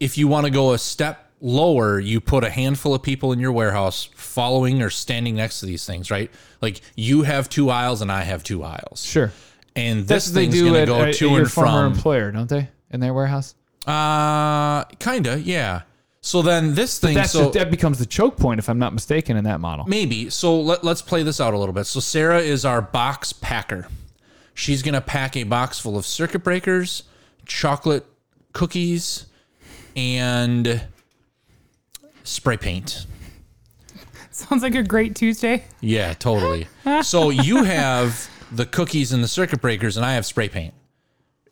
If 0.00 0.18
you 0.18 0.28
want 0.28 0.44
to 0.46 0.50
go 0.50 0.72
a 0.72 0.78
step 0.78 1.30
lower, 1.40 1.98
you 2.00 2.20
put 2.20 2.44
a 2.44 2.50
handful 2.50 2.94
of 2.94 3.02
people 3.02 3.32
in 3.32 3.38
your 3.38 3.52
warehouse 3.52 4.08
following 4.14 4.82
or 4.82 4.90
standing 4.90 5.36
next 5.36 5.60
to 5.60 5.66
these 5.66 5.86
things, 5.86 6.10
right? 6.10 6.30
Like 6.60 6.80
you 6.96 7.22
have 7.22 7.48
two 7.48 7.70
aisles 7.70 8.02
and 8.02 8.10
I 8.10 8.22
have 8.22 8.42
two 8.42 8.64
aisles. 8.64 9.02
Sure. 9.04 9.32
and 9.76 10.06
this 10.06 10.26
they 10.26 10.42
thing's 10.44 10.54
do 10.54 10.66
gonna 10.66 10.78
at, 10.80 10.88
go 10.88 11.02
at 11.02 11.14
to 11.16 11.28
your 11.28 11.40
and 11.40 11.50
former 11.50 11.70
from. 11.88 11.92
employer, 11.94 12.30
don't 12.32 12.48
they? 12.48 12.68
In 12.90 13.00
their 13.00 13.14
warehouse. 13.14 13.54
Uh, 13.86 14.84
kinda, 14.98 15.40
yeah. 15.40 15.82
So 16.20 16.40
then 16.42 16.74
this 16.74 16.98
thing, 16.98 17.22
so 17.24 17.50
the, 17.50 17.58
that 17.58 17.70
becomes 17.70 17.98
the 17.98 18.06
choke 18.06 18.36
point, 18.38 18.58
if 18.58 18.68
I'm 18.70 18.78
not 18.78 18.94
mistaken, 18.94 19.36
in 19.36 19.44
that 19.44 19.60
model. 19.60 19.84
maybe. 19.86 20.30
So 20.30 20.58
let, 20.60 20.82
let's 20.82 21.02
play 21.02 21.22
this 21.22 21.40
out 21.40 21.52
a 21.54 21.58
little 21.58 21.74
bit. 21.74 21.84
So 21.84 22.00
Sarah 22.00 22.40
is 22.40 22.64
our 22.64 22.80
box 22.80 23.32
packer. 23.32 23.86
She's 24.54 24.82
gonna 24.82 25.00
pack 25.00 25.36
a 25.36 25.42
box 25.42 25.78
full 25.78 25.96
of 25.96 26.06
circuit 26.06 26.44
breakers, 26.44 27.02
chocolate 27.44 28.06
cookies, 28.52 29.26
and 29.96 30.82
spray 32.22 32.56
paint. 32.56 33.06
Sounds 34.30 34.62
like 34.62 34.74
a 34.74 34.82
great 34.82 35.14
Tuesday. 35.14 35.64
Yeah, 35.80 36.14
totally. 36.14 36.68
so 37.02 37.30
you 37.30 37.64
have 37.64 38.28
the 38.50 38.66
cookies 38.66 39.12
and 39.12 39.22
the 39.22 39.28
circuit 39.28 39.60
breakers, 39.60 39.96
and 39.96 40.06
I 40.06 40.14
have 40.14 40.24
spray 40.26 40.48
paint 40.48 40.74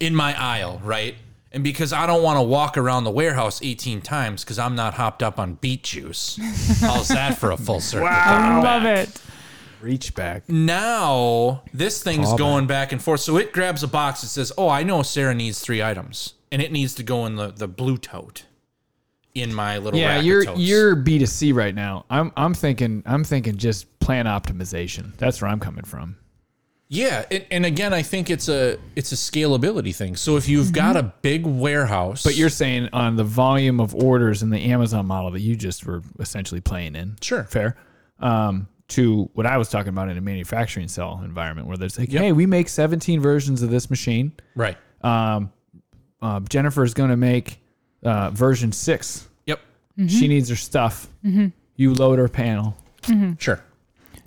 in 0.01 0.15
my 0.15 0.39
aisle, 0.41 0.81
right? 0.85 1.15
And 1.53 1.63
because 1.63 1.93
I 1.93 2.07
don't 2.07 2.23
want 2.23 2.39
to 2.39 2.43
walk 2.43 2.79
around 2.79 3.05
the 3.05 3.11
warehouse 3.11 3.61
18 3.63 4.01
times 4.01 4.43
because 4.43 4.59
I'm 4.59 4.75
not 4.75 4.95
hopped 4.95 5.23
up 5.23 5.39
on 5.39 5.55
beet 5.55 5.83
juice. 5.83 6.37
How's 6.81 7.09
that 7.09 7.37
for 7.39 7.51
a 7.51 7.57
full 7.59 7.81
circle? 7.81 8.07
wow. 8.07 8.61
I 8.61 8.63
love 8.63 8.85
it. 8.85 9.21
Reach 9.83 10.15
back. 10.15 10.49
Now, 10.49 11.63
this 11.73 12.03
thing's 12.03 12.33
going 12.35 12.67
back 12.67 12.93
and 12.93 13.03
forth. 13.03 13.21
So 13.21 13.37
it 13.37 13.53
grabs 13.53 13.83
a 13.83 13.89
box 13.89 14.21
that 14.23 14.29
says, 14.29 14.53
Oh, 14.57 14.69
I 14.69 14.83
know 14.83 15.03
Sarah 15.03 15.35
needs 15.35 15.59
three 15.61 15.83
items. 15.83 16.35
And 16.51 16.61
it 16.63 16.71
needs 16.71 16.95
to 16.95 17.03
go 17.03 17.27
in 17.27 17.37
the, 17.37 17.49
the 17.49 17.67
blue 17.67 17.97
tote 17.97 18.45
in 19.35 19.55
my 19.55 19.79
little 19.79 19.99
Yeah, 19.99 20.17
rack 20.17 20.25
you're 20.25 20.45
totes. 20.45 20.61
you're 20.61 20.95
B 20.95 21.19
2 21.19 21.27
C 21.27 21.53
right 21.53 21.75
now. 21.75 22.05
I'm 22.11 22.31
I'm 22.37 22.53
thinking 22.53 23.03
I'm 23.07 23.25
thinking 23.25 23.57
just 23.57 23.99
plan 24.01 24.27
optimization. 24.27 25.17
That's 25.17 25.41
where 25.41 25.51
I'm 25.51 25.61
coming 25.61 25.85
from. 25.85 26.17
Yeah, 26.89 27.25
and, 27.31 27.47
and 27.51 27.65
again, 27.65 27.95
I 27.95 28.03
think 28.03 28.29
it's 28.29 28.51
a 28.51 28.77
it's 28.95 29.13
a 29.13 29.15
scalability 29.15 29.97
thing. 29.97 30.15
So 30.15 30.37
if 30.37 30.47
you've 30.47 30.73
got 30.75 30.95
a 30.95 31.05
big 31.23 31.47
warehouse, 31.47 32.23
But 32.23 32.37
you're 32.37 32.51
saying 32.51 32.91
on 32.93 33.17
the 33.17 33.25
volume 33.25 33.81
of 33.81 33.95
orders 33.95 34.43
in 34.43 34.51
the 34.51 34.61
Amazon 34.71 35.07
model 35.07 35.31
that 35.31 35.41
you 35.41 35.57
just 35.57 35.87
were 35.87 36.03
essentially 36.21 36.61
playing 36.61 36.95
in. 36.95 37.17
Sure. 37.23 37.45
Fair. 37.45 37.77
Um, 38.21 38.69
to 38.89 39.31
what 39.35 39.47
I 39.47 39.57
was 39.57 39.69
talking 39.69 39.89
about 39.89 40.09
in 40.11 40.19
a 40.19 40.21
manufacturing 40.21 40.89
cell 40.89 41.21
environment 41.25 41.67
where 41.69 41.77
there's 41.77 41.99
like, 41.99 42.13
Yep. 42.13 42.23
hey, 42.23 42.33
we 42.33 42.47
make 42.47 42.69
17 42.69 43.21
versions 43.21 43.63
of 43.63 43.71
this 43.71 43.89
machine. 43.91 44.33
right? 44.55 44.77
Um, 45.03 45.53
uh, 46.21 46.41
Jennifer's 46.41 46.95
going 46.95 47.11
to 47.11 47.17
make 47.17 47.59
uh, 48.03 48.31
version 48.31 48.71
six. 48.73 49.29
Yep, 49.47 49.61
She 50.09 50.29
needs 50.29 50.49
her 50.51 50.57
stuff. 50.57 51.09
You 51.77 51.95
load 51.95 52.19
her 52.19 52.29
panel. 52.29 52.77
sure. 53.39 53.63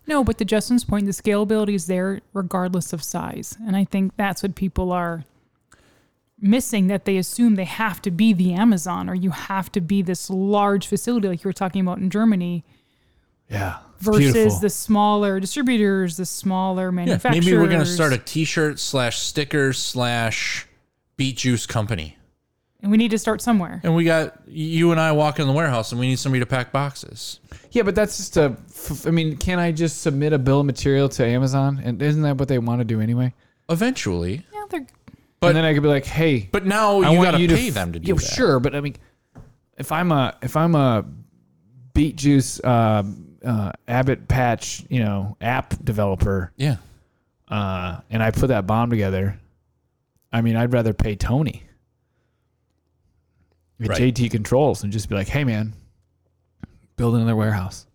No, 0.07 0.23
but 0.23 0.37
to 0.39 0.45
Justin's 0.45 0.83
point, 0.83 1.05
the 1.05 1.11
scalability 1.11 1.73
is 1.75 1.87
there 1.87 2.21
regardless 2.33 2.93
of 2.93 3.01
size. 3.03 3.57
And 3.65 3.75
I 3.75 3.85
think 3.85 4.13
that's 4.17 4.43
what 4.43 4.55
people 4.55 4.91
are 4.91 5.23
missing 6.39 6.87
that 6.87 7.05
they 7.05 7.17
assume 7.17 7.55
they 7.55 7.63
have 7.63 8.01
to 8.01 8.11
be 8.11 8.33
the 8.33 8.53
Amazon 8.53 9.09
or 9.09 9.15
you 9.15 9.31
have 9.31 9.71
to 9.71 9.81
be 9.81 10.01
this 10.01 10.29
large 10.29 10.85
facility 10.85 11.27
like 11.29 11.43
you 11.43 11.47
were 11.47 11.53
talking 11.53 11.81
about 11.81 11.97
in 11.99 12.09
Germany 12.09 12.63
Yeah. 13.49 13.77
It's 14.07 14.17
versus 14.17 14.33
beautiful. 14.33 14.59
the 14.59 14.69
smaller 14.69 15.39
distributors, 15.39 16.17
the 16.17 16.25
smaller 16.25 16.91
manufacturers. 16.91 17.23
Yeah, 17.23 17.31
manufacturers. 17.31 17.45
maybe 17.45 17.57
we're 17.57 17.71
gonna 17.71 17.85
start 17.85 18.13
a 18.13 18.17
T-shirt 18.17 18.79
slash 18.79 19.19
sticker 19.19 19.73
slash 19.73 20.67
beet 21.17 21.37
juice 21.37 21.65
company, 21.65 22.17
and 22.81 22.91
we 22.91 22.97
need 22.97 23.11
to 23.11 23.17
start 23.17 23.41
somewhere. 23.41 23.79
and 23.83 23.95
we 23.95 24.03
got 24.03 24.39
you 24.47 24.91
and 24.91 24.99
I 24.99 25.11
walk 25.13 25.39
in 25.39 25.47
the 25.47 25.53
warehouse, 25.53 25.91
and 25.91 25.99
we 25.99 26.07
need 26.07 26.19
somebody 26.19 26.39
to 26.41 26.45
pack 26.45 26.71
boxes. 26.71 27.39
Yeah, 27.71 27.83
but 27.83 27.95
that's 27.95 28.17
just 28.17 28.37
a. 28.37 28.55
I 29.07 29.11
mean, 29.11 29.37
can 29.37 29.59
I 29.59 29.71
just 29.71 30.01
submit 30.01 30.31
a 30.33 30.39
bill 30.39 30.59
of 30.61 30.65
material 30.65 31.09
to 31.09 31.25
Amazon? 31.25 31.81
And 31.83 32.01
isn't 32.01 32.21
that 32.21 32.37
what 32.37 32.47
they 32.47 32.59
want 32.59 32.79
to 32.79 32.85
do 32.85 33.01
anyway? 33.01 33.33
Eventually, 33.69 34.45
Yeah, 34.53 34.63
they're 34.69 34.87
But- 35.39 35.47
and 35.47 35.57
then 35.57 35.65
I 35.65 35.73
could 35.73 35.83
be 35.83 35.89
like, 35.89 36.05
hey, 36.05 36.47
but 36.51 36.65
now 36.65 37.01
I 37.01 37.11
you 37.11 37.17
want 37.17 37.31
got 37.31 37.37
to 37.39 37.47
pay 37.47 37.69
them 37.71 37.91
to 37.93 37.99
do 37.99 38.07
yeah, 38.09 38.13
that. 38.13 38.21
Sure, 38.23 38.59
but 38.59 38.75
I 38.75 38.81
mean, 38.81 38.95
if 39.77 39.91
I'm 39.91 40.11
a 40.11 40.35
if 40.41 40.55
I'm 40.55 40.75
a 40.75 41.03
beet 41.93 42.15
juice 42.15 42.59
uh, 42.63 43.03
uh, 43.45 43.71
Abbott 43.87 44.27
patch, 44.27 44.83
you 44.89 44.99
know, 45.03 45.37
app 45.39 45.73
developer, 45.83 46.51
Yeah, 46.57 46.77
uh, 47.47 47.99
and 48.09 48.21
I 48.23 48.31
put 48.31 48.47
that 48.47 48.65
bomb 48.67 48.89
together, 48.89 49.39
I 50.33 50.41
mean, 50.41 50.55
I'd 50.55 50.73
rather 50.73 50.93
pay 50.93 51.15
Tony 51.15 51.63
at 53.81 53.89
Right. 53.89 54.13
JT 54.13 54.31
Controls 54.31 54.83
and 54.83 54.91
just 54.91 55.09
be 55.09 55.15
like, 55.15 55.27
hey, 55.27 55.43
man, 55.43 55.73
build 56.95 57.15
another 57.15 57.35
warehouse. 57.35 57.85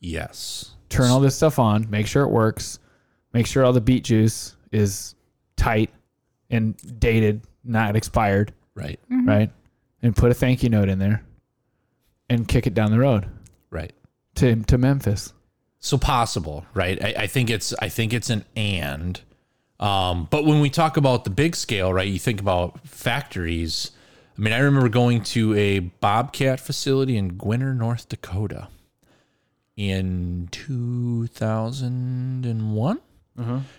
yes, 0.00 0.74
turn 0.88 1.10
all 1.10 1.20
this 1.20 1.34
stuff 1.36 1.58
on, 1.58 1.88
make 1.90 2.06
sure 2.06 2.22
it 2.24 2.30
works, 2.30 2.78
make 3.32 3.46
sure 3.46 3.64
all 3.64 3.72
the 3.72 3.80
beet 3.80 4.04
juice 4.04 4.54
is 4.72 5.14
tight 5.56 5.90
and 6.50 6.76
dated, 7.00 7.42
not 7.64 7.96
expired, 7.96 8.52
right, 8.74 8.98
right? 9.10 9.50
And 10.02 10.14
put 10.14 10.30
a 10.30 10.34
thank 10.34 10.62
you 10.62 10.68
note 10.68 10.88
in 10.88 10.98
there 10.98 11.24
and 12.30 12.46
kick 12.46 12.66
it 12.66 12.74
down 12.74 12.90
the 12.92 12.98
road 12.98 13.26
right. 13.70 13.92
To 14.38 14.56
to 14.64 14.78
Memphis. 14.78 15.32
so 15.80 15.98
possible 15.98 16.64
right? 16.74 17.02
I, 17.02 17.14
I 17.24 17.26
think 17.26 17.50
it's 17.50 17.74
i 17.80 17.88
think 17.88 18.12
it's 18.12 18.30
an 18.30 18.44
and. 18.56 19.20
Um, 19.80 20.26
but 20.28 20.44
when 20.44 20.58
we 20.60 20.70
talk 20.70 20.96
about 20.96 21.22
the 21.22 21.30
big 21.30 21.54
scale 21.54 21.92
right 21.92 22.08
you 22.08 22.18
think 22.18 22.40
about 22.40 22.80
factories. 22.86 23.92
I 24.36 24.40
mean 24.40 24.52
i 24.52 24.58
remember 24.58 24.88
going 24.88 25.22
to 25.34 25.54
a 25.54 25.78
bobcat 25.80 26.58
facility 26.60 27.16
in 27.16 27.32
gwinner 27.32 27.76
north 27.76 28.08
dakota 28.08 28.68
in 29.76 30.48
2001 30.50 33.00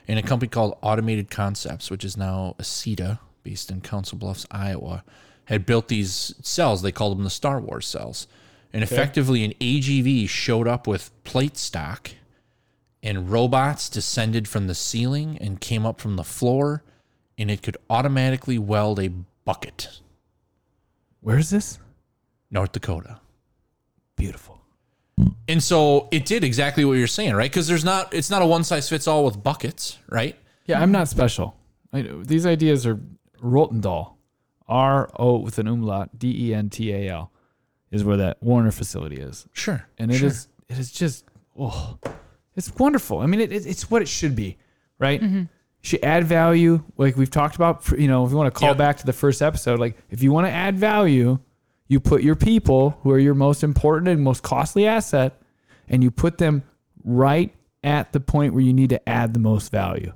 in 0.07 0.17
a 0.17 0.23
company 0.23 0.47
called 0.49 0.77
automated 0.81 1.29
concepts 1.29 1.91
which 1.91 2.05
is 2.05 2.15
now 2.15 2.55
aceta 2.59 3.19
based 3.43 3.69
in 3.71 3.81
council 3.81 4.17
bluffs 4.17 4.45
iowa 4.51 5.03
had 5.45 5.65
built 5.65 5.87
these 5.87 6.35
cells. 6.43 6.81
They 6.83 6.91
called 6.91 7.17
them 7.17 7.23
the 7.23 7.29
star 7.29 7.59
wars 7.59 7.87
cells 7.87 8.27
and 8.73 8.83
effectively 8.83 9.43
an 9.43 9.53
agv 9.59 10.29
showed 10.29 10.67
up 10.67 10.85
with 10.87 11.11
plate 11.23 11.57
stock 11.57 12.11
and 13.01 13.31
robots 13.31 13.89
descended 13.89 14.47
from 14.47 14.67
the 14.67 14.75
ceiling 14.75 15.37
and 15.39 15.61
came 15.61 15.85
up 15.85 15.99
from 16.01 16.15
the 16.17 16.23
floor 16.23 16.83
and 17.37 17.49
it 17.49 17.63
could 17.63 17.77
automatically 17.89 18.59
weld 18.59 18.99
a 18.99 19.09
bucket. 19.45 20.01
Where's 21.21 21.49
this? 21.49 21.79
north 22.51 22.71
dakota. 22.71 23.19
Beautiful. 24.15 24.59
and 25.47 25.61
so 25.63 26.07
it 26.11 26.25
did 26.25 26.43
exactly 26.43 26.83
what 26.83 26.93
you're 26.93 27.07
saying 27.07 27.33
right? 27.35 27.49
Because 27.49 27.67
there's 27.67 27.85
not 27.85 28.13
it's 28.13 28.29
not 28.29 28.41
a 28.41 28.45
one 28.45 28.63
size 28.63 28.89
fits 28.89 29.07
all 29.07 29.23
with 29.25 29.41
buckets 29.41 29.97
right? 30.09 30.35
Yeah, 30.65 30.81
I'm 30.81 30.91
not 30.91 31.07
special. 31.07 31.55
I, 31.93 32.01
these 32.01 32.45
ideas 32.45 32.85
are 32.85 32.99
Rödental, 33.41 34.13
R 34.67 35.09
O 35.17 35.37
with 35.37 35.57
an 35.57 35.67
umlaut, 35.67 36.19
D 36.19 36.49
E 36.49 36.53
N 36.53 36.69
T 36.69 36.91
A 36.93 37.09
L, 37.09 37.31
is 37.91 38.03
where 38.03 38.17
that 38.17 38.41
Wöhner 38.43 38.73
facility 38.73 39.17
is. 39.17 39.47
sure 39.53 39.85
and 39.97 40.11
it 40.11 40.21
is 40.21 40.43
sure. 40.43 40.75
it 40.75 40.79
is 40.79 40.91
just 40.91 41.25
oh 41.57 41.97
it's 42.55 42.73
wonderful 42.75 43.19
i 43.19 43.25
mean 43.25 43.39
it, 43.39 43.51
it, 43.51 43.65
it's 43.65 43.89
what 43.89 44.01
it 44.01 44.07
should 44.07 44.35
be 44.35 44.57
right 44.99 45.21
mm-hmm. 45.21 45.43
should 45.81 46.03
add 46.03 46.23
value 46.25 46.83
like 46.97 47.15
we've 47.17 47.31
talked 47.31 47.55
about 47.55 47.87
you 47.97 48.07
know 48.07 48.25
if 48.25 48.31
you 48.31 48.37
want 48.37 48.53
to 48.53 48.57
call 48.59 48.69
Yep. 48.69 48.77
back 48.77 48.97
to 48.97 49.05
the 49.05 49.13
first 49.13 49.41
episode 49.41 49.79
like 49.79 49.97
if 50.09 50.21
you 50.21 50.31
want 50.31 50.45
to 50.47 50.51
add 50.51 50.77
value 50.77 51.39
you 51.87 51.99
put 51.99 52.21
your 52.21 52.35
people 52.35 52.91
who 53.01 53.11
are 53.11 53.19
your 53.19 53.33
most 53.33 53.63
important 53.63 54.07
and 54.09 54.21
most 54.21 54.43
costly 54.43 54.85
asset 54.85 55.41
and 55.87 56.03
you 56.03 56.11
put 56.11 56.37
them 56.37 56.63
right 57.03 57.53
at 57.83 58.11
the 58.13 58.19
point 58.19 58.53
where 58.53 58.61
you 58.61 58.73
need 58.73 58.89
to 58.89 59.09
add 59.09 59.33
the 59.33 59.39
most 59.39 59.71
value 59.71 60.13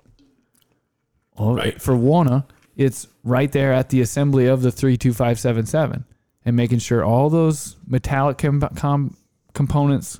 well, 1.38 1.56
Right. 1.56 1.82
for 1.82 1.94
Wöhner, 1.94 2.46
it's 2.76 3.08
right 3.24 3.52
there 3.52 3.74
at 3.74 3.90
the 3.90 4.02
assembly 4.02 4.46
of 4.46 4.62
the 4.62 4.72
32577 4.72 6.06
and 6.46 6.56
making 6.56 6.80
sure 6.80 7.04
all 7.04 7.30
those 7.30 7.76
metallic 7.88 8.38
com- 8.38 8.62
com- 8.76 9.16
components 9.54 10.20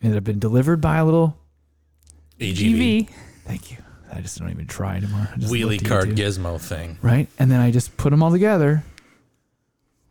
that 0.00 0.12
have 0.14 0.24
been 0.24 0.38
delivered 0.38 0.80
by 0.80 0.98
a 0.98 1.04
little. 1.04 1.36
agv 2.40 2.54
GV. 2.56 3.08
Thank 3.46 3.70
you. 3.72 3.78
I 4.12 4.20
just 4.20 4.38
don't 4.38 4.50
even 4.50 4.66
try 4.66 4.96
anymore. 4.96 5.28
I 5.32 5.36
just 5.38 5.52
wheelie 5.52 5.78
to 5.78 5.84
cart 5.84 6.08
YouTube. 6.08 6.16
gizmo 6.16 6.60
thing 6.60 6.98
Right. 7.02 7.28
And 7.38 7.50
then 7.50 7.60
I 7.60 7.70
just 7.72 7.96
put 7.96 8.10
them 8.10 8.22
all 8.22 8.30
together. 8.30 8.84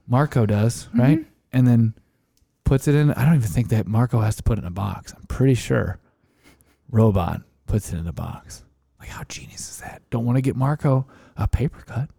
Marco 0.08 0.46
does, 0.46 0.86
mm-hmm. 0.88 1.00
right? 1.00 1.26
And 1.54 1.66
then 1.66 1.94
puts 2.66 2.88
it 2.88 2.96
in. 2.96 3.12
I 3.12 3.24
don't 3.26 3.36
even 3.36 3.48
think 3.48 3.70
that 3.70 3.88
Marco 3.88 4.20
has 4.20 4.36
to 4.38 4.44
put 4.44 4.58
it 4.58 4.62
in 4.62 4.68
a 4.68 4.72
box. 4.72 5.14
I'm 5.16 5.26
pretty 5.28 5.54
sure 5.56 6.00
Robot 6.90 7.42
puts 7.66 7.94
it 7.94 7.98
in 7.98 8.08
a 8.08 8.14
box. 8.14 8.64
Like, 9.00 9.10
how 9.10 9.24
genius 9.24 9.70
is 9.70 9.78
that? 9.82 10.02
Don't 10.10 10.26
want 10.26 10.38
to 10.38 10.42
get 10.42 10.56
Marco 10.56 11.08
a 11.38 11.48
paper 11.48 11.82
cut. 11.86 12.10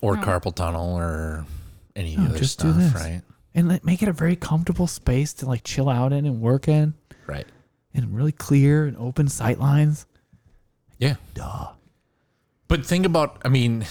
or 0.00 0.16
No. 0.16 0.22
carpal 0.22 0.54
tunnel 0.54 0.94
or 0.96 1.46
any 1.98 2.16
No, 2.16 2.24
other 2.26 2.38
just 2.38 2.58
do 2.60 2.72
this. 2.72 2.94
right 2.94 3.22
and 3.54 3.68
let, 3.68 3.84
make 3.84 4.02
it 4.02 4.08
a 4.08 4.12
very 4.12 4.36
comfortable 4.36 4.86
space 4.86 5.32
to 5.34 5.46
like 5.46 5.64
chill 5.64 5.88
out 5.88 6.12
in 6.12 6.24
and 6.26 6.40
work 6.40 6.68
in 6.68 6.94
right 7.26 7.46
and 7.94 8.14
really 8.14 8.32
clear 8.32 8.84
and 8.86 8.96
open 8.96 9.28
sight 9.28 9.58
lines. 9.58 10.06
yeah 10.98 11.16
Duh. 11.34 11.68
But 12.68 12.84
think 12.84 13.06
about, 13.06 13.40
I 13.46 13.48
mean, 13.48 13.86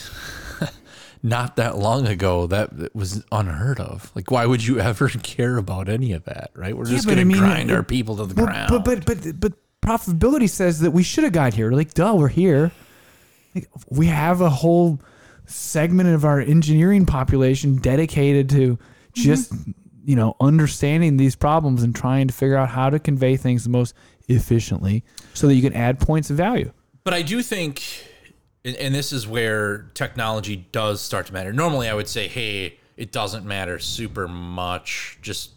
not 1.24 1.56
that 1.56 1.78
long 1.80 2.08
ago, 2.08 2.46
that 2.48 2.94
was 2.96 3.24
unheard 3.32 3.80
of. 3.80 4.12
Like, 4.16 4.30
why 4.30 4.46
would 4.46 4.64
you 4.66 4.80
ever 4.90 5.10
care 5.10 5.58
about 5.58 5.90
any 5.90 6.14
of 6.14 6.26
that, 6.26 6.52
right? 6.54 6.78
We're 6.78 6.86
just 6.86 7.06
going 7.08 7.18
I 7.18 7.22
to 7.22 7.26
mean, 7.26 7.38
grind 7.40 7.72
our 7.72 7.82
people 7.84 8.18
to 8.18 8.26
the 8.28 8.36
But, 8.36 8.46
ground. 8.46 8.70
but 8.70 8.86
but 8.86 9.06
but 9.24 9.40
but 9.40 9.54
profitability 9.82 10.48
says 10.50 10.80
that 10.82 10.92
we 10.92 11.02
should 11.04 11.24
have 11.24 11.34
got 11.34 11.56
here. 11.56 11.72
Like, 11.72 11.94
duh, 11.96 12.14
we're 12.16 12.28
here. 12.28 12.72
Like, 13.56 13.68
we 13.90 14.06
have 14.08 14.42
a 14.42 14.50
whole 14.52 15.00
segment 15.48 16.10
of 16.10 16.26
our 16.26 16.40
engineering 16.40 17.06
population 17.06 17.78
dedicated 17.78 18.50
to 18.50 18.78
just 19.14 19.52
you 20.06 20.16
know 20.16 20.36
understanding 20.40 21.18
these 21.18 21.36
problems 21.36 21.84
and 21.84 21.96
trying 21.96 22.28
to 22.28 22.34
figure 22.34 22.56
out 22.56 22.70
how 22.70 22.90
to 22.90 23.00
convey 23.00 23.36
things 23.36 23.64
the 23.64 23.70
most 23.70 23.96
efficiently 24.28 25.04
so 25.34 25.48
that 25.48 25.56
you 25.56 25.62
can 25.62 25.74
add 25.74 26.00
points 26.00 26.30
of 26.30 26.38
value. 26.38 26.72
But 27.04 27.14
I 27.14 27.22
do 27.22 27.42
think, 27.42 27.84
and, 28.66 28.76
and 28.76 28.94
this 28.94 29.12
is 29.14 29.28
where 29.28 29.90
technology 29.94 30.68
does 30.72 31.02
start 31.02 31.28
to 31.28 31.34
matter. 31.34 31.54
Normally, 31.54 31.88
I 31.88 31.94
would 31.94 32.08
say, 32.10 32.28
hey, 32.28 32.78
it 32.98 33.12
doesn't 33.12 33.46
matter 33.46 33.80
super 33.80 34.28
much. 34.28 35.18
Just 35.22 35.52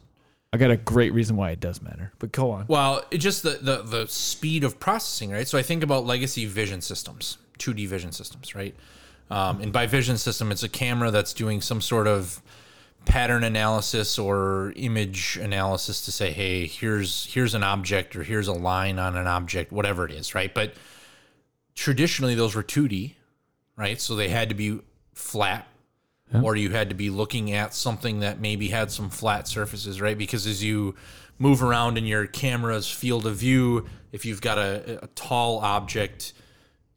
I 0.52 0.56
got 0.56 0.70
a 0.70 0.76
great 0.76 1.12
reason 1.12 1.36
why 1.36 1.50
it 1.50 1.60
does 1.60 1.80
matter, 1.80 2.12
but 2.18 2.32
go 2.32 2.50
on. 2.50 2.66
well, 2.68 3.04
it 3.10 3.18
just 3.18 3.42
the, 3.42 3.58
the 3.62 3.82
the 3.82 4.06
speed 4.08 4.64
of 4.64 4.80
processing, 4.80 5.30
right? 5.30 5.46
So 5.46 5.58
I 5.58 5.62
think 5.62 5.82
about 5.82 6.06
legacy 6.06 6.46
vision 6.46 6.80
systems, 6.80 7.38
2D 7.58 7.86
vision 7.86 8.12
systems, 8.12 8.54
right? 8.54 8.74
Um, 9.30 9.60
and 9.60 9.72
by 9.72 9.86
vision 9.86 10.16
system, 10.18 10.50
it's 10.50 10.62
a 10.62 10.68
camera 10.68 11.10
that's 11.10 11.32
doing 11.32 11.60
some 11.60 11.80
sort 11.80 12.06
of 12.06 12.42
pattern 13.04 13.44
analysis 13.44 14.18
or 14.18 14.72
image 14.76 15.38
analysis 15.40 16.04
to 16.04 16.12
say, 16.12 16.32
hey, 16.32 16.66
here's 16.66 17.26
here's 17.26 17.54
an 17.54 17.62
object 17.62 18.16
or 18.16 18.22
here's 18.22 18.48
a 18.48 18.52
line 18.52 18.98
on 18.98 19.16
an 19.16 19.26
object, 19.26 19.72
whatever 19.72 20.04
it 20.04 20.12
is, 20.12 20.34
right? 20.34 20.52
But 20.52 20.74
traditionally, 21.74 22.34
those 22.34 22.54
were 22.54 22.62
2D, 22.62 23.14
right? 23.76 24.00
So 24.00 24.16
they 24.16 24.28
had 24.28 24.48
to 24.48 24.54
be 24.54 24.80
flat. 25.14 25.66
Or 26.44 26.54
you 26.54 26.70
had 26.70 26.90
to 26.90 26.94
be 26.94 27.10
looking 27.10 27.50
at 27.50 27.74
something 27.74 28.20
that 28.20 28.40
maybe 28.40 28.68
had 28.68 28.92
some 28.92 29.10
flat 29.10 29.48
surfaces, 29.48 30.00
right? 30.00 30.16
Because 30.16 30.46
as 30.46 30.62
you 30.62 30.94
move 31.40 31.60
around 31.60 31.98
in 31.98 32.04
your 32.06 32.28
camera's 32.28 32.88
field 32.88 33.26
of 33.26 33.34
view, 33.34 33.86
if 34.12 34.24
you've 34.24 34.40
got 34.40 34.56
a, 34.56 35.02
a 35.02 35.06
tall 35.08 35.58
object 35.58 36.32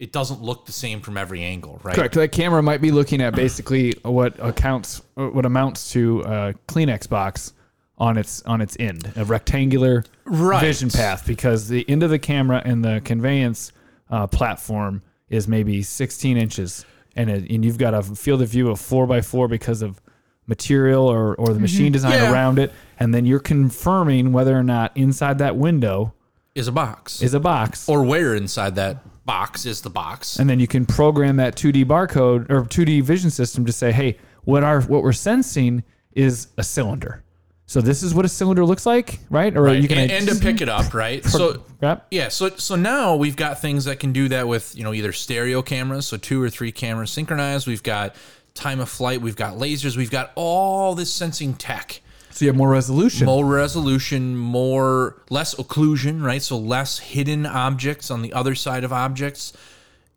it 0.03 0.11
doesn't 0.11 0.41
look 0.41 0.65
the 0.65 0.71
same 0.73 0.99
from 0.99 1.15
every 1.17 1.41
angle, 1.43 1.79
right? 1.81 1.95
Correct. 1.95 2.13
That 2.15 2.33
camera 2.33 2.61
might 2.61 2.81
be 2.81 2.91
looking 2.91 3.21
at 3.21 3.33
basically 3.35 3.93
what 4.03 4.35
accounts 4.39 5.01
what 5.15 5.45
amounts 5.45 5.91
to 5.93 6.19
a 6.21 6.53
Kleenex 6.67 7.07
box 7.07 7.53
on 7.97 8.17
its 8.17 8.41
on 8.43 8.59
its 8.59 8.75
end, 8.81 9.11
a 9.15 9.23
rectangular 9.23 10.03
Right. 10.25 10.59
vision 10.59 10.89
path, 10.89 11.25
because 11.25 11.69
the 11.69 11.89
end 11.89 12.03
of 12.03 12.09
the 12.09 12.19
camera 12.19 12.61
and 12.65 12.83
the 12.83 13.01
conveyance 13.05 13.71
uh, 14.09 14.27
platform 14.27 15.01
is 15.29 15.47
maybe 15.47 15.81
16 15.81 16.35
inches, 16.37 16.85
and 17.15 17.29
it, 17.29 17.49
and 17.49 17.63
you've 17.63 17.77
got 17.77 17.93
a 17.93 18.03
field 18.03 18.41
of 18.41 18.49
view 18.49 18.69
of 18.69 18.79
four 18.81 19.07
by 19.07 19.21
four 19.21 19.47
because 19.47 19.81
of 19.81 20.01
material 20.47 21.07
or 21.07 21.33
or 21.35 21.53
the 21.53 21.59
machine 21.61 21.93
design 21.93 22.13
Yeah. 22.13 22.31
around 22.33 22.59
it, 22.59 22.73
and 22.99 23.13
then 23.15 23.25
you're 23.25 23.39
confirming 23.39 24.33
whether 24.33 24.57
or 24.57 24.63
not 24.63 24.91
inside 24.95 25.37
that 25.37 25.55
window 25.55 26.13
Is 26.55 26.67
a 26.67 26.71
box. 26.71 27.21
is 27.21 27.33
a 27.33 27.39
box. 27.39 27.89
or 27.89 28.03
where 28.03 28.35
inside 28.35 28.75
that 28.75 29.25
box 29.25 29.65
is 29.65 29.81
the 29.81 29.89
box. 29.89 30.37
and 30.37 30.47
then 30.49 30.59
you 30.59 30.67
can 30.67 30.85
program 30.85 31.37
that 31.37 31.55
2D 31.55 31.85
barcode 31.85 32.49
or 32.51 32.63
2D 32.63 33.01
vision 33.01 33.31
system 33.31 33.65
to 33.65 33.71
say, 33.71 33.91
hey, 33.91 34.17
what 34.43 34.63
our 34.63 34.81
what 34.81 35.01
we're 35.01 35.13
sensing 35.13 35.83
is 36.13 36.47
a 36.57 36.63
cylinder. 36.63 37.23
So 37.65 37.81
this 37.81 38.03
is 38.03 38.13
what 38.13 38.23
a 38.25 38.29
cylinder 38.29 38.65
looks 38.65 38.85
like, 38.85 39.19
right? 39.31 39.55
Or 39.57 39.63
Right. 39.63 39.81
you 39.81 39.87
can 39.87 39.97
and, 39.97 40.11
and 40.11 40.27
to 40.27 40.35
pick 40.35 40.61
it 40.61 40.69
up, 40.69 40.93
right? 40.93 41.23
So 41.29 41.63
Yep. 41.81 42.07
yeah, 42.11 42.27
so 42.27 42.49
so 42.57 42.75
now 42.75 43.15
we've 43.15 43.35
got 43.37 43.59
things 43.59 43.85
that 43.85 43.99
can 43.99 44.13
do 44.13 44.27
that 44.29 44.47
with 44.47 44.75
you 44.77 44.83
know 44.83 44.93
either 44.93 45.11
stereo 45.11 45.63
cameras, 45.63 46.05
so 46.05 46.17
two 46.17 46.39
or 46.43 46.51
three 46.51 46.71
cameras 46.71 47.09
synchronized. 47.09 47.65
We've 47.65 47.81
got 47.81 48.15
time 48.53 48.79
of 48.79 48.89
flight. 48.89 49.21
We've 49.21 49.35
got 49.35 49.55
lasers. 49.57 49.97
We've 49.97 50.11
got 50.11 50.31
all 50.35 50.93
this 50.93 51.11
sensing 51.11 51.55
tech. 51.55 52.01
So 52.33 52.45
you 52.45 52.49
have 52.49 52.57
more 52.57 52.69
resolution. 52.69 53.25
more 53.25 53.45
resolution, 53.45 54.35
more 54.35 55.21
less 55.29 55.53
occlusion, 55.55 56.23
right? 56.23 56.41
So 56.41 56.57
less 56.57 56.99
hidden 56.99 57.45
objects 57.45 58.09
on 58.09 58.21
the 58.21 58.33
other 58.33 58.55
side 58.55 58.83
of 58.83 58.91
objects. 58.91 59.53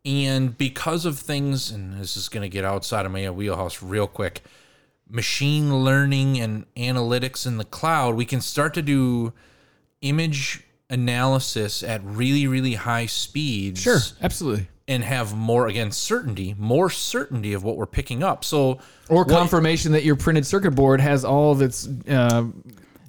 And 0.05 0.57
because 0.57 1.05
of 1.05 1.19
things, 1.19 1.71
and 1.71 2.01
this 2.01 2.17
is 2.17 2.29
going 2.29 2.43
to 2.43 2.49
get 2.49 2.65
outside 2.65 3.07
of 3.07 3.13
my 3.13 3.29
wheelhouse 3.31 3.83
real 3.83 4.07
quick, 4.07 4.43
machine 5.09 5.85
learning 5.85 6.39
and 6.39 6.65
analytics 6.77 7.47
in 7.47 7.59
the 7.59 7.65
cloud, 7.65 8.15
we 8.15 8.25
can 8.25 8.41
start 8.41 8.73
to 8.75 8.83
do 8.83 9.33
image 10.01 10.63
analysis 10.89 11.83
at 11.83 12.03
really, 12.05 12.47
really 12.47 12.75
high 12.75 13.07
speeds 13.07 13.83
sure, 13.83 13.99
absolutely. 14.23 14.69
And 14.89 15.03
have 15.03 15.35
more 15.35 15.67
again 15.67 15.91
certainty, 15.91 16.55
more 16.59 16.89
certainty 16.91 17.53
of 17.53 17.65
what 17.65 17.77
we're 17.77 17.87
picking 17.87 18.23
up. 18.23 18.45
So 18.45 18.79
Or 19.09 19.25
what- 19.25 19.29
confirmation 19.29 19.93
that 19.93 20.05
your 20.05 20.17
printed 20.17 20.47
circuit 20.47 20.73
board 20.73 21.01
has 21.01 21.25
all 21.25 21.53
of 21.53 21.61
its 21.63 21.87
uh, 21.87 21.91
not 22.09 22.53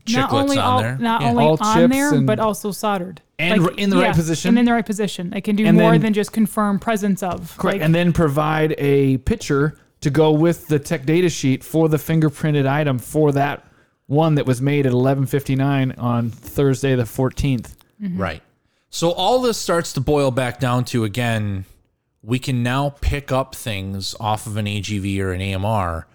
chiclets 0.05 0.31
only 0.33 0.57
on 0.57 0.63
all, 0.63 0.81
there. 0.81 0.97
not 0.97 1.21
Yeah. 1.21 1.29
only 1.29 1.43
All 1.45 1.57
on 1.61 1.89
there, 1.89 2.13
and- 2.13 2.25
but 2.25 2.39
also 2.39 2.71
soldered 2.71 3.21
And 3.37 3.61
r- 3.61 3.71
in 3.77 3.89
the 3.91 3.97
right 3.97 4.15
position. 4.15 4.49
and 4.49 4.59
in 4.59 4.65
the 4.65 4.71
right 4.73 4.85
position. 4.85 5.33
It 5.33 5.41
can 5.41 5.55
do 5.55 5.65
And 5.65 5.77
more 5.77 5.91
then- 5.91 6.01
than 6.01 6.13
just 6.13 6.31
confirm 6.31 6.79
presence 6.79 7.21
of. 7.21 7.55
correct, 7.57 7.77
Like, 7.77 7.85
and 7.85 7.93
then 7.93 8.11
provide 8.13 8.73
a 8.79 9.17
picture 9.19 9.77
to 10.01 10.09
go 10.09 10.31
with 10.31 10.67
the 10.67 10.79
tech 10.79 11.05
data 11.05 11.29
sheet 11.29 11.63
for 11.63 11.89
the 11.89 11.97
fingerprinted 11.97 12.67
item 12.67 12.97
for 12.99 13.31
that 13.33 13.65
one 14.07 14.35
that 14.35 14.45
was 14.45 14.61
made 14.61 14.85
at 14.85 14.93
11:59 14.93 15.91
on 15.97 16.29
Thursday 16.31 16.95
the 16.95 17.03
14th. 17.05 17.75
Right. 17.99 18.41
So 18.89 19.11
all 19.11 19.41
this 19.41 19.57
starts 19.57 19.93
to 19.93 20.01
boil 20.01 20.31
back 20.31 20.59
down 20.59 20.85
to 20.85 21.03
again, 21.03 21.65
we 22.21 22.39
can 22.39 22.63
now 22.63 22.89
pick 23.01 23.31
up 23.31 23.55
things 23.55 24.15
off 24.19 24.47
of 24.47 24.57
an 24.57 24.65
AGV 24.65 25.19
or 25.19 25.31
an 25.33 25.41
AMR 25.41 26.07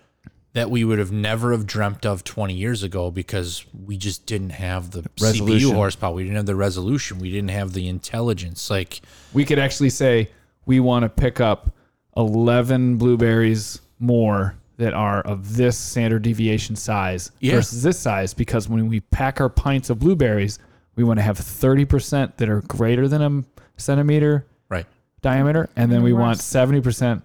that 0.54 0.70
we 0.70 0.84
would 0.84 0.98
have 0.98 1.12
never 1.12 1.52
have 1.52 1.66
dreamt 1.66 2.04
of 2.04 2.24
20 2.24 2.52
years 2.52 2.82
ago 2.82 3.10
because 3.10 3.64
we 3.72 3.96
just 3.96 4.26
didn't 4.26 4.50
have 4.50 4.90
the 4.90 5.08
Resolution. 5.20 5.70
CPU 5.70 5.74
horsepower. 5.74 6.12
We 6.14 6.24
didn't 6.24 6.36
have 6.36 6.46
the 6.46 6.54
resolution. 6.56 7.18
We 7.18 7.30
didn't 7.30 7.50
have 7.50 7.72
the 7.72 7.88
intelligence. 7.88 8.68
Like, 8.68 9.00
we 9.32 9.44
could 9.46 9.58
actually 9.58 9.88
say 9.90 10.30
we 10.66 10.78
want 10.80 11.04
to 11.04 11.08
pick 11.08 11.40
up 11.40 11.74
11 12.18 12.96
blueberries 12.96 13.80
more 13.98 14.54
that 14.76 14.92
are 14.92 15.22
of 15.22 15.56
this 15.56 15.78
standard 15.78 16.22
deviation 16.22 16.76
size 16.76 17.30
Yeah. 17.40 17.54
versus 17.54 17.82
this 17.82 17.98
size 17.98 18.34
because 18.34 18.68
when 18.68 18.88
we 18.88 19.00
pack 19.00 19.40
our 19.40 19.48
pints 19.48 19.88
of 19.88 20.00
blueberries, 20.00 20.58
we 20.96 21.04
want 21.04 21.18
to 21.18 21.22
have 21.22 21.38
30% 21.38 22.36
that 22.36 22.48
are 22.48 22.60
greater 22.62 23.08
than 23.08 23.22
a 23.22 23.44
centimeter 23.80 24.46
right. 24.68 24.86
diameter, 25.20 25.68
and 25.76 25.90
then 25.90 26.02
we 26.02 26.12
want 26.12 26.38
70% 26.38 27.22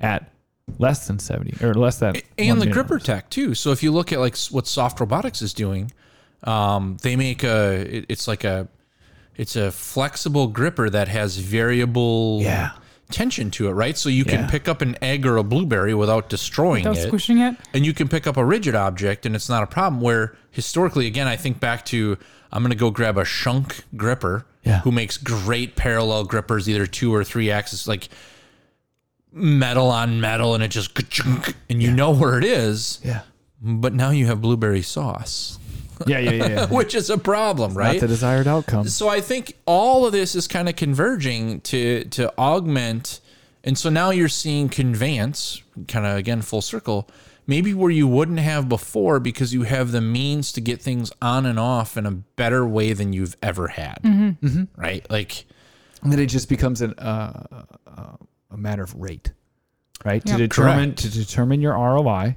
at 0.00 0.30
less 0.78 1.06
than 1.06 1.18
70 1.18 1.64
or 1.64 1.74
less 1.74 1.98
than 1.98 2.16
and 2.36 2.60
the 2.60 2.66
gripper 2.66 2.98
tech 2.98 3.30
too. 3.30 3.54
So 3.54 3.72
if 3.72 3.82
you 3.82 3.90
look 3.90 4.12
at 4.12 4.20
like 4.20 4.36
what 4.50 4.66
Soft 4.66 5.00
Robotics 5.00 5.40
is 5.42 5.54
doing, 5.54 5.90
um, 6.44 6.98
they 7.02 7.16
make 7.16 7.42
a 7.42 8.04
it's 8.12 8.28
like 8.28 8.44
a 8.44 8.68
it's 9.34 9.56
a 9.56 9.70
flexible 9.70 10.46
gripper 10.48 10.90
that 10.90 11.08
has 11.08 11.38
variable 11.38 12.40
Yeah. 12.42 12.72
tension 13.10 13.50
to 13.52 13.68
it, 13.68 13.72
right? 13.72 13.96
So 13.96 14.08
you 14.08 14.24
Yeah. 14.26 14.36
can 14.36 14.48
pick 14.50 14.68
up 14.68 14.82
an 14.82 14.96
egg 15.00 15.24
or 15.26 15.36
a 15.38 15.42
blueberry 15.42 15.94
without 15.94 16.28
destroying 16.28 16.84
without 16.84 17.02
it, 17.02 17.06
squishing 17.06 17.38
it. 17.38 17.56
and 17.72 17.86
you 17.86 17.94
can 17.94 18.08
pick 18.08 18.26
up 18.26 18.36
a 18.36 18.44
rigid 18.44 18.74
object, 18.74 19.24
and 19.24 19.34
it's 19.34 19.48
not 19.48 19.62
a 19.62 19.66
problem. 19.66 20.02
Where 20.02 20.34
historically, 20.58 21.06
again, 21.06 21.28
I 21.28 21.36
think 21.36 21.60
back 21.60 21.84
to 21.86 22.18
I'm 22.50 22.62
going 22.64 22.72
to 22.72 22.76
go 22.76 22.90
grab 22.90 23.16
a 23.16 23.22
Schunk 23.22 23.82
gripper, 23.96 24.44
Yeah. 24.64 24.80
who 24.80 24.90
makes 24.90 25.16
great 25.16 25.76
parallel 25.76 26.24
grippers, 26.24 26.68
either 26.68 26.84
two 26.86 27.14
or 27.14 27.22
three 27.22 27.48
axis, 27.50 27.86
like 27.86 28.08
metal 29.32 29.88
on 29.88 30.20
metal, 30.20 30.54
and 30.54 30.64
it 30.64 30.68
just 30.72 30.90
and 31.70 31.80
you 31.82 31.92
know 31.92 32.10
where 32.10 32.38
it 32.38 32.44
is. 32.44 33.00
Yeah. 33.04 33.20
But 33.60 33.92
now 33.94 34.10
you 34.10 34.26
have 34.26 34.40
blueberry 34.40 34.82
sauce, 34.82 35.58
Yeah, 36.06 36.18
yeah, 36.18 36.30
yeah. 36.30 36.48
yeah. 36.48 36.66
which 36.70 36.94
is 36.94 37.10
a 37.10 37.18
problem, 37.18 37.74
Not 37.74 37.78
right? 37.80 38.00
the 38.00 38.08
desired 38.08 38.46
outcome. 38.46 38.88
so 38.88 39.08
I 39.08 39.20
think 39.20 39.56
all 39.66 40.06
of 40.06 40.12
this 40.12 40.34
is 40.34 40.48
kind 40.48 40.68
of 40.68 40.76
converging 40.76 41.60
to 41.62 42.04
to 42.04 42.32
augment, 42.38 43.20
and 43.64 43.76
so 43.78 43.90
now 43.90 44.10
you're 44.10 44.28
seeing 44.28 44.68
conveyance, 44.68 45.62
kind 45.88 46.06
of 46.06 46.16
again 46.16 46.40
full 46.42 46.62
circle, 46.62 47.08
maybe 47.48 47.74
where 47.74 47.90
you 47.90 48.06
wouldn't 48.06 48.38
have 48.38 48.68
before 48.68 49.18
because 49.18 49.52
you 49.52 49.62
have 49.62 49.90
the 49.90 50.00
means 50.00 50.52
to 50.52 50.60
get 50.60 50.80
things 50.80 51.10
on 51.20 51.46
and 51.46 51.58
off 51.58 51.96
in 51.96 52.06
a 52.06 52.12
better 52.12 52.64
way 52.64 52.92
than 52.92 53.12
you've 53.12 53.36
ever 53.42 53.66
had, 53.68 53.98
right? 54.76 55.04
Like 55.10 55.46
And 56.02 56.12
then 56.12 56.20
it 56.20 56.26
just 56.26 56.48
becomes 56.48 56.80
an, 56.82 56.92
uh, 56.98 57.64
uh, 57.86 58.16
a 58.50 58.56
matter 58.56 58.84
of 58.84 58.94
rate, 58.94 59.32
right? 60.04 60.22
Yeah. 60.24 60.34
To 60.34 60.38
determine 60.38 60.90
Correct. 60.90 60.98
to 60.98 61.10
determine 61.10 61.60
your 61.60 61.72
ROI. 61.72 62.36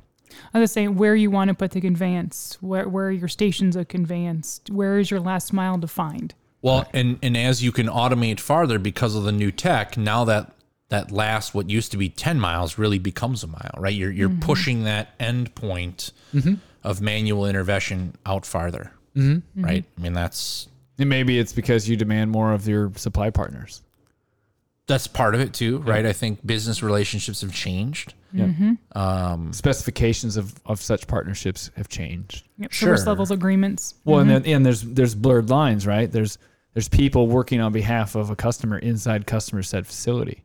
I 0.54 0.60
was 0.60 0.72
saying 0.72 0.96
where 0.96 1.14
you 1.14 1.30
want 1.30 1.50
to 1.50 1.54
put 1.54 1.72
the 1.72 1.82
conveyance, 1.82 2.58
where 2.62 2.88
where 2.88 3.08
are 3.08 3.12
your 3.12 3.28
stations 3.28 3.76
of 3.76 3.90
conveyance, 3.90 4.62
where 4.72 4.98
is 4.98 5.12
your 5.12 5.20
last 5.20 5.52
mile 5.52 5.78
defined? 5.78 6.34
Well, 6.62 6.88
and 6.94 7.20
and 7.22 7.36
as 7.36 7.62
you 7.62 7.74
can 7.74 7.88
automate 7.88 8.40
farther 8.40 8.80
because 8.80 9.14
of 9.14 9.24
the 9.24 9.32
new 9.34 9.52
tech, 9.52 9.98
now 9.98 10.24
that 10.26 10.54
that 10.92 11.10
last 11.10 11.56
what 11.56 11.70
used 11.70 11.92
to 11.92 11.98
be 11.98 12.10
10 12.10 12.38
miles 12.38 12.78
really 12.78 13.00
becomes 13.00 13.44
a 13.44 13.48
mile, 13.48 13.72
right? 13.78 13.94
You're 13.94 14.12
you're 14.12 14.30
mm-hmm. 14.30 14.40
pushing 14.42 14.84
that 14.84 15.16
end 15.20 15.56
point 15.56 16.12
mm-hmm. 16.34 16.56
of 16.84 17.00
manual 17.02 17.46
intervention 17.46 18.14
out 18.26 18.46
farther. 18.46 18.92
Mm-hmm. 19.16 19.64
Right? 19.64 19.86
I 19.98 20.02
mean 20.02 20.14
that's 20.14 20.68
And 21.00 21.10
maybe 21.10 21.40
it's 21.40 21.54
because 21.54 21.90
you 21.90 21.96
demand 21.96 22.30
more 22.32 22.52
of 22.52 22.68
your 22.68 22.92
supply 22.96 23.30
partners. 23.30 23.82
that's 24.86 25.08
part 25.08 25.34
of 25.34 25.40
it 25.40 25.54
too, 25.54 25.78
right? 25.80 26.06
I 26.06 26.12
think 26.14 26.46
business 26.46 26.84
relationships 26.84 27.40
have 27.42 27.54
changed. 27.54 28.14
Um, 28.94 29.54
Specifications 29.54 30.36
of, 30.38 30.54
of 30.66 30.82
such 30.82 31.08
partnerships 31.08 31.72
have 31.78 31.88
changed. 31.88 32.48
Yep, 32.58 32.74
Service 32.74 33.02
Sure. 33.02 33.08
levels 33.08 33.32
agreements. 33.32 33.96
Well, 34.04 34.20
and 34.20 34.30
then 34.30 34.46
and 34.46 34.66
there's 34.66 34.82
there's 34.82 35.16
blurred 35.16 35.50
lines, 35.50 35.88
right? 35.88 36.12
There's 36.12 36.38
there's 36.74 36.90
people 36.90 37.28
working 37.28 37.62
on 37.62 37.72
behalf 37.72 38.16
of 38.16 38.30
a 38.30 38.36
customer 38.36 38.78
inside 38.78 39.26
customer 39.26 39.64
said 39.64 39.88
facility, 39.88 40.44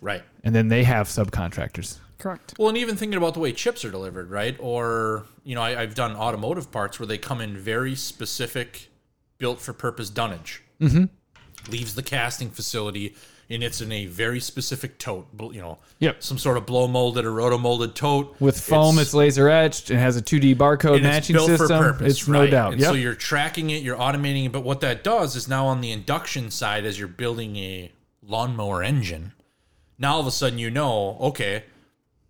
Right. 0.00 0.22
and 0.44 0.54
then 0.54 0.68
they 0.68 0.84
have 0.84 1.06
subcontractors. 1.08 1.98
Correct. 2.18 2.54
Well, 2.58 2.68
and 2.68 2.76
even 2.78 2.96
thinking 2.96 3.16
about 3.16 3.34
the 3.34 3.40
way 3.40 3.52
chips 3.52 3.84
are 3.84 3.90
delivered, 3.90 4.30
right? 4.30 4.54
Or, 4.58 5.24
you 5.42 5.54
know, 5.54 5.62
I, 5.62 5.80
I've 5.80 5.94
done 5.94 6.14
automotive 6.16 6.70
parts 6.70 6.98
where 7.00 7.06
they 7.06 7.16
come 7.18 7.40
in 7.40 7.56
very 7.56 7.94
specific, 7.94 8.88
built 9.38 9.58
for 9.60 9.72
purpose 9.72 10.10
dunnage. 10.10 10.62
Mm-hmm. 10.80 11.04
Leaves 11.70 11.94
the 11.94 12.02
casting 12.02 12.50
facility 12.50 13.14
and 13.52 13.64
it's 13.64 13.80
in 13.80 13.90
a 13.90 14.06
very 14.06 14.38
specific 14.38 14.96
tote, 14.98 15.32
bl- 15.36 15.52
you 15.52 15.60
know, 15.60 15.78
Yep. 15.98 16.22
some 16.22 16.38
sort 16.38 16.56
of 16.56 16.66
blow 16.66 16.86
molded 16.86 17.24
or 17.24 17.32
roto 17.32 17.58
molded 17.58 17.94
tote. 17.96 18.36
With 18.40 18.60
foam, 18.60 18.98
it's, 19.00 19.12
laser 19.12 19.48
etched 19.48 19.90
and 19.90 19.98
has 19.98 20.16
a 20.16 20.22
2D 20.22 20.54
barcode 20.56 20.96
and 20.98 21.06
it's 21.06 21.14
matching 21.14 21.34
built 21.36 21.48
system. 21.48 21.66
for 21.68 21.92
purpose, 21.92 22.18
it's 22.20 22.28
no 22.28 22.40
right? 22.40 22.50
doubt. 22.50 22.72
And 22.72 22.80
Yep. 22.80 22.88
so 22.90 22.94
you're 22.94 23.14
tracking 23.16 23.70
it, 23.70 23.82
you're 23.82 23.96
automating 23.96 24.46
it. 24.46 24.52
But 24.52 24.62
what 24.62 24.80
that 24.82 25.02
does 25.02 25.34
is 25.36 25.48
now 25.48 25.66
on 25.66 25.80
the 25.80 25.90
induction 25.90 26.50
side, 26.52 26.84
as 26.84 26.98
you're 26.98 27.08
building 27.08 27.56
a 27.56 27.90
lawnmower 28.22 28.82
engine, 28.84 29.32
now 30.00 30.14
all 30.14 30.20
of 30.20 30.26
a 30.26 30.32
sudden 30.32 30.58
you 30.58 30.70
know, 30.70 31.16
okay, 31.20 31.62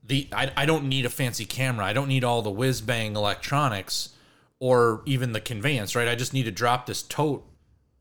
the 0.05 0.29
I, 0.33 0.51
I 0.57 0.67
don't 0.67 0.87
need 0.89 1.07
a 1.07 1.11
fancy 1.11 1.47
camera. 1.47 1.87
I 1.87 1.95
don't 1.95 2.09
need 2.09 2.25
all 2.25 2.43
the 2.43 2.51
whiz 2.51 2.83
bang 2.83 3.17
electronics 3.17 4.11
or 4.59 5.01
even 5.07 5.33
the 5.33 5.41
conveyance, 5.41 5.97
right? 5.97 6.09
I 6.09 6.15
just 6.15 6.35
need 6.35 6.43
to 6.43 6.51
drop 6.51 6.85
this 6.85 7.03
tote 7.03 7.47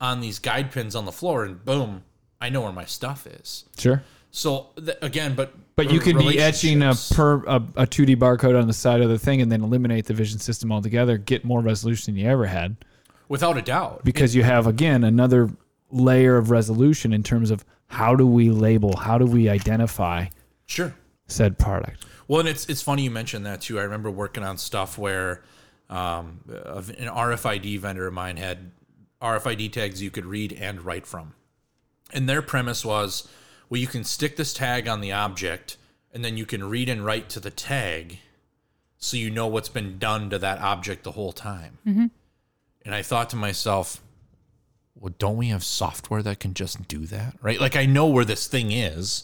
on 0.01 0.20
these 0.20 0.39
guide 0.39 0.72
pins 0.72 0.95
on 0.95 1.05
the 1.05 1.11
floor, 1.11 1.45
and 1.45 1.63
boom, 1.63 2.03
I 2.41 2.49
know 2.49 2.61
where 2.61 2.74
my 2.74 2.86
stuff 2.86 3.26
is. 3.28 3.65
sure. 3.78 4.03
So 4.32 4.67
th- 4.76 4.97
again, 5.01 5.34
but 5.34 5.53
But 5.76 5.91
you 5.91 5.99
could 5.99 6.17
be 6.17 6.39
etching 6.39 6.84
a 6.84 6.93
per 7.13 7.43
a, 7.45 7.55
a 7.55 7.88
2D 7.88 8.15
barcode 8.17 8.59
on 8.59 8.67
the 8.67 8.74
side 8.74 9.01
of 9.01 9.09
the 9.09 9.17
thing 9.17 9.41
and 9.41 9.51
then 9.51 9.63
eliminate 9.63 10.05
the 10.05 10.13
vision 10.13 10.38
system 10.39 10.72
altogether, 10.72 11.17
get 11.17 11.43
more 11.43 11.61
resolution 11.61 12.13
than 12.13 12.24
you 12.24 12.30
ever 12.30 12.45
had 12.45 12.76
without 13.28 13.57
a 13.57 13.61
doubt. 13.61 14.03
because 14.03 14.36
you 14.36 14.43
have 14.43 14.67
again 14.67 15.03
another 15.03 15.49
layer 15.91 16.38
of 16.38 16.51
resolution 16.51 17.11
in 17.11 17.24
terms 17.24 17.49
of 17.49 17.65
how 17.90 18.16
do 18.16 18.26
we 18.26 18.50
label, 18.50 18.96
how 18.96 19.18
do 19.18 19.26
we 19.26 19.50
identify 19.50 20.28
Sure. 20.68 20.96
said 21.28 21.58
product. 21.58 22.06
Well, 22.28 22.40
and 22.40 22.48
it's 22.50 22.66
it's 22.68 22.82
funny 22.82 23.04
you 23.04 23.12
mentioned 23.12 23.46
that 23.46 23.62
too. 23.62 23.80
I 23.80 23.84
remember 23.84 24.12
working 24.12 24.44
on 24.44 24.58
stuff 24.58 24.98
where 24.98 25.44
um, 25.90 26.42
an 26.48 27.08
RFID 27.08 27.80
vendor 27.80 28.06
of 28.08 28.14
mine 28.14 28.38
had 28.38 28.72
RFID 29.22 29.72
tags 29.74 30.02
you 30.02 30.12
could 30.12 30.26
read 30.26 30.54
and 30.54 30.82
write 30.84 31.08
from, 31.08 31.34
and 32.14 32.30
their 32.30 32.44
premise 32.44 32.86
was, 32.86 33.28
well, 33.70 33.82
you 33.82 33.88
can 33.88 34.04
stick 34.04 34.36
this 34.38 34.54
tag 34.54 34.88
on 34.88 35.02
the 35.02 35.12
object, 35.12 35.78
and 36.14 36.24
then 36.24 36.38
you 36.38 36.46
can 36.46 36.64
read 36.70 36.88
and 36.88 37.04
write 37.04 37.30
to 37.30 37.40
the 37.40 37.50
tag, 37.50 38.20
so 39.00 39.18
you 39.18 39.32
know 39.32 39.48
what's 39.48 39.70
been 39.70 39.98
done 39.98 40.30
to 40.30 40.38
that 40.38 40.60
object 40.62 41.04
the 41.04 41.14
whole 41.14 41.32
time. 41.34 41.80
And 42.86 42.94
I 42.96 43.02
thought 43.02 43.30
to 43.32 43.36
myself, 43.36 44.02
well, 45.00 45.14
don't 45.18 45.38
we 45.38 45.47
have 45.47 45.64
software 45.64 46.22
that 46.24 46.39
can 46.39 46.54
just 46.54 46.88
do 46.88 47.06
that, 47.08 47.36
right? 47.41 47.60
Like 47.60 47.76
I 47.76 47.86
know 47.86 48.08
where 48.08 48.26
this 48.26 48.47
thing 48.47 48.72
is 48.72 49.24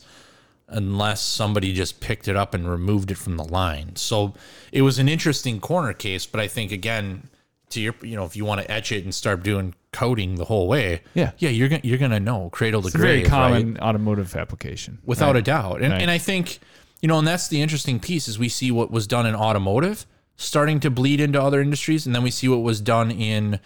unless 0.68 1.22
somebody 1.22 1.74
just 1.74 2.00
picked 2.00 2.28
it 2.28 2.36
up 2.36 2.54
and 2.54 2.68
removed 2.70 3.12
it 3.12 3.18
from 3.18 3.38
the 3.38 3.44
line. 3.44 3.96
So 3.96 4.34
it 4.72 4.82
was 4.82 4.98
an 4.98 5.08
interesting 5.08 5.60
corner 5.60 5.94
case, 5.94 6.26
but 6.26 6.40
I 6.42 6.48
think 6.48 6.72
again, 6.72 7.30
to 7.70 7.82
your 7.82 7.94
you 8.02 8.16
know, 8.16 8.26
if 8.26 8.36
you 8.36 8.46
want 8.46 8.62
to 8.62 8.72
etch 8.72 8.92
it 8.92 9.04
and 9.04 9.14
start 9.14 9.44
doing 9.44 9.76
coding 9.92 10.36
the 10.36 10.46
whole 10.46 10.68
way, 10.68 11.02
Yeah. 11.14 11.32
yeah, 11.38 11.50
you're 11.50 11.68
gonna 11.70 11.82
you're 11.84 11.98
gonna 11.98 12.20
know 12.20 12.50
cradle 12.52 12.82
to 12.82 12.88
It's 12.88 12.96
a 12.96 13.00
very 13.00 13.24
common 13.24 13.74
right? 13.76 13.84
automotive 13.84 14.36
application. 14.36 15.00
without 15.06 15.34
Right. 15.34 15.38
a 15.38 15.42
doubt. 15.42 15.82
And 15.82 15.92
Right. 15.94 16.02
and 16.02 16.10
I 16.12 16.18
think 16.18 16.60
you 17.02 17.08
know, 17.08 17.20
and 17.20 17.28
that's 17.28 17.48
the 17.48 17.62
interesting 17.62 18.00
piece 18.00 18.28
is 18.28 18.40
we 18.40 18.50
see 18.50 18.72
what 18.72 18.90
was 18.92 19.06
done 19.08 19.26
in 19.26 19.36
automotive 19.36 20.06
starting 20.38 20.80
to 20.82 20.90
bleed 20.90 21.20
into 21.22 21.42
other 21.42 21.62
industries, 21.62 22.06
and 22.06 22.14
then 22.16 22.24
we 22.24 22.32
see 22.32 22.48
what 22.48 22.62
was 22.62 22.82
done 22.82 23.12
in. 23.12 23.60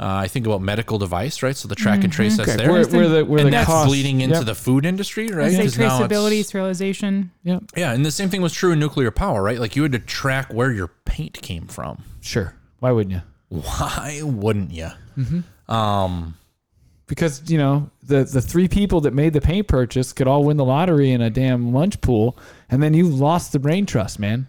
Uh, 0.00 0.04
I 0.06 0.28
think 0.28 0.46
about 0.46 0.62
medical 0.62 0.96
device, 0.98 1.42
right? 1.42 1.56
So 1.56 1.66
the 1.66 1.74
track 1.74 2.04
and 2.04 2.12
trace 2.12 2.36
that's 2.36 2.48
Okay, 2.50 2.56
there, 2.56 2.70
where, 2.70 2.86
where 2.86 3.08
the 3.08 3.24
where 3.24 3.40
and 3.40 3.48
the 3.48 3.50
that's 3.50 3.66
cost, 3.66 3.88
bleeding 3.88 4.20
into 4.20 4.36
Yep. 4.36 4.46
the 4.46 4.54
food 4.54 4.86
industry, 4.86 5.26
right? 5.28 5.46
I 5.48 5.50
say 5.54 5.62
'Cause 5.64 5.76
now 5.78 6.04
it's- 6.04 6.08
traceability, 6.08 6.40
serialization. 6.40 7.30
Yep. 7.42 7.64
yeah, 7.76 7.92
and 7.94 8.06
the 8.06 8.12
same 8.12 8.28
thing 8.30 8.40
was 8.40 8.52
true 8.52 8.70
in 8.72 8.78
nuclear 8.78 9.10
power, 9.10 9.42
right? 9.42 9.58
Like 9.58 9.74
you 9.74 9.82
had 9.82 9.90
to 9.92 9.98
track 9.98 10.52
where 10.54 10.70
your 10.70 10.86
paint 11.04 11.42
came 11.42 11.66
from. 11.66 12.04
Sure. 12.20 12.54
Why 12.78 12.92
wouldn't 12.92 13.12
you? 13.12 13.22
Why 13.48 14.20
wouldn't 14.22 14.70
you? 14.70 14.90
Mm-hmm. 15.18 15.72
Um, 15.74 16.34
because 17.08 17.50
you 17.50 17.58
know 17.58 17.90
the 18.02 18.22
the 18.22 18.40
three 18.40 18.68
people 18.68 19.00
that 19.00 19.12
made 19.14 19.32
the 19.32 19.40
paint 19.40 19.66
purchase 19.66 20.12
could 20.12 20.28
all 20.28 20.44
win 20.44 20.56
the 20.58 20.64
lottery 20.64 21.10
in 21.10 21.20
a 21.20 21.30
damn 21.30 21.72
lunch 21.72 22.00
pool, 22.00 22.38
and 22.70 22.80
then 22.82 22.94
you 22.94 23.08
lost 23.08 23.50
the 23.52 23.58
brain 23.58 23.84
trust, 23.84 24.18
man. 24.20 24.46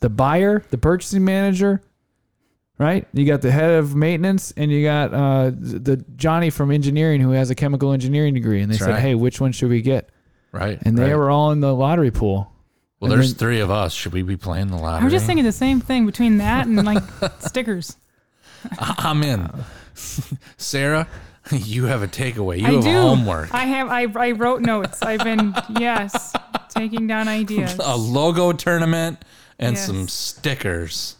The 0.00 0.08
buyer, 0.10 0.64
the 0.70 0.78
purchasing 0.78 1.24
manager, 1.24 1.82
right? 2.80 3.06
You 3.12 3.24
got 3.26 3.42
the 3.42 3.50
head 3.52 3.72
of 3.74 3.94
maintenance, 3.94 4.52
and 4.56 4.72
you 4.72 4.82
got 4.82 5.14
uh, 5.14 5.50
the 5.54 6.04
Johnny 6.16 6.50
from 6.50 6.72
engineering 6.72 7.20
who 7.20 7.30
has 7.30 7.50
a 7.50 7.54
chemical 7.54 7.92
engineering 7.92 8.34
degree, 8.34 8.60
and 8.62 8.70
they 8.72 8.74
That's 8.76 8.84
said, 8.86 8.92
right. 8.94 9.00
"Hey, 9.00 9.14
which 9.14 9.40
one 9.40 9.52
should 9.52 9.70
we 9.70 9.82
get?" 9.82 10.08
right. 10.50 10.78
And 10.84 10.98
they 10.98 11.10
right. 11.10 11.16
were 11.16 11.30
all 11.30 11.52
in 11.52 11.60
the 11.60 11.72
lottery 11.74 12.10
pool. 12.10 12.50
well. 12.98 13.12
and 13.12 13.20
There's 13.20 13.34
then- 13.34 13.38
three 13.38 13.60
of 13.60 13.70
us. 13.70 13.92
Should 13.92 14.12
we 14.12 14.22
be 14.22 14.36
playing 14.36 14.68
the 14.68 14.76
lottery? 14.76 15.04
I'm 15.04 15.10
just 15.10 15.26
thinking 15.26 15.44
the 15.44 15.52
same 15.52 15.80
thing 15.80 16.06
between 16.06 16.38
that 16.38 16.66
and 16.66 16.84
like 16.84 17.02
stickers. 17.38 17.96
I'm 18.78 19.22
in. 19.22 19.48
Sarah, 20.56 21.06
you 21.52 21.84
have 21.84 22.02
a 22.02 22.08
takeaway. 22.08 22.58
You 22.60 22.66
I 22.66 22.70
have 22.72 22.82
do. 22.84 22.92
homework. 22.92 23.54
I 23.54 23.64
have. 23.64 23.88
I, 23.88 24.06
I 24.28 24.30
wrote 24.32 24.62
notes. 24.62 25.02
I've 25.02 25.22
been 25.24 25.54
yes, 25.78 26.34
taking 26.68 27.06
down 27.06 27.28
ideas. 27.28 27.76
a 27.78 27.96
logo 27.96 28.52
tournament 28.52 29.22
and 29.58 29.76
Yes. 29.76 29.86
some 29.86 30.08
stickers. 30.08 31.16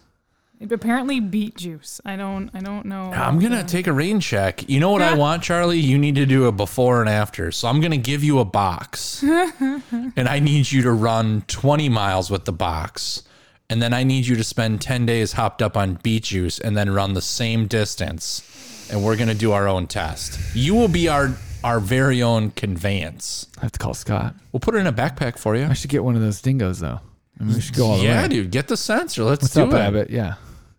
It 0.61 0.71
apparently 0.73 1.21
beet 1.21 1.57
juice. 1.57 2.03
I 2.05 2.17
don't. 2.17 2.51
I 2.53 2.61
don't 2.61 2.85
know. 2.85 3.11
I'm 3.13 3.39
gonna 3.39 3.65
take 3.65 3.87
a 3.87 3.95
rain 3.95 4.21
check. 4.21 4.69
You 4.69 4.79
know 4.79 4.91
what 4.91 5.01
I 5.01 5.15
want, 5.15 5.43
Charlie? 5.43 5.79
You 5.79 5.97
need 5.97 6.17
to 6.17 6.27
do 6.27 6.45
a 6.45 6.53
before 6.53 7.01
and 7.01 7.09
after. 7.09 7.51
So 7.51 7.67
I'm 7.67 7.81
gonna 7.81 7.97
give 7.97 8.23
you 8.23 8.41
a 8.41 8.45
box, 8.45 9.23
and 9.23 10.29
I 10.29 10.39
need 10.39 10.71
you 10.71 10.83
to 10.83 10.93
run 10.93 11.45
20 11.49 11.89
miles 11.89 12.31
with 12.31 12.45
the 12.45 12.53
box, 12.53 13.23
and 13.71 13.81
then 13.81 13.95
I 13.95 14.03
need 14.05 14.27
you 14.27 14.37
to 14.37 14.45
spend 14.45 14.83
10 14.83 15.07
days 15.07 15.33
hopped 15.33 15.63
up 15.63 15.79
on 15.79 15.95
beet 16.03 16.25
juice, 16.25 16.59
and 16.59 16.77
then 16.77 16.91
run 16.91 17.15
the 17.15 17.23
same 17.23 17.67
distance, 17.67 18.87
and 18.93 19.03
we're 19.03 19.17
gonna 19.17 19.33
do 19.35 19.53
our 19.53 19.67
own 19.67 19.87
test. 19.87 20.39
You 20.55 20.75
will 20.75 20.89
be 20.89 21.09
our 21.09 21.31
our 21.65 21.81
very 21.81 22.23
own 22.23 22.51
conveyance. 22.51 23.47
I 23.59 23.63
have 23.63 23.73
to 23.73 23.79
call 23.79 23.95
Scott. 23.95 24.35
We'll 24.53 24.61
put 24.61 24.75
it 24.75 24.79
in 24.79 24.87
a 24.87 24.93
backpack 24.93 25.39
for 25.39 25.57
you. 25.57 25.65
I 25.65 25.73
should 25.73 25.91
get 25.91 26.05
one 26.05 26.17
of 26.17 26.21
those 26.21 26.43
dingoes 26.43 26.81
though. 26.81 27.01
I 27.41 27.45
mean, 27.45 27.55
we 27.55 27.61
should 27.63 27.75
go 27.77 27.87
all 27.87 27.97
the 27.97 28.05
Yeah, 28.05 28.21
way. 28.23 28.29
dude, 28.29 28.51
get 28.51 28.69
the 28.69 28.77
sensor. 28.77 29.25
Let's 29.25 29.41
What's 29.45 29.55
do 29.55 29.63
up, 29.63 29.73
it. 29.73 29.77
Abbott? 29.77 30.11
Yeah, 30.11 30.35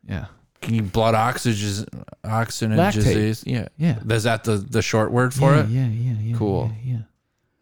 yeah. 0.07 0.25
Can 0.61 0.75
you 0.75 0.83
blood 0.83 1.15
oxygen, 1.15 1.87
oxygen 2.23 2.77
Lactate. 2.77 2.93
disease? 2.93 3.43
Yeah, 3.47 3.67
Yeah. 3.77 3.99
Is 4.09 4.23
that 4.23 4.43
the 4.43 4.57
the 4.57 4.81
short 4.81 5.11
word 5.11 5.33
for 5.33 5.55
yeah, 5.55 5.63
it? 5.63 5.69
Yeah, 5.69 5.87
yeah, 5.87 6.13
yeah. 6.21 6.37
Cool. 6.37 6.71
Yeah. 6.83 6.93
yeah. 6.93 7.01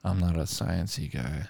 I'm 0.04 0.20
not 0.20 0.36
a 0.36 0.40
sciencey 0.42 1.12
guy. 1.12 1.44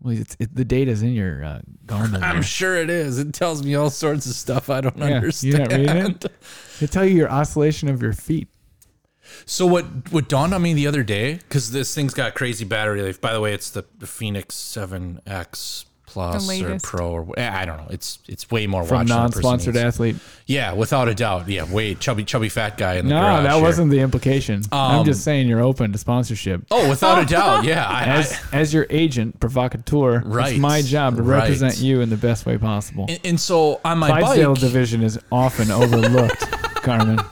Well, 0.00 0.16
it's, 0.18 0.36
it, 0.40 0.54
the 0.54 0.64
data's 0.64 1.02
in 1.02 1.12
your 1.12 1.44
uh, 1.44 1.60
Garmin. 1.86 2.22
I'm 2.22 2.36
there. 2.36 2.42
sure 2.42 2.76
it 2.76 2.90
is. 2.90 3.18
It 3.18 3.32
tells 3.34 3.62
me 3.62 3.74
all 3.74 3.90
sorts 3.90 4.26
of 4.26 4.32
stuff 4.32 4.68
I 4.70 4.80
don't 4.80 4.96
Yeah, 4.98 5.06
you're 5.06 5.16
understand. 5.16 5.58
not 5.58 5.70
reading 5.72 5.96
it? 5.96 6.24
They 6.80 6.86
tell 6.88 7.04
you 7.04 7.14
your 7.16 7.30
oscillation 7.30 7.88
of 7.88 8.02
your 8.02 8.12
feet. 8.12 8.48
So 9.46 9.66
what 9.66 9.84
what 10.12 10.28
dawned 10.28 10.52
on 10.52 10.62
me 10.62 10.74
the 10.74 10.86
other 10.86 11.02
day 11.04 11.34
because 11.34 11.70
this 11.70 11.94
thing's 11.94 12.12
got 12.14 12.34
crazy 12.34 12.64
battery 12.64 13.02
life. 13.02 13.20
By 13.20 13.32
the 13.32 13.40
way, 13.40 13.54
it's 13.54 13.70
the, 13.70 13.84
the 13.98 14.06
Fenix 14.06 14.54
Seven 14.56 15.20
X 15.26 15.84
Plus 16.12 16.60
or. 16.62 16.78
Pro 16.80 17.10
or 17.10 17.38
eh, 17.38 17.50
I 17.50 17.64
don't 17.64 17.78
know. 17.78 17.86
It's 17.90 18.18
it's 18.28 18.50
way 18.50 18.66
more 18.66 18.84
From 18.84 18.98
watch 18.98 19.08
than 19.08 19.16
a 19.16 19.20
non-sponsored 19.20 19.74
needs. 19.74 19.84
athlete. 19.84 20.16
Yeah, 20.46 20.72
without 20.74 21.08
a 21.08 21.14
doubt. 21.14 21.48
Yeah, 21.48 21.64
way 21.72 21.94
chubby 21.94 22.24
chubby 22.24 22.48
fat 22.50 22.76
guy 22.76 22.94
in 22.96 23.06
the 23.08 23.14
No, 23.14 23.20
garage 23.20 23.42
that 23.44 23.54
here. 23.54 23.62
wasn't 23.62 23.90
the 23.90 24.00
implication. 24.00 24.62
I'm 24.70 25.00
Um, 25.00 25.04
just 25.06 25.24
saying 25.24 25.48
you're 25.48 25.62
open 25.62 25.92
to 25.92 25.98
sponsorship. 25.98 26.62
Oh, 26.70 26.88
without 26.90 27.22
a 27.22 27.24
doubt. 27.24 27.64
Yeah, 27.72 27.86
I, 27.86 28.04
As 28.04 28.38
I, 28.52 28.56
as 28.58 28.74
your 28.74 28.86
agent, 28.90 29.40
provocateur, 29.40 30.22
Right, 30.24 30.52
it's 30.52 30.60
my 30.60 30.82
job 30.82 31.16
to 31.16 31.22
right. 31.22 31.42
represent 31.44 31.78
you 31.78 32.00
in 32.02 32.10
the 32.10 32.16
best 32.16 32.44
way 32.44 32.58
possible. 32.58 33.06
and, 33.08 33.20
and 33.24 33.40
so 33.40 33.80
on 33.84 33.98
my 33.98 34.08
Clydesdale 34.08 34.54
bike, 34.54 34.60
division 34.60 35.02
is 35.02 35.18
often 35.30 35.70
overlooked, 35.70 36.40
Garmin. 36.82 37.24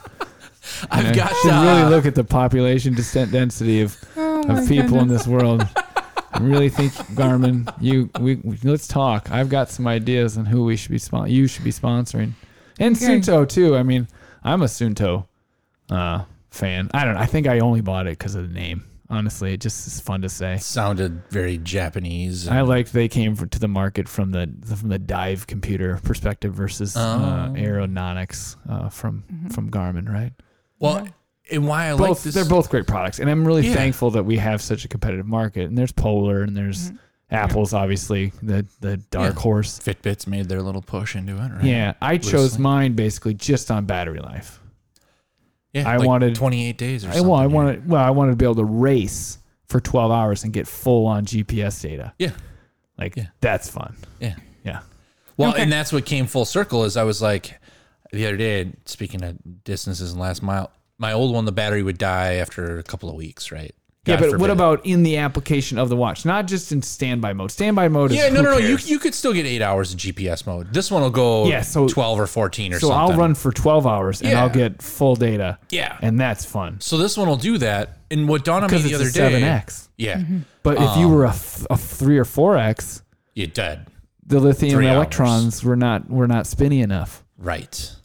I've 0.89 1.07
You 1.09 1.15
got 1.15 1.35
should 1.37 1.51
uh, 1.51 1.63
really 1.63 1.89
look 1.95 2.05
at 2.05 2.15
the 2.15 2.23
population 2.23 2.93
descent 2.93 3.31
density 3.31 3.81
of, 3.81 3.97
Oh 4.17 4.41
of 4.47 4.67
people 4.67 4.99
in 4.99 5.07
this 5.07 5.27
world. 5.27 5.67
I 6.33 6.39
really 6.39 6.69
think 6.69 6.93
Garmin, 7.15 7.73
you 7.81 8.09
we, 8.19 8.35
we 8.35 8.57
let's 8.63 8.87
talk. 8.87 9.31
I've 9.31 9.49
got 9.49 9.69
some 9.69 9.87
ideas 9.87 10.37
on 10.37 10.45
who 10.45 10.63
we 10.63 10.77
should 10.77 10.91
be 10.91 10.97
spon- 10.97 11.29
you 11.29 11.47
should 11.47 11.63
be 11.63 11.71
sponsoring. 11.71 12.31
And 12.79 12.95
Okay. 12.95 13.05
Suunto 13.19 13.47
too. 13.47 13.75
I 13.75 13.83
mean, 13.83 14.07
I'm 14.43 14.61
a 14.61 14.65
Suunto 14.65 15.27
uh, 15.89 16.23
fan. 16.49 16.89
I 16.93 17.03
don't 17.05 17.15
know. 17.15 17.19
I 17.19 17.25
think 17.25 17.47
I 17.47 17.59
only 17.59 17.81
bought 17.81 18.07
it 18.07 18.17
because 18.17 18.35
of 18.35 18.47
the 18.47 18.53
name. 18.53 18.85
Honestly, 19.09 19.53
it 19.53 19.59
just 19.59 19.85
is 19.87 19.99
fun 19.99 20.21
to 20.21 20.29
say. 20.29 20.57
sounded 20.57 21.21
very 21.29 21.57
Japanese. 21.57 22.47
I 22.47 22.61
liked 22.61 22.93
they 22.93 23.09
came 23.09 23.35
for, 23.35 23.45
to 23.45 23.59
the 23.59 23.67
market 23.67 24.07
from 24.07 24.31
the 24.31 24.49
from 24.65 24.87
the 24.87 24.97
dive 24.99 25.47
computer 25.47 25.99
perspective 26.01 26.53
versus 26.53 26.95
uh, 26.95 27.49
Oh. 27.51 27.55
aeronautics 27.57 28.55
uh, 28.69 28.87
from 28.87 29.25
from 29.51 29.69
Garmin, 29.69 30.07
right? 30.07 30.31
well, 30.79 31.07
and 31.51 31.67
why 31.67 31.87
I 31.87 31.91
like 31.93 32.19
this. 32.19 32.33
they're 32.33 32.45
both 32.45 32.69
great 32.69 32.87
products, 32.87 33.19
and 33.19 33.29
I'm 33.29 33.45
really 33.45 33.67
Yeah. 33.67 33.73
thankful 33.75 34.11
that 34.11 34.23
we 34.23 34.37
have 34.37 34.61
such 34.61 34.85
a 34.85 34.87
competitive 34.87 35.27
market. 35.27 35.65
And 35.69 35.77
there's 35.77 35.91
Polar, 35.91 36.41
and 36.43 36.55
there's 36.55 36.87
mm-hmm. 36.89 36.97
Apple's 37.35 37.73
obviously 37.73 38.33
the 38.43 38.65
the 38.81 38.97
dark 38.97 39.35
Yeah. 39.35 39.41
horse. 39.41 39.79
Fitbits 39.79 40.27
made 40.27 40.49
their 40.49 40.61
little 40.61 40.81
push 40.81 41.15
into 41.15 41.33
it, 41.37 41.49
right? 41.51 41.63
Yeah, 41.63 41.93
I 42.01 42.17
chose 42.17 42.57
mine 42.59 42.93
basically 42.93 43.33
just 43.33 43.71
on 43.71 43.85
battery 43.85 44.19
life. 44.19 44.59
yeah. 45.73 45.87
I 45.87 45.97
like 45.97 46.07
wanted- 46.07 46.35
28 46.35 46.77
days 46.77 47.05
or 47.05 47.09
I 47.09 47.11
something. 47.13 47.29
well, 47.29 47.39
I 47.39 47.43
yeah. 47.43 47.47
wanted 47.47 47.89
well, 47.89 48.03
I 48.03 48.09
wanted 48.09 48.31
to 48.31 48.37
be 48.37 48.45
able 48.45 48.55
to 48.55 48.65
race 48.65 49.37
for 49.67 49.79
12 49.79 50.11
hours 50.11 50.43
and 50.43 50.51
get 50.51 50.67
full 50.67 51.05
on 51.07 51.25
GPS 51.25 51.81
data. 51.81 52.13
Yeah, 52.19 52.31
Like 52.97 53.15
Yeah. 53.15 53.27
that's 53.39 53.69
fun. 53.69 53.95
yeah. 54.19 54.35
Yeah. 54.65 54.81
Well, 55.37 55.51
Okay. 55.51 55.63
and 55.63 55.71
that's 55.71 55.93
what 55.93 56.05
came 56.05 56.27
full 56.27 56.43
circle. 56.45 56.83
Is 56.83 56.97
I 56.97 57.03
was 57.03 57.21
like, 57.21 57.57
the 58.11 58.25
other 58.27 58.35
day, 58.35 58.73
speaking 58.85 59.23
of 59.23 59.37
distances 59.63 60.11
and 60.11 60.19
last 60.19 60.43
mile, 60.43 60.69
my 61.01 61.11
old 61.13 61.33
one, 61.33 61.45
the 61.45 61.51
battery 61.51 61.81
would 61.83 61.97
die 61.97 62.35
after 62.35 62.77
a 62.77 62.83
couple 62.83 63.09
of 63.09 63.15
weeks, 63.15 63.51
right? 63.51 63.73
Yeah, 64.05 64.19
God 64.19 64.31
but 64.31 64.39
what 64.39 64.49
about 64.49 64.83
in 64.85 65.03
the 65.03 65.17
application 65.17 65.77
of 65.77 65.89
the 65.89 65.95
watch? 65.95 66.25
Not 66.25 66.47
just 66.47 66.71
in 66.71 66.81
standby 66.81 67.33
mode. 67.33 67.51
Standby 67.51 67.87
mode 67.89 68.11
is 68.11 68.17
Yeah, 68.17 68.29
no, 68.29 68.41
no, 68.41 68.51
no. 68.51 68.57
You, 68.57 68.69
cares? 68.77 68.89
you 68.89 68.97
could 68.97 69.13
still 69.13 69.31
get 69.33 69.45
eight 69.45 69.61
hours 69.61 69.93
of 69.93 69.99
GPS 69.99 70.47
mode. 70.47 70.73
This 70.73 70.89
one 70.89 71.03
will 71.03 71.11
go 71.11 71.45
Yeah, 71.45 71.61
so- 71.61 71.87
12 71.87 72.19
or 72.19 72.25
14 72.25 72.73
or 72.73 72.79
so 72.79 72.87
something. 72.87 73.13
I'll 73.13 73.19
run 73.19 73.35
for 73.35 73.51
12 73.51 73.85
hours 73.85 74.21
and 74.21 74.31
Yeah. 74.31 74.41
I'll 74.41 74.49
get 74.49 74.81
full 74.81 75.15
data. 75.15 75.59
Yeah. 75.69 75.97
And 76.01 76.19
that's 76.19 76.45
fun. 76.45 76.77
So 76.81 76.97
this 76.97 77.15
one 77.15 77.27
will 77.27 77.35
do 77.37 77.59
that. 77.59 77.99
And 78.09 78.27
what 78.27 78.43
dawned 78.43 78.63
on 78.65 78.71
me 78.71 78.77
Because 78.77 78.89
the 78.89 79.05
it's 79.05 79.17
other 79.19 79.27
a 79.27 79.39
day. 79.39 79.41
7X. 79.41 79.89
Yeah. 79.97 80.23
But 80.63 80.77
if 80.77 80.89
Um, 80.89 80.99
you 80.99 81.07
were 81.07 81.25
a, 81.25 81.31
th- 81.33 81.67
a 81.69 81.77
3 81.77 82.17
or 82.17 82.25
4X, 82.25 83.03
You're 83.35 83.47
dead. 83.47 83.85
the 84.25 84.39
lithium 84.39 84.73
Three 84.73 84.87
hours. 84.87 84.95
electrons 84.95 85.63
were 85.63 85.75
not 85.75 86.09
were 86.09 86.27
not 86.27 86.47
spinny 86.47 86.81
enough. 86.81 87.23
Right. 87.37 87.95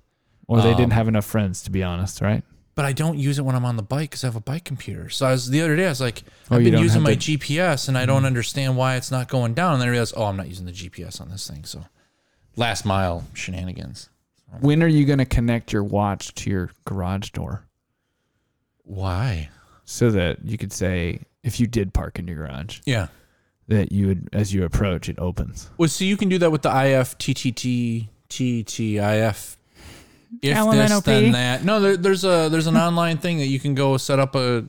Or 0.47 0.61
they 0.61 0.73
Um, 0.73 0.77
didn't 0.77 0.93
have 0.93 1.09
enough 1.09 1.25
friends 1.25 1.63
to 1.63 1.71
be 1.71 1.83
honest, 1.83 2.21
right? 2.21 2.43
But 2.77 2.85
I 2.85 2.93
don't 2.93 3.19
use 3.19 3.39
it 3.41 3.43
when 3.43 3.57
I'm 3.57 3.65
on 3.65 3.77
the 3.77 3.83
bike 3.83 4.11
because 4.11 4.23
I 4.23 4.29
have 4.29 4.37
a 4.37 4.41
bike 4.41 4.65
computer. 4.65 5.09
So 5.09 5.27
I 5.27 5.33
was 5.33 5.51
the 5.51 5.61
other 5.63 5.75
day, 5.75 5.87
I 5.87 5.89
was 5.89 6.01
like, 6.01 6.23
Oh, 6.51 6.57
I've 6.57 6.65
been 6.65 6.79
using 6.79 7.03
my 7.03 7.15
the- 7.15 7.17
GPS 7.17 7.89
and 7.89 7.99
I 7.99 8.07
don't 8.07 8.19
mm-hmm. 8.19 8.27
understand 8.27 8.77
why 8.77 8.95
it's 8.95 9.11
not 9.11 9.29
going 9.29 9.55
down. 9.55 9.73
And 9.73 9.81
then 9.83 9.89
I 9.89 9.91
realized, 9.91 10.15
oh, 10.17 10.27
I'm 10.27 10.37
not 10.37 10.47
using 10.47 10.67
the 10.67 10.73
GPS 10.73 11.21
on 11.21 11.31
this 11.31 11.51
thing. 11.51 11.65
So 11.65 11.85
last 12.55 12.85
mile 12.85 13.25
shenanigans. 13.35 14.09
When 14.61 14.83
are 14.83 14.89
you 14.89 15.05
going 15.05 15.19
to 15.19 15.25
connect 15.25 15.73
your 15.73 15.83
watch 15.83 16.33
to 16.37 16.51
your 16.51 16.71
garage 16.85 17.31
door? 17.31 17.65
Why? 18.85 19.49
so 19.87 20.11
that 20.11 20.45
you 20.45 20.59
could 20.59 20.73
say 20.73 21.21
if 21.43 21.59
you 21.59 21.67
did 21.67 21.95
park 21.95 22.19
in 22.19 22.27
your 22.27 22.37
garage 22.37 22.81
Yeah. 22.85 23.07
that 23.69 23.93
you 23.93 24.09
would 24.09 24.29
as 24.33 24.53
you 24.53 24.65
approach 24.65 25.09
it 25.09 25.19
opens. 25.19 25.71
Well, 25.79 25.89
so 25.89 26.05
you 26.05 26.17
can 26.17 26.29
do 26.29 26.39
that 26.39 26.51
with 26.51 26.63
the 26.63 26.71
IF 26.71 27.17
TTT 27.17 28.09
TTIF. 28.29 29.56
If 30.43 30.55
this, 30.57 30.59
LMNOP. 30.59 31.05
then 31.05 31.33
that. 31.33 31.65
No, 31.65 31.81
there, 31.81 31.97
there's 31.97 32.25
a 32.25 32.49
there's 32.51 32.67
an 32.67 32.77
online 32.89 33.19
thing 33.19 33.39
that 33.39 33.47
you 33.47 33.59
can 33.61 33.75
go 33.75 33.97
set 33.97 34.19
up 34.19 34.35
a. 34.35 34.65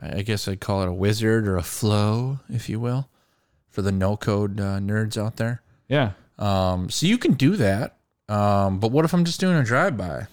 I 0.00 0.22
guess 0.22 0.46
I'd 0.48 0.60
call 0.60 0.82
it 0.82 0.88
a 0.88 0.92
wizard 0.92 1.46
or 1.48 1.56
a 1.56 1.62
flow, 1.62 2.40
if 2.50 2.68
you 2.68 2.78
will, 2.80 3.08
for 3.70 3.80
the 3.80 3.92
no 3.92 4.16
code 4.16 4.60
uh, 4.60 4.78
nerds 4.78 5.16
out 5.16 5.36
there. 5.36 5.62
Yeah. 5.88 6.12
Um, 6.38 6.90
so 6.90 7.06
you 7.06 7.16
can 7.16 7.34
do 7.34 7.56
that. 7.56 7.96
Um, 8.28 8.80
but 8.80 8.90
what 8.90 9.04
if 9.04 9.14
I'm 9.14 9.24
just 9.24 9.40
doing 9.40 9.56
a 9.56 9.62
drive 9.62 9.96
by? 9.96 10.26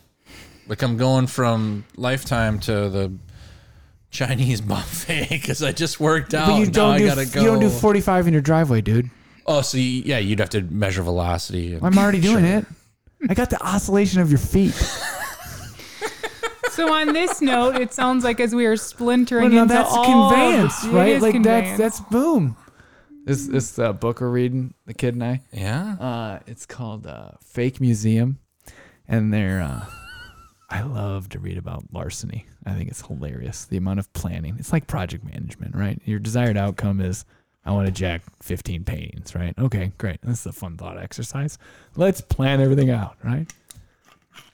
Like 0.68 0.82
I'm 0.82 0.98
going 0.98 1.28
from 1.28 1.86
Lifetime 1.96 2.60
to 2.62 2.90
the 2.90 3.14
Chinese 4.10 4.62
buffet 4.62 5.28
because 5.30 5.62
I 5.64 5.72
just 5.72 6.00
worked 6.00 6.34
out. 6.34 6.48
But 6.48 6.58
you 6.60 6.66
don't 6.68 6.98
do 6.98 7.08
gotta 7.08 7.26
go. 7.26 7.42
you 7.42 7.48
don't 7.48 7.60
do 7.60 7.70
45 7.70 8.28
in 8.28 8.34
your 8.34 8.42
driveway, 8.42 8.82
dude. 8.82 9.10
Oh, 9.46 9.62
so 9.62 9.78
you, 9.78 10.04
yeah, 10.06 10.18
you'd 10.18 10.40
have 10.40 10.50
to 10.52 10.62
measure 10.62 11.02
velocity. 11.04 11.74
and- 11.76 11.86
I'm 11.86 11.98
already 11.98 12.20
doing 12.20 12.46
Sure. 12.46 12.58
it. 12.60 12.66
I 13.30 13.34
got 13.34 13.50
the 13.50 13.62
oscillation 13.66 14.22
of 14.22 14.30
your 14.30 14.40
feet. 14.40 14.74
So 16.72 16.92
on 16.94 17.12
this 17.14 17.42
note, 17.42 17.76
it 17.76 17.94
sounds 17.94 18.24
like 18.24 18.40
as 18.40 18.56
we 18.56 18.66
are 18.66 18.78
splintering 18.78 19.44
Well, 19.50 19.54
no, 19.54 19.62
into 19.64 19.74
that's 19.74 19.92
all 19.94 20.30
conveyance, 20.30 20.84
It 20.86 20.92
right? 20.92 21.10
is 21.10 21.22
Like 21.22 21.34
conveyance. 21.34 21.78
that's 21.78 22.00
that's 22.00 22.10
boom. 22.10 22.56
This 23.26 23.46
this 23.48 23.78
uh, 23.78 23.92
book 23.94 24.22
we're 24.22 24.30
reading, 24.30 24.74
the 24.86 24.94
kid 24.94 25.14
and 25.14 25.24
I. 25.24 25.42
Yeah. 25.52 25.96
Uh, 26.00 26.40
it's 26.48 26.66
called 26.66 27.06
uh, 27.06 27.32
Fake 27.44 27.82
Museum, 27.82 28.40
and 29.08 29.34
they're. 29.34 29.62
Uh, 29.62 29.86
I 30.70 30.84
love 30.84 31.28
to 31.30 31.40
read 31.40 31.58
about 31.58 31.84
larceny. 31.92 32.46
I 32.66 32.74
think 32.74 32.90
it's 32.90 33.06
hilarious. 33.06 33.66
The 33.66 33.76
amount 33.78 34.00
of 34.00 34.12
planning. 34.14 34.56
It's 34.58 34.72
like 34.72 34.88
project 34.88 35.26
management, 35.26 35.76
right? 35.76 36.02
Your 36.06 36.20
desired 36.20 36.56
outcome 36.56 37.02
is 37.02 37.26
I 37.66 37.72
want 37.72 37.86
to 37.86 37.92
jack 37.92 38.24
15 38.42 38.84
paintings, 38.84 39.36
right? 39.36 39.54
Okay, 39.58 39.92
great. 39.98 40.20
This 40.24 40.42
is 40.42 40.46
a 40.48 40.52
fun 40.52 40.78
thought 40.78 40.98
exercise. 40.98 41.58
Let's 41.96 42.22
plan 42.22 42.60
everything 42.60 42.90
out, 42.90 43.18
right? 43.24 43.52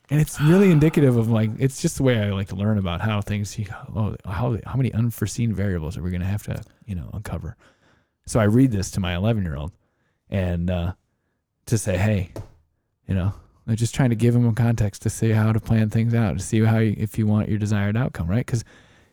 And 0.10 0.20
it's 0.20 0.40
really 0.42 0.72
indicative 0.78 1.16
of 1.16 1.30
like 1.30 1.52
it's 1.58 1.82
just 1.82 1.98
the 1.98 2.04
way 2.04 2.20
I 2.20 2.32
like 2.32 2.50
to 2.50 2.56
learn 2.56 2.78
about 2.78 3.02
how 3.02 3.22
things. 3.22 3.58
Oh, 3.96 4.16
how 4.26 4.58
how 4.66 4.76
many 4.76 4.94
unforeseen 4.94 5.54
variables 5.54 5.98
are 5.98 6.02
we 6.02 6.12
going 6.12 6.22
to 6.22 6.28
have 6.28 6.44
to 6.44 6.62
you 6.86 6.96
know 6.96 7.10
uncover? 7.14 7.56
So 8.26 8.40
I 8.40 8.44
read 8.44 8.72
this 8.72 8.92
to 8.92 9.00
my 9.00 9.16
11 9.16 9.44
year 9.44 9.56
old, 9.56 9.72
and 10.30 10.70
uh, 10.70 10.94
to 11.68 11.78
say, 11.78 11.98
hey, 11.98 12.32
you 13.08 13.16
know, 13.16 13.34
I'm 13.68 13.76
just 13.76 13.96
trying 13.96 14.10
to 14.10 14.16
give 14.16 14.36
him 14.36 14.48
a 14.48 14.54
context 14.54 15.02
to 15.04 15.10
see 15.10 15.32
how 15.32 15.54
to 15.54 15.60
plan 15.60 15.90
things 15.90 16.14
out, 16.14 16.38
to 16.38 16.44
see 16.44 16.62
how 16.62 16.80
you, 16.80 16.96
if 16.98 17.18
you 17.18 17.26
want 17.26 17.50
your 17.50 17.58
desired 17.58 17.96
outcome, 17.96 18.28
right? 18.28 18.46
Because 18.46 18.66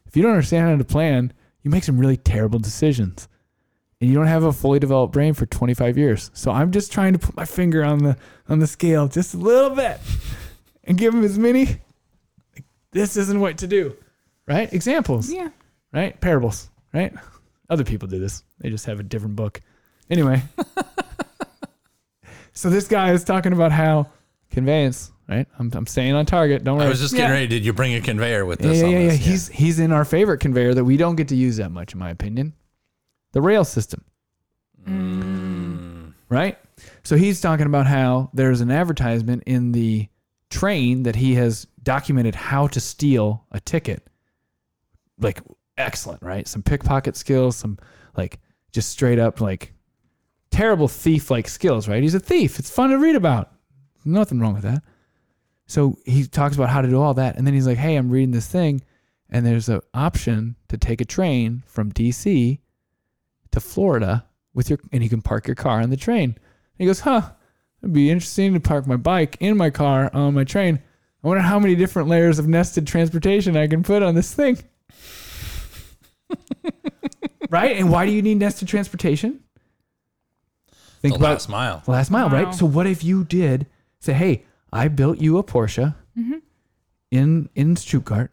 if 0.06 0.16
you 0.16 0.22
don't 0.22 0.32
understand 0.32 0.68
how 0.68 0.76
to 0.76 0.84
plan, 0.84 1.32
you 1.62 1.70
make 1.70 1.84
some 1.84 1.98
really 1.98 2.16
terrible 2.16 2.58
decisions, 2.58 3.28
and 4.04 4.12
you 4.12 4.18
don't 4.18 4.26
have 4.26 4.44
a 4.44 4.52
fully 4.52 4.78
developed 4.78 5.14
brain 5.14 5.32
for 5.32 5.46
25 5.46 5.96
years. 5.96 6.30
So 6.34 6.50
I'm 6.50 6.72
just 6.72 6.92
trying 6.92 7.14
to 7.14 7.18
put 7.18 7.34
my 7.34 7.46
finger 7.46 7.82
on 7.82 8.00
the 8.00 8.18
on 8.50 8.58
the 8.58 8.66
scale 8.66 9.08
just 9.08 9.32
a 9.32 9.38
little 9.38 9.74
bit, 9.74 9.98
and 10.84 10.98
give 10.98 11.14
him 11.14 11.24
as 11.24 11.38
many. 11.38 11.64
Like, 12.54 12.64
this 12.90 13.16
isn't 13.16 13.40
what 13.40 13.56
to 13.58 13.66
do, 13.66 13.96
right? 14.46 14.70
Examples 14.70 15.32
yeah. 15.32 15.48
right? 15.90 16.20
Parables, 16.20 16.68
right? 16.92 17.14
Other 17.70 17.82
people 17.82 18.06
do 18.06 18.18
this. 18.18 18.44
They 18.58 18.68
just 18.68 18.84
have 18.84 19.00
a 19.00 19.02
different 19.02 19.36
book. 19.36 19.62
Anyway. 20.10 20.42
so 22.52 22.68
this 22.68 22.86
guy 22.86 23.12
is 23.12 23.24
talking 23.24 23.54
about 23.54 23.72
how 23.72 24.10
conveyance, 24.50 25.12
right? 25.30 25.46
I'm, 25.58 25.72
I'm 25.72 25.86
staying 25.86 26.12
on 26.12 26.26
target. 26.26 26.62
Don't 26.62 26.76
worry. 26.76 26.88
I 26.88 26.90
was 26.90 27.00
just 27.00 27.14
getting 27.14 27.30
Yeah. 27.30 27.32
ready. 27.32 27.46
Did 27.46 27.64
you 27.64 27.72
bring 27.72 27.94
a 27.94 28.02
conveyor 28.02 28.44
with 28.44 28.60
yeah, 28.60 28.68
this? 28.68 28.80
yeah, 28.80 28.86
on 28.86 28.92
yeah, 28.92 28.98
yeah. 28.98 29.12
He's 29.12 29.48
he's 29.48 29.78
in 29.78 29.92
our 29.92 30.04
favorite 30.04 30.40
conveyor 30.40 30.74
that 30.74 30.84
we 30.84 30.98
don't 30.98 31.16
get 31.16 31.28
to 31.28 31.36
use 31.36 31.56
that 31.56 31.70
much, 31.70 31.94
in 31.94 31.98
my 31.98 32.10
opinion. 32.10 32.52
The 33.34 33.42
rail 33.42 33.64
system, 33.64 34.02
Mm. 34.88 36.12
right? 36.28 36.58
So 37.02 37.16
he's 37.16 37.40
talking 37.40 37.66
about 37.66 37.86
how 37.86 38.30
there's 38.32 38.60
an 38.60 38.70
advertisement 38.70 39.42
in 39.46 39.72
the 39.72 40.08
train 40.50 41.02
that 41.04 41.16
he 41.16 41.34
has 41.34 41.66
documented 41.82 42.34
how 42.34 42.66
to 42.68 42.80
steal 42.80 43.44
a 43.50 43.60
ticket. 43.60 44.06
Like 45.18 45.40
excellent, 45.78 46.22
right? 46.22 46.46
Some 46.46 46.62
pickpocket 46.62 47.16
skills, 47.16 47.56
some 47.56 47.78
like 48.16 48.40
just 48.72 48.90
straight 48.90 49.18
up 49.18 49.40
like 49.40 49.72
terrible 50.50 50.88
thief 50.88 51.30
like 51.30 51.48
skills, 51.48 51.88
right? 51.88 52.02
He's 52.02 52.14
a 52.14 52.20
thief. 52.20 52.58
It's 52.58 52.70
fun 52.70 52.90
to 52.90 52.98
read 52.98 53.16
about. 53.16 53.52
Nothing 54.04 54.38
wrong 54.40 54.54
with 54.54 54.62
that. 54.64 54.82
So 55.66 55.96
he 56.04 56.26
talks 56.26 56.54
about 56.56 56.68
how 56.68 56.82
to 56.82 56.88
do 56.88 57.00
all 57.00 57.14
that. 57.14 57.36
And 57.36 57.46
then 57.46 57.54
he's 57.54 57.66
like, 57.66 57.78
hey, 57.78 57.96
I'm 57.96 58.10
reading 58.10 58.32
this 58.32 58.46
thing, 58.46 58.82
and 59.30 59.46
there's 59.46 59.68
an 59.70 59.80
option 59.94 60.56
to 60.68 60.76
take 60.76 61.00
a 61.00 61.04
train 61.06 61.62
from 61.66 61.90
DC 61.90 62.58
to 63.54 63.60
Florida 63.60 64.24
with 64.52 64.68
your, 64.68 64.78
and 64.92 65.02
you 65.02 65.08
can 65.08 65.22
park 65.22 65.46
your 65.46 65.54
car 65.54 65.80
on 65.80 65.90
the 65.90 65.96
train. 65.96 66.30
And 66.30 66.38
he 66.78 66.86
goes, 66.86 67.00
huh, 67.00 67.30
it'd 67.82 67.92
be 67.92 68.10
interesting 68.10 68.54
to 68.54 68.60
park 68.60 68.86
my 68.86 68.96
bike 68.96 69.36
in 69.40 69.56
my 69.56 69.70
car 69.70 70.10
on 70.12 70.34
my 70.34 70.44
train. 70.44 70.80
I 71.22 71.28
wonder 71.28 71.42
how 71.42 71.58
many 71.58 71.74
different 71.74 72.08
layers 72.08 72.38
of 72.38 72.46
nested 72.46 72.86
transportation 72.86 73.56
I 73.56 73.66
can 73.66 73.82
put 73.82 74.02
on 74.02 74.14
this 74.14 74.34
thing. 74.34 74.58
right? 77.50 77.76
And 77.76 77.90
why 77.90 78.04
do 78.04 78.12
you 78.12 78.20
need 78.20 78.36
nested 78.36 78.68
transportation? 78.68 79.40
Think 81.00 81.14
the 81.14 81.20
about 81.20 81.32
last 81.32 81.48
mile. 81.48 81.82
the 81.84 81.90
last 81.90 82.10
mile, 82.10 82.28
Wow. 82.28 82.44
right? 82.44 82.54
So 82.54 82.66
what 82.66 82.86
if 82.86 83.04
you 83.04 83.24
did 83.24 83.66
say, 84.00 84.14
"Hey, 84.14 84.44
I 84.72 84.88
built 84.88 85.18
you 85.18 85.38
a 85.38 85.44
Porsche 85.44 85.94
mm-hmm. 86.18 86.38
in 87.10 87.48
in 87.54 87.76
Stuttgart. 87.76 88.32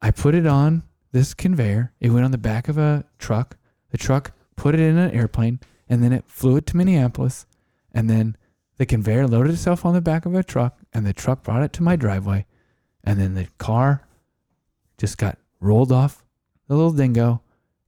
I 0.00 0.10
put 0.10 0.34
it 0.34 0.46
on 0.46 0.82
this 1.12 1.34
conveyor. 1.34 1.92
It 2.00 2.10
went 2.10 2.24
on 2.24 2.30
the 2.30 2.38
back 2.38 2.68
of 2.68 2.78
a 2.78 3.04
truck. 3.18 3.56
The 3.92 3.98
truck 3.98 4.32
put 4.56 4.74
it 4.74 4.80
in 4.80 4.96
an 4.96 5.12
airplane, 5.12 5.60
and 5.88 6.02
then 6.02 6.12
it 6.12 6.24
flew 6.26 6.56
it 6.56 6.66
to 6.66 6.76
Minneapolis, 6.76 7.46
and 7.92 8.10
then 8.10 8.36
the 8.78 8.86
conveyor 8.86 9.28
loaded 9.28 9.52
itself 9.52 9.84
on 9.84 9.94
the 9.94 10.00
back 10.00 10.26
of 10.26 10.34
a 10.34 10.42
truck, 10.42 10.78
and 10.92 11.06
the 11.06 11.12
truck 11.12 11.42
brought 11.44 11.62
it 11.62 11.72
to 11.74 11.82
my 11.82 11.94
driveway, 11.94 12.46
and 13.04 13.20
then 13.20 13.34
the 13.34 13.46
car 13.58 14.06
just 14.98 15.18
got 15.18 15.38
rolled 15.60 15.92
off 15.92 16.24
the 16.68 16.74
little 16.74 16.92
dingo, 16.92 17.42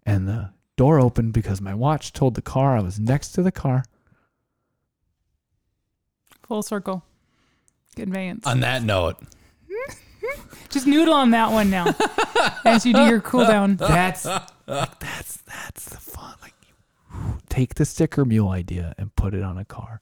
and 0.04 0.28
the 0.28 0.50
door 0.76 1.00
opened 1.00 1.32
because 1.32 1.60
my 1.60 1.74
watch 1.74 2.12
told 2.12 2.34
the 2.34 2.42
car 2.42 2.76
I 2.76 2.82
was 2.82 3.00
next 3.00 3.30
to 3.32 3.42
the 3.42 3.52
car." 3.52 3.84
Full 6.42 6.62
circle. 6.62 7.02
Conveyance. 7.96 8.46
On 8.46 8.60
that 8.60 8.82
note, 8.82 9.16
Just 10.68 10.86
noodle 10.86 11.14
on 11.14 11.30
that 11.30 11.52
one 11.52 11.70
now 11.70 11.94
as 12.64 12.84
you 12.84 12.92
do 12.92 13.04
your 13.04 13.20
cool 13.20 13.46
down. 13.46 13.76
That's 13.76 14.26
like, 14.66 14.98
that's 15.00 15.38
that's 15.38 15.84
the 15.86 15.98
fun. 15.98 16.34
Like, 16.42 16.54
you 16.66 17.38
take 17.48 17.74
the 17.74 17.84
sticker 17.84 18.24
mule 18.24 18.48
idea 18.48 18.94
and 18.98 19.14
put 19.14 19.34
it 19.34 19.42
on 19.42 19.58
a 19.58 19.64
car. 19.64 20.00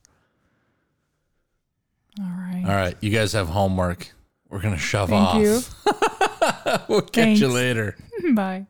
All 2.19 2.25
right. 2.25 2.63
all 2.65 2.75
right, 2.75 2.95
you 3.01 3.09
guys 3.09 3.33
have 3.33 3.49
homework. 3.49 4.11
We're 4.49 4.61
gonna 4.61 4.77
shove 4.77 5.09
Thank 5.09 5.27
off. 5.27 5.41
you. 5.41 5.61
we'll 6.87 7.01
catch 7.01 7.39
you 7.39 7.47
later. 7.47 7.97
Bye. 8.33 8.67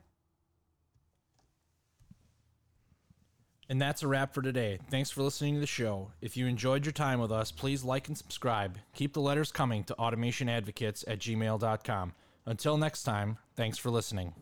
And 3.68 3.80
that's 3.80 4.02
a 4.02 4.08
wrap 4.08 4.34
for 4.34 4.42
today. 4.42 4.78
Thanks 4.90 5.10
for 5.10 5.22
listening 5.22 5.54
to 5.54 5.60
the 5.60 5.66
show. 5.66 6.10
If 6.20 6.36
you 6.36 6.46
enjoyed 6.46 6.84
your 6.84 6.92
time 6.92 7.18
with 7.18 7.32
us, 7.32 7.50
please 7.50 7.82
like 7.82 8.08
and 8.08 8.16
subscribe. 8.16 8.78
Keep 8.94 9.14
the 9.14 9.20
letters 9.20 9.50
coming 9.50 9.84
to 9.84 9.94
automationadvocates 9.94 11.04
at 11.08 11.18
gmail.com. 11.18 12.12
Until 12.46 12.76
next 12.76 13.04
time, 13.04 13.38
thanks 13.56 13.78
for 13.78 13.90
listening. 13.90 14.34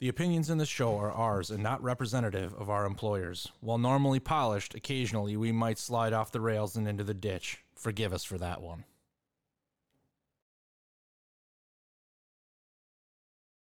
The 0.00 0.08
opinions 0.08 0.48
in 0.48 0.58
this 0.58 0.68
show 0.68 0.96
are 0.96 1.10
ours 1.10 1.50
and 1.50 1.60
not 1.60 1.82
representative 1.82 2.54
of 2.54 2.70
our 2.70 2.86
employers. 2.86 3.50
While 3.60 3.78
normally 3.78 4.20
polished, 4.20 4.76
occasionally 4.76 5.36
we 5.36 5.50
might 5.50 5.76
slide 5.76 6.12
off 6.12 6.30
the 6.30 6.40
rails 6.40 6.76
and 6.76 6.86
into 6.86 7.02
the 7.02 7.14
ditch. 7.14 7.64
Forgive 7.74 8.12
us 8.12 8.22
for 8.22 8.38
that 8.38 8.62
one. 8.62 8.84